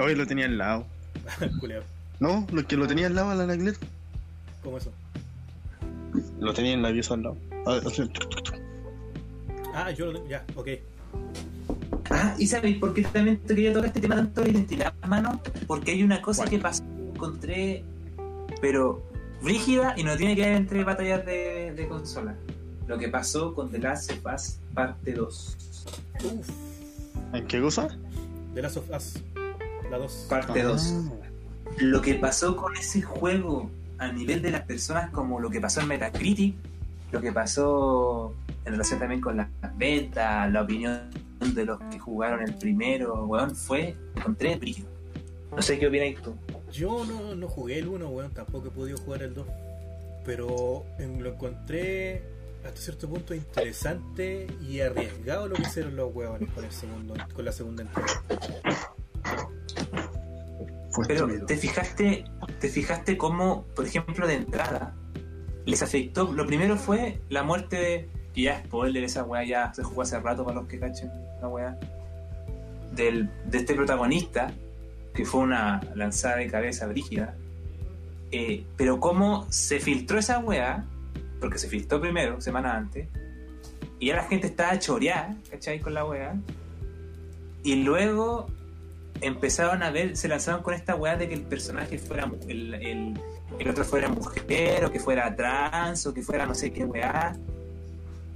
[0.00, 0.86] Hoy lo tenía al lado.
[1.60, 1.82] Culeado.
[2.20, 3.80] No, lo que lo tenía al lado al Anacleto.
[4.62, 4.92] ¿Cómo eso?
[6.40, 7.36] Lo tenía en la pieza al lado.
[7.66, 7.80] Ah,
[9.74, 10.28] Ah, yo lo tengo.
[10.28, 10.68] Ya, ok.
[12.10, 15.40] Ah, ¿y sabéis por qué también te quería tocar este tema tanto de identidad, mano?
[15.66, 16.50] Porque hay una cosa ¿Cuál?
[16.50, 16.82] que pasó,
[17.14, 17.84] encontré,
[18.60, 19.02] pero
[19.42, 22.34] rígida y no tiene que ver entre batallas de, de consola.
[22.86, 25.56] Lo que pasó con The Last of Us parte 2.
[26.24, 26.48] Uf,
[27.34, 27.88] ¿En qué cosa?
[28.54, 29.22] The Last of Us.
[29.90, 30.26] La 2.
[30.30, 30.94] Parte 2.
[30.94, 31.10] Ah,
[31.78, 35.80] Lo que pasó con ese juego a nivel de las personas como lo que pasó
[35.80, 36.54] en Metacritic,
[37.12, 38.34] lo que pasó
[38.64, 41.10] en relación también con las ventas, la opinión
[41.40, 44.84] de los que jugaron el primero, weón, fue, encontré brillo.
[45.54, 46.36] No sé qué opinas tú.
[46.72, 49.46] Yo no, no jugué el 1, weón, tampoco he podido jugar el 2.
[50.24, 52.22] Pero lo encontré
[52.64, 57.44] hasta cierto punto interesante y arriesgado lo que hicieron los huevones con el segundo, con
[57.44, 58.22] la segunda entrega.
[61.04, 62.24] Fue Pero te fijaste,
[62.58, 64.94] te fijaste cómo, por ejemplo, de entrada,
[65.64, 66.32] les afectó.
[66.32, 68.08] Lo primero fue la muerte de.
[68.34, 71.10] Que ya spoiler, esa weá ya se jugó hace rato para los que cachen
[71.40, 71.78] la weá.
[72.92, 74.52] Del, de este protagonista,
[75.14, 77.36] que fue una lanzada de cabeza brígida.
[78.32, 80.84] Eh, pero cómo se filtró esa weá,
[81.40, 83.08] porque se filtró primero, semana antes,
[84.00, 85.80] y ya la gente estaba choreada, ¿cachai?
[85.80, 86.34] Con la weá.
[87.62, 88.48] Y luego
[89.20, 93.20] empezaron a ver, se lanzaron con esta weá de que el personaje fuera el, el,
[93.58, 97.36] el otro fuera mujer, o que fuera trans, o que fuera no sé qué weá.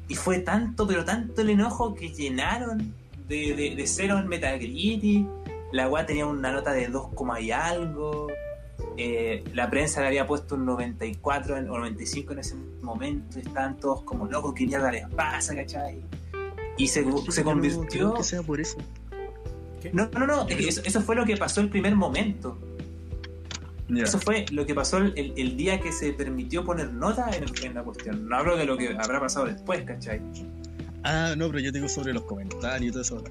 [0.09, 2.95] Y fue tanto, pero tanto el enojo que llenaron
[3.29, 5.27] de, de, de cero en Metacritic.
[5.73, 8.29] La weá tenía una nota de 2, coma y algo.
[8.99, 13.39] Eh, la prensa le había puesto un 94 en- o 95 en ese momento.
[13.39, 16.03] Estaban todos como locos, que mierda les pasa, ¿cachai?
[16.77, 18.15] Y se, se creo convirtió.
[18.15, 18.77] que sea por eso.
[19.93, 22.59] No, no, no, eso, eso fue lo que pasó el primer momento.
[23.95, 27.43] Eso fue lo que pasó el, el- el día que se permitió poner nota en,
[27.45, 28.27] el- en la cuestión.
[28.29, 30.21] No hablo de lo que habrá pasado después, ¿cachai?
[31.05, 33.25] Ah, no, pero yo digo sobre los comentarios y todo eso.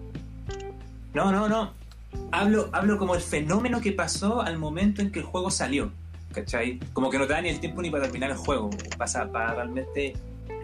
[1.13, 1.73] No, no, no.
[2.31, 5.91] Hablo, hablo como el fenómeno que pasó al momento en que el juego salió,
[6.33, 6.79] ¿cachai?
[6.93, 8.69] Como que no te da ni el tiempo ni para terminar el juego.
[8.97, 10.13] Pasa para realmente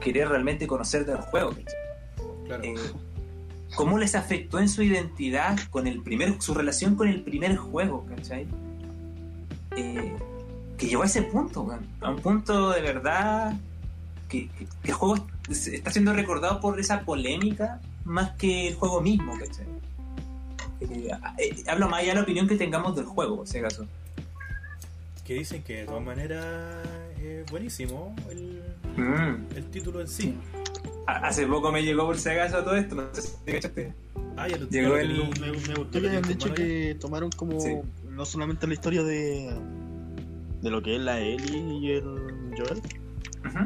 [0.02, 1.66] querer realmente conocer del juego, ¿cachai?
[2.46, 2.64] Claro.
[2.64, 2.76] eh,
[3.78, 8.06] cómo les afectó en su identidad con el primer, su relación con el primer juego,
[8.10, 8.48] ¿cachai?
[9.76, 10.14] Eh,
[10.78, 11.68] que llegó a ese punto,
[12.02, 13.54] a un punto de verdad
[14.28, 15.16] que, que- que el juego
[15.50, 19.66] es- está siendo recordado por esa polémica más que el juego mismo, ¿cachai?
[20.82, 21.10] Eh,
[21.40, 23.86] eh, hablo más allá de la opinión que tengamos del juego, si acaso.
[25.26, 26.46] Que dicen que de todas maneras
[27.22, 28.64] es buenísimo el,
[28.96, 29.46] Mm.
[29.56, 30.36] el título en sí.
[31.08, 33.94] Ha- Hace poco me llegó por si acaso todo esto, no sé si te cachaste.
[34.36, 37.76] Ah, ya lo Llegó el- Me, me gustó que hayan dicho que tomaron como Sí.
[38.10, 39.52] no solamente la historia de
[40.62, 42.04] de lo que es la Ellie y el
[42.58, 42.82] Joel,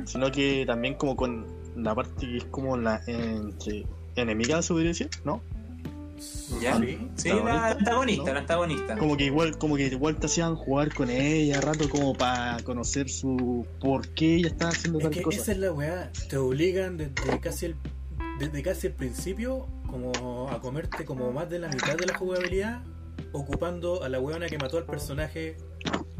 [0.06, 1.46] sino que también como con
[1.78, 3.86] la parte que es como la entre
[4.16, 5.42] enemiga se podría decir, ¿no?
[6.62, 6.78] ¿Ya?
[6.78, 7.10] Sí.
[7.16, 7.44] Sí, ¿Antagonista?
[7.54, 8.34] la antagonista, ¿No?
[8.34, 8.98] la antagonista.
[8.98, 12.58] Como que igual, como que igual te hacían jugar con ella a rato como para
[12.64, 15.42] conocer su por qué ella estaba haciendo Es tal que cosa.
[15.42, 17.76] esa es la weá, te obligan desde casi el
[18.40, 22.82] desde casi el principio como a comerte como más de la mitad de la jugabilidad
[23.34, 25.58] ocupando a la weona que mató al personaje.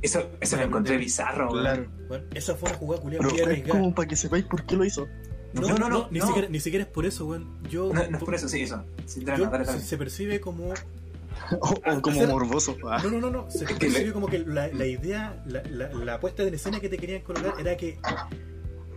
[0.02, 1.50] Eso, eso lo encontré bizarro.
[1.50, 1.88] Claro.
[2.08, 3.80] Bueno, esa fue una jugada culiada muy arriesgada.
[3.80, 5.08] como para que sepáis por qué lo hizo.
[5.54, 6.28] No, No, no, ni, no.
[6.28, 7.46] Siquiera, ni siquiera es por eso, weón.
[7.70, 8.84] Yo, No, no es por eso, sí, eso.
[9.06, 9.80] Sí, dale, yo- dale, dale.
[9.82, 10.70] se, percibe como
[11.60, 12.78] O, o como Hacer- morboso.
[12.90, 13.02] Ah.
[13.04, 13.46] No, no, no, no.
[13.52, 16.98] Se percibe como que la, la idea, la, la, la puesta en escena que te
[16.98, 17.98] querían colocar era que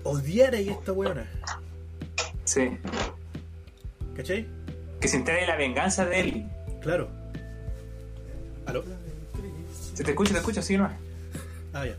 [0.05, 1.28] odiara a esta weona.
[2.44, 2.70] Sí.
[4.16, 4.47] ¿Cachai?
[5.01, 6.47] Que se entere de la venganza de él.
[6.82, 7.09] Claro.
[8.66, 8.85] ¿Aló?
[9.94, 10.89] Se te escucha, te escucha, sí, no.
[11.72, 11.97] Ah, ya.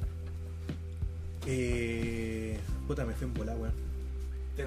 [1.48, 2.57] Eh.
[2.88, 3.73] Puta, me fui en volar, weón.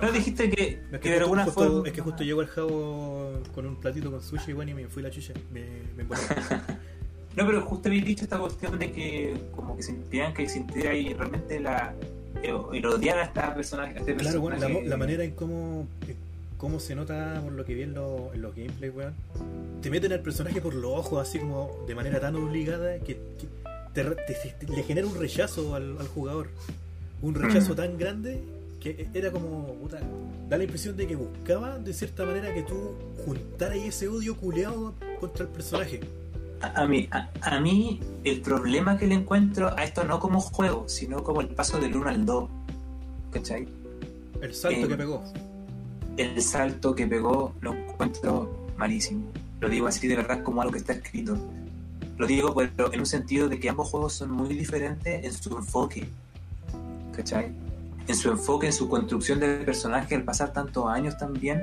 [0.03, 1.89] No dijiste que, Es que que, de justo, alguna justo- forma.
[1.89, 5.03] es que justo llegó el jabo con un platito con sushi, weón, y me fui
[5.03, 5.33] la chucha.
[5.53, 5.63] Me,
[5.97, 6.05] me.
[7.37, 11.15] No, pero justo habéis dicho esta cuestión de que como que sentían que sintiera ahí
[11.15, 11.95] realmente la.
[12.43, 13.85] eh, el odiar a esta persona.
[13.85, 15.87] A este Claro, bueno, la, manera en cómo,
[16.57, 19.15] cómo se nota por lo que vi en, lo- en los gameplays, weón.
[19.83, 23.47] Te meten al personaje por los ojos, así como de manera tan obligada que, que
[23.95, 24.35] te re- te-
[24.67, 26.49] te- le genera un rechazo al, al jugador.
[27.23, 28.43] Un rechazo tan grande
[28.81, 29.99] que era como, puta,
[30.49, 32.95] da la impresión de que buscaba de cierta manera que tú
[33.25, 36.01] juntaras ese odio culeado contra el personaje.
[36.61, 40.41] A, a mí, a, a mí, el problema que le encuentro a esto no como
[40.41, 42.51] juego, sino como el paso del 1 al 2.
[43.33, 43.69] ¿Cachai?
[44.41, 45.23] El salto Eh, que pegó.
[46.17, 49.31] el salto que pegó lo encuentro malísimo.
[49.61, 51.37] Lo digo así de verdad como algo que está escrito.
[52.17, 55.57] Lo digo pero en un sentido de que ambos juegos son muy diferentes en su
[55.57, 56.09] enfoque.
[57.15, 57.53] ¿Cachai?
[58.09, 61.63] En su enfoque, en su construcción del personaje al pasar tantos años también.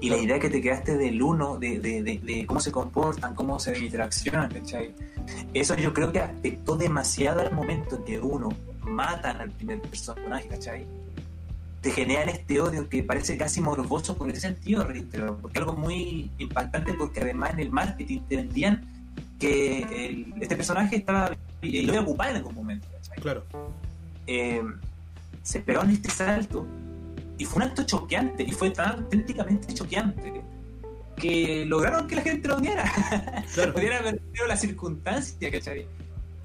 [0.00, 3.34] Y la idea que te quedaste del uno, de, de, de, de cómo se comportan,
[3.34, 4.94] cómo se interaccionan, ¿cachai?
[5.52, 8.48] Eso yo creo que afectó demasiado al momento en que uno
[8.82, 10.86] matan al primer personaje, ¿cachai?
[11.82, 16.30] te generan este odio que parece casi morboso por ese sentido, reitero, porque algo muy
[16.36, 18.84] impactante porque además en el marketing te vendían
[19.38, 22.86] que el- este personaje estaba y lo iba a ocupar en algún momento.
[22.92, 23.16] ¿cachai?
[23.22, 23.44] Claro.
[24.26, 24.62] eh,
[25.42, 26.66] se pegaron este salto
[27.38, 30.42] y fue un acto choqueante y fue tan auténticamente choqueante
[31.16, 32.84] que lograron que la gente lo odiara.
[33.54, 33.74] Claro.
[33.74, 35.86] Pudiera haber sido la circunstancia, ¿cachai?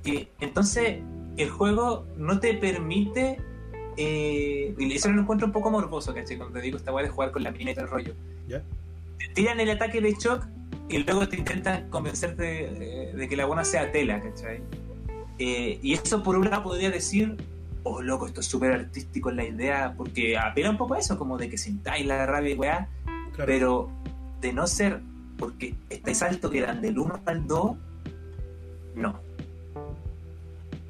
[0.04, 1.00] Que, entonces,
[1.38, 3.40] el juego no te permite.
[3.98, 6.38] Eh, y eso lo encuentro un poco morboso, ¿cachai?
[6.38, 8.14] Cuando te digo esta weá de jugar con la mina y todo el rollo.
[8.48, 8.64] ¿Ya?
[9.20, 10.46] Te tiran el ataque de shock
[10.90, 14.62] y luego te intentan convencerte de, de que la buena sea tela, ¿cachai?
[15.40, 17.38] Eh, y eso por un lado podría decir,
[17.86, 21.18] oh loco, esto es súper artístico en la idea, porque apela un poco a eso,
[21.18, 23.46] como de que sintáis la rabia y weá, Claro.
[23.46, 23.90] pero
[24.42, 25.02] de no ser
[25.38, 27.78] porque este salto que dan del 1 al 2,
[28.96, 29.20] no.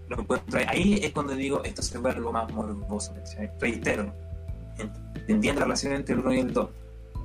[0.08, 1.00] Lo encuentro ahí.
[1.02, 3.14] Es cuando digo esto se vuelve algo más morboso.
[3.16, 3.50] ¿cachai?
[3.60, 4.14] Reitero,
[5.28, 6.70] entiendo la relación entre el 1 y el 2.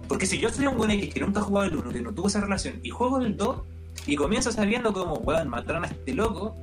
[0.08, 2.12] Porque si yo soy un buen X que nunca ha jugado el 1, que no
[2.12, 3.62] tuvo esa relación, y juego el 2,
[4.06, 6.56] y comienzo sabiendo cómo, weón, mataron a este loco,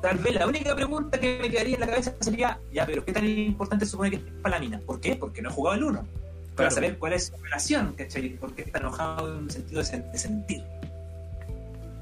[0.00, 3.12] tal vez la única pregunta que me quedaría en la cabeza sería, ya, pero ¿qué
[3.12, 4.80] tan importante supone que es para la mina?
[4.80, 5.16] ¿Por qué?
[5.16, 5.98] Porque no he jugado el 1.
[6.00, 6.74] Para Claro.
[6.74, 8.28] saber cuál es su relación, ¿cachai?
[8.36, 10.62] ¿Por qué está enojado en el sentido de, sen- de sentir?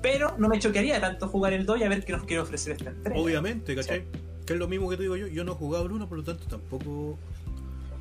[0.02, 2.72] Pero no me choquearía tanto jugar el 2 y a ver qué nos quiere ofrecer
[2.72, 3.20] esta entrega.
[3.20, 4.04] Obviamente, ¿cachai?
[4.46, 5.26] Que es lo mismo que te digo yo.
[5.26, 7.18] Yo no he jugado el 1, por lo tanto tampoco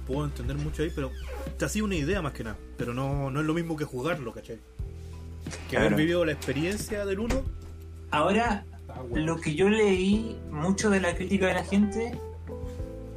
[0.07, 1.11] puedo entender mucho ahí, pero
[1.57, 2.57] te ha sido una idea más que nada.
[2.77, 4.59] Pero no, no es lo mismo que jugarlo, ¿cachai?
[5.69, 7.43] Que haber vivido la experiencia del 1.
[8.11, 8.78] Ahora, ah.
[9.13, 12.19] Lo que yo leí mucho de la crítica de la gente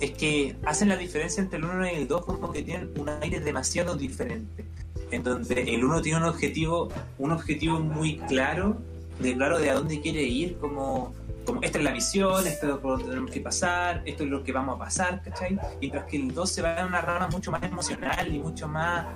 [0.00, 3.08] es que hacen la diferencia entre el 1 y el 2 como que tienen un
[3.08, 4.64] aire demasiado diferente.
[5.10, 6.88] En donde el 1 tiene un objetivo,
[7.18, 8.78] un objetivo muy claro,
[9.20, 12.78] de claro de a dónde quiere ir, como, como esta es la misión, esto es
[12.78, 15.58] por donde tenemos que pasar, esto es lo que vamos a pasar, ¿cachai?
[15.80, 19.06] Mientras que el 2 se va en una rama mucho más emocional y mucho más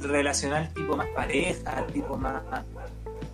[0.00, 2.42] relacional, tipo más pareja, tipo más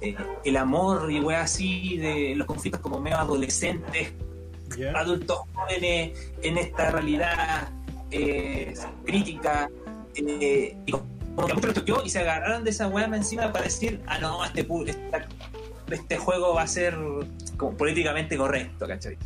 [0.05, 4.12] eh, el amor y weas así de los conflictos como medio adolescentes,
[4.94, 7.68] adultos jóvenes en esta realidad
[8.10, 8.74] eh,
[9.05, 9.68] crítica
[10.14, 14.44] eh, y como que y se agarraron de esa wea encima para decir ah no
[14.44, 15.26] este esta-
[15.90, 16.97] este juego va a ser
[17.56, 19.18] como políticamente correcto ¿cachai?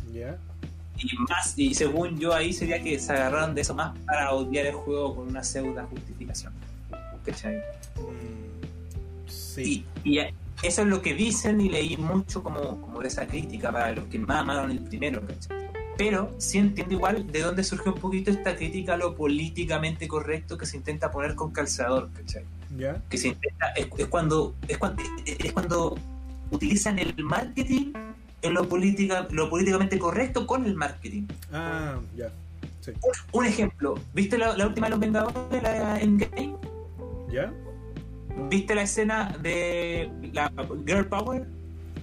[1.01, 4.65] Y más y según yo ahí sería que se agarraron de eso más para odiar
[4.65, 6.51] el juego con una pseudo justificación
[7.25, 7.57] ¿cachai?
[7.95, 9.85] Mm, sí.
[10.03, 13.71] Y, y eso es lo que dicen y leí mucho como, como de esa crítica
[13.71, 15.69] para los que más amaron el primero, ¿cachai?
[15.97, 20.57] Pero sí entiendo igual de dónde surge un poquito esta crítica a lo políticamente correcto
[20.57, 22.43] que se intenta poner con calzador, ¿cachai?
[22.77, 23.01] ¿Ya?
[23.09, 25.97] Que se intenta, es, es cuando, es cuando es cuando
[26.51, 27.93] utilizan el marketing
[28.41, 31.23] en lo política, lo políticamente correcto con el marketing.
[31.51, 32.31] Ah, ya.
[32.79, 32.91] Sí.
[33.33, 36.55] Un ejemplo, ¿viste la, la última de los Vengadores, la Endgame?
[37.29, 37.53] ¿Ya?
[38.49, 40.51] ¿Viste la escena de la
[40.85, 41.45] Girl Power?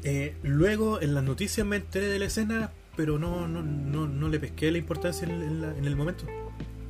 [0.04, 4.28] Eh, luego en las noticias me enteré de la escena, pero no, no, no, no
[4.28, 6.24] le pesqué la importancia en, en la- en el momento.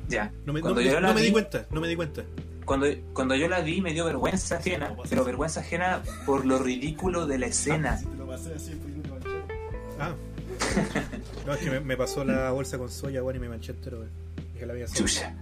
[0.09, 0.31] Ya.
[0.45, 2.23] No me, no Cuando me- yo la no me di cuenta, no me di cuenta.
[2.65, 7.25] Cuando, cuando yo la vi me dio vergüenza ajena, pero vergüenza ajena por lo ridículo
[7.25, 7.97] de la escena.
[7.97, 9.53] Si te lo pasé así, pues yo te manché.
[9.99, 10.13] Ah.
[11.45, 14.03] No, es que me, me pasó la bolsa con soya, bueno, y me manché entero.
[14.53, 15.33] Dije la vida Chucha.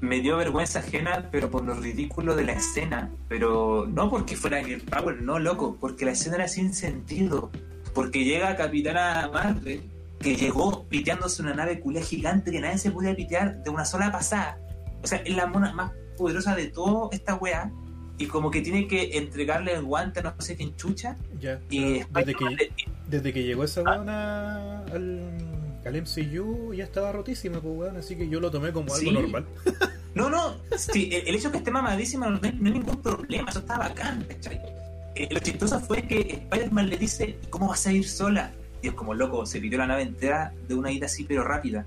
[0.00, 3.10] Me dio vergüenza ajena, pero por lo ridículo de la escena.
[3.28, 7.50] Pero no porque fuera Girl Power, no, loco, porque la escena era sin sentido.
[7.94, 9.82] Porque llega Capitana Marvel,
[10.18, 14.10] que llegó piteándose una nave culia gigante que nadie se podía pitear de una sola
[14.10, 14.58] pasada.
[15.02, 17.70] O sea, es la mona más poderosa de toda esta wea.
[18.18, 21.16] Y como que tiene que entregarle el guante a no sé quién chucha.
[21.38, 21.58] Ya.
[21.70, 22.72] Y Desde que,
[23.06, 28.28] desde que llegó esa weona al, al MCU ya estaba rotísima, pues weón, así que
[28.28, 29.12] yo lo tomé como algo Sí.
[29.12, 29.46] normal.
[30.12, 33.48] No, no, sí, el, el hecho de que esté mamadísima no, no es ningún problema,
[33.48, 34.60] eso está bacán, ¿cachai?
[35.14, 36.20] Eh, lo chistoso fue que
[36.50, 38.50] Spider-Man le dice, ¿cómo vas a ir sola?
[38.82, 41.86] Y es como, loco, se pidió la nave entera de una ida así, pero rápida.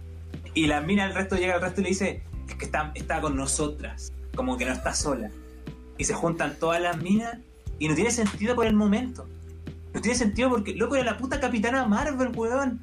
[0.53, 3.19] Y la mina, el resto llega al resto y le dice, es que está, está
[3.19, 5.29] con nosotras, como que no está sola.
[5.97, 7.39] Y se juntan todas las minas
[7.77, 9.27] y no tiene sentido por el momento.
[9.93, 12.81] No tiene sentido porque, loco, era la puta capitana Marvel, weón.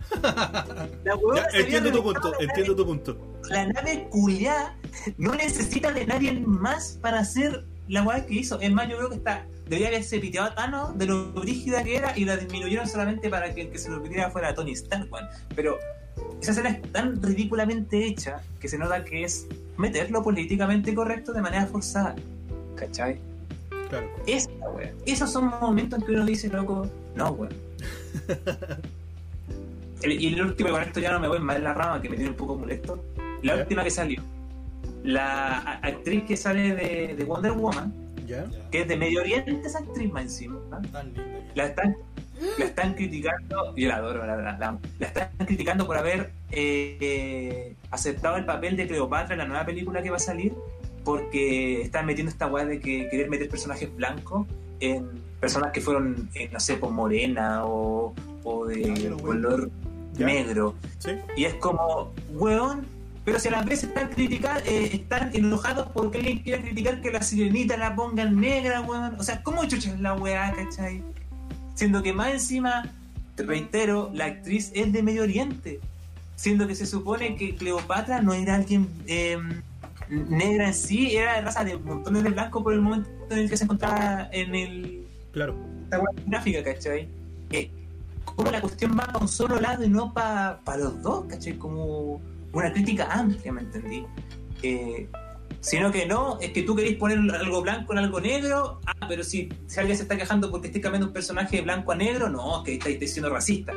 [1.04, 3.38] La había entiendo tu punto, nave entiendo tu punto.
[3.48, 4.76] la nave culiá
[5.18, 8.60] no necesita de nadie más para hacer la weá que hizo.
[8.60, 9.44] Es más, yo creo que está.
[9.64, 13.52] Debería haberse piteado a Thanos de lo brígida que era y la disminuyeron solamente para
[13.54, 15.26] que el que se lo pitiera fuera Tony Stark, weón.
[15.54, 15.78] Pero
[16.40, 19.46] esa escena es tan ridículamente hecha que se nota que es
[19.76, 22.14] meterlo políticamente correcto de manera forzada.
[22.76, 23.18] ¿Cachai?
[23.88, 24.08] Claro.
[24.26, 24.92] Esa weá.
[25.06, 27.54] Esos son momentos en que uno dice, loco, no, weón.
[30.02, 32.16] Y el último, con esto ya no me voy más en la rama, que me
[32.16, 33.04] tiene un poco molesto.
[33.42, 33.62] La Ya.
[33.62, 34.22] última que salió.
[35.04, 37.92] La actriz que sale de, de Wonder Woman,
[38.26, 38.46] ¿Ya?
[38.70, 40.58] Que es de Medio Oriente, esa actriz más encima.
[40.70, 40.80] ¿no?
[40.90, 41.22] Tan linda
[41.54, 41.96] La están,
[42.58, 46.96] la están criticando, yo la adoro, la, la- la- la están criticando por haber eh,
[47.00, 50.54] eh, aceptado el papel de Cleopatra en la nueva película que va a salir,
[51.04, 54.46] porque están metiendo esta weá de que querer meter personajes blancos
[54.80, 55.08] en
[55.40, 59.18] personas que fueron, eh, no sé, por morena o, o de weón.
[59.20, 59.70] color
[60.16, 60.26] Ya.
[60.26, 60.74] negro.
[60.98, 61.12] Sí.
[61.36, 62.84] Y es como, weón,
[63.24, 67.22] pero si a las veces están criticados, están enojados porque alguien quiere criticar que la
[67.22, 69.14] sirenita la pongan negra, weón.
[69.18, 71.02] O sea, ¿cómo chucha es la weá, cachai?
[71.74, 72.90] Siendo que más encima,
[73.36, 75.80] te reitero, la actriz es de Medio Oriente.
[76.36, 79.38] Siendo que se supone que Cleopatra no era alguien eh,
[80.10, 83.50] negra en sí, era de raza de montones de blancos por el momento en el
[83.50, 85.54] que se encontraba en el, Claro.
[85.90, 87.08] weá gráfica, ¿cachai?
[87.52, 87.70] Eh,
[88.24, 91.54] como la cuestión va para un solo lado y no para los dos, ¿cachai?
[91.54, 92.20] Como
[92.52, 94.04] una crítica amplia, ¿me entendí?
[94.62, 95.08] Eh,
[95.60, 99.22] sino que no, es que tú querés poner algo blanco en algo negro, ah, pero
[99.22, 102.28] si, si alguien se está quejando porque estés cambiando un personaje de blanco a negro,
[102.28, 103.72] no, es que estáis siendo racista.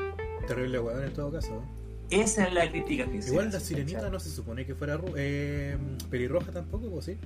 [0.48, 1.52] Terrible weón en todo caso.
[1.52, 1.83] ¿no?
[2.22, 4.12] Esa es la crítica que se Igual la sirenita ¿cachai?
[4.12, 5.78] no se supone que fuera eh,
[6.10, 7.18] pelirroja tampoco, pues sí.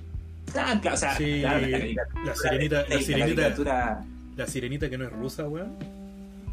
[0.55, 4.05] Ah, claro, o sea, Sí, claro, la caricatura- la sirenita, la sirenita,
[4.37, 5.75] la sirenita que no es rusa, weón.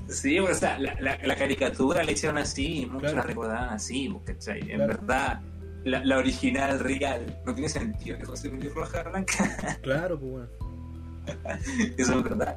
[0.08, 3.16] Sí, o sea, la, la, la caricatura la hicieron así, muchos Claro.
[3.16, 4.60] la recordaban así, pues, ¿cachai?
[4.60, 4.86] En Claro.
[4.88, 5.40] verdad,
[5.84, 10.48] la, la original real no tiene sentido que fuese roja blanca, Claro, pues weón.
[11.96, 12.56] eso es verdad.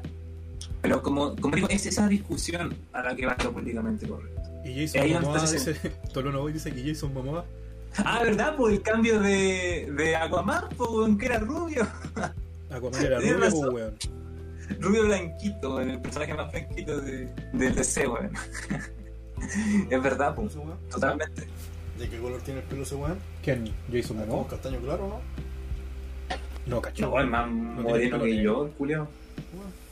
[0.82, 4.37] Pero como, como digo, es esa discusión a la que va lo políticamente correcto.
[4.68, 5.74] Y Jason Ahí Momoa dice,
[6.14, 7.46] Tolono Boy dice que Jason Momoa,
[8.00, 8.56] Ah, ¿verdad?
[8.56, 11.88] Por el cambio de, de Aquaman, pues, que era rubio.
[12.70, 13.96] Aquaman era rubio, pues weón.
[14.80, 18.32] Rubio blanquito, weón, el personaje más blanquito de, del DC, weón.
[19.90, 20.54] es verdad, pues,
[20.90, 21.48] totalmente.
[21.98, 23.18] ¿De qué color tiene el pelo ese weón?
[23.42, 23.74] ¿Quién?
[23.92, 24.48] Jason ¿Como Momoa.
[24.50, 25.22] castaño claro, no?
[26.68, 27.10] No, cacho.
[27.10, 29.08] No, el más tiene moreno que yo, el culiao.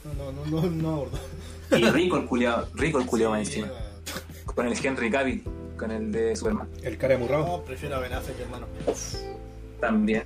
[0.04, 1.06] No, no, no, no,
[1.70, 1.76] no.
[1.76, 3.68] Y rico el culiao, rico el culiao más Sí, encima.
[4.56, 5.44] Con el Henry Cavill,
[5.76, 6.68] con el de Superman.
[6.82, 7.46] El cara de murrado.
[7.46, 8.66] No, prefiero a Ben Affleck, hermano.
[9.80, 10.24] También.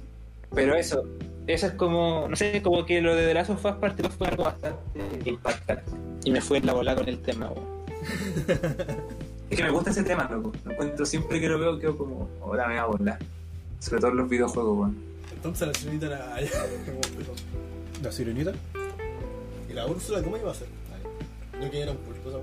[0.54, 1.04] Pero eso,
[1.46, 4.14] eso es como, no sé, como que lo de The Last of Us Part 2
[4.14, 5.82] fue algo bastante impactante.
[6.24, 7.66] Y me fue en la bola con el tema, weón.
[9.50, 10.52] es que me gusta ese tema, loco.
[10.64, 13.18] Lo encuentro siempre que lo veo, quedo como, ahora me va a volar.
[13.80, 14.96] Sobre todo en los videojuegos, weón.
[15.32, 16.36] Entonces la sirenita era.
[18.02, 18.52] La sirenita.
[19.68, 20.68] ¿Y la Úrsula cómo iba a ser?
[21.60, 22.38] No que era un pulpo esa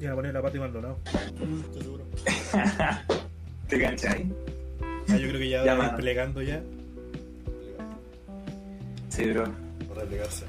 [0.00, 0.98] Iba a poner la pata y Maldonado.
[1.04, 2.04] Estoy seguro.
[3.68, 4.26] ¿Te cachai?
[5.08, 6.62] Ah, yo creo que ya Ya, va a plegando ya.
[9.08, 9.44] Sí, bro.
[9.88, 10.44] Para replegarse.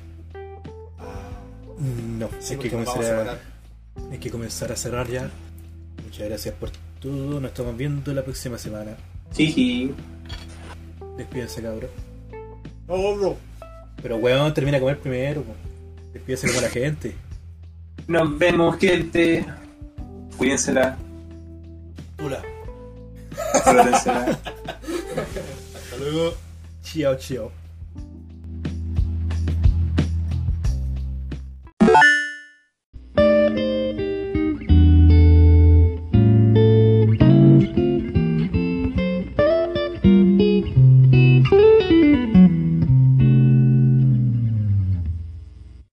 [2.18, 3.40] No, Sí, hay que a comenzar a,
[4.12, 5.30] hay que comenzar a cerrar ya.
[6.04, 6.70] Muchas gracias por
[7.00, 7.40] todo.
[7.40, 8.96] Nos estamos viendo la próxima semana.
[9.34, 9.92] Jiji.
[11.18, 11.90] Despídense, cabrón.
[12.88, 13.38] No, bro.
[14.02, 15.44] Pero weón, termina de comer primero.
[16.14, 17.16] Despídense como la gente.
[18.08, 19.46] Nos vemos, gente.
[20.38, 20.98] Cuídensela.
[23.64, 24.26] Flórensela.
[25.76, 26.34] Hasta luego.
[26.84, 27.61] Chao, chao.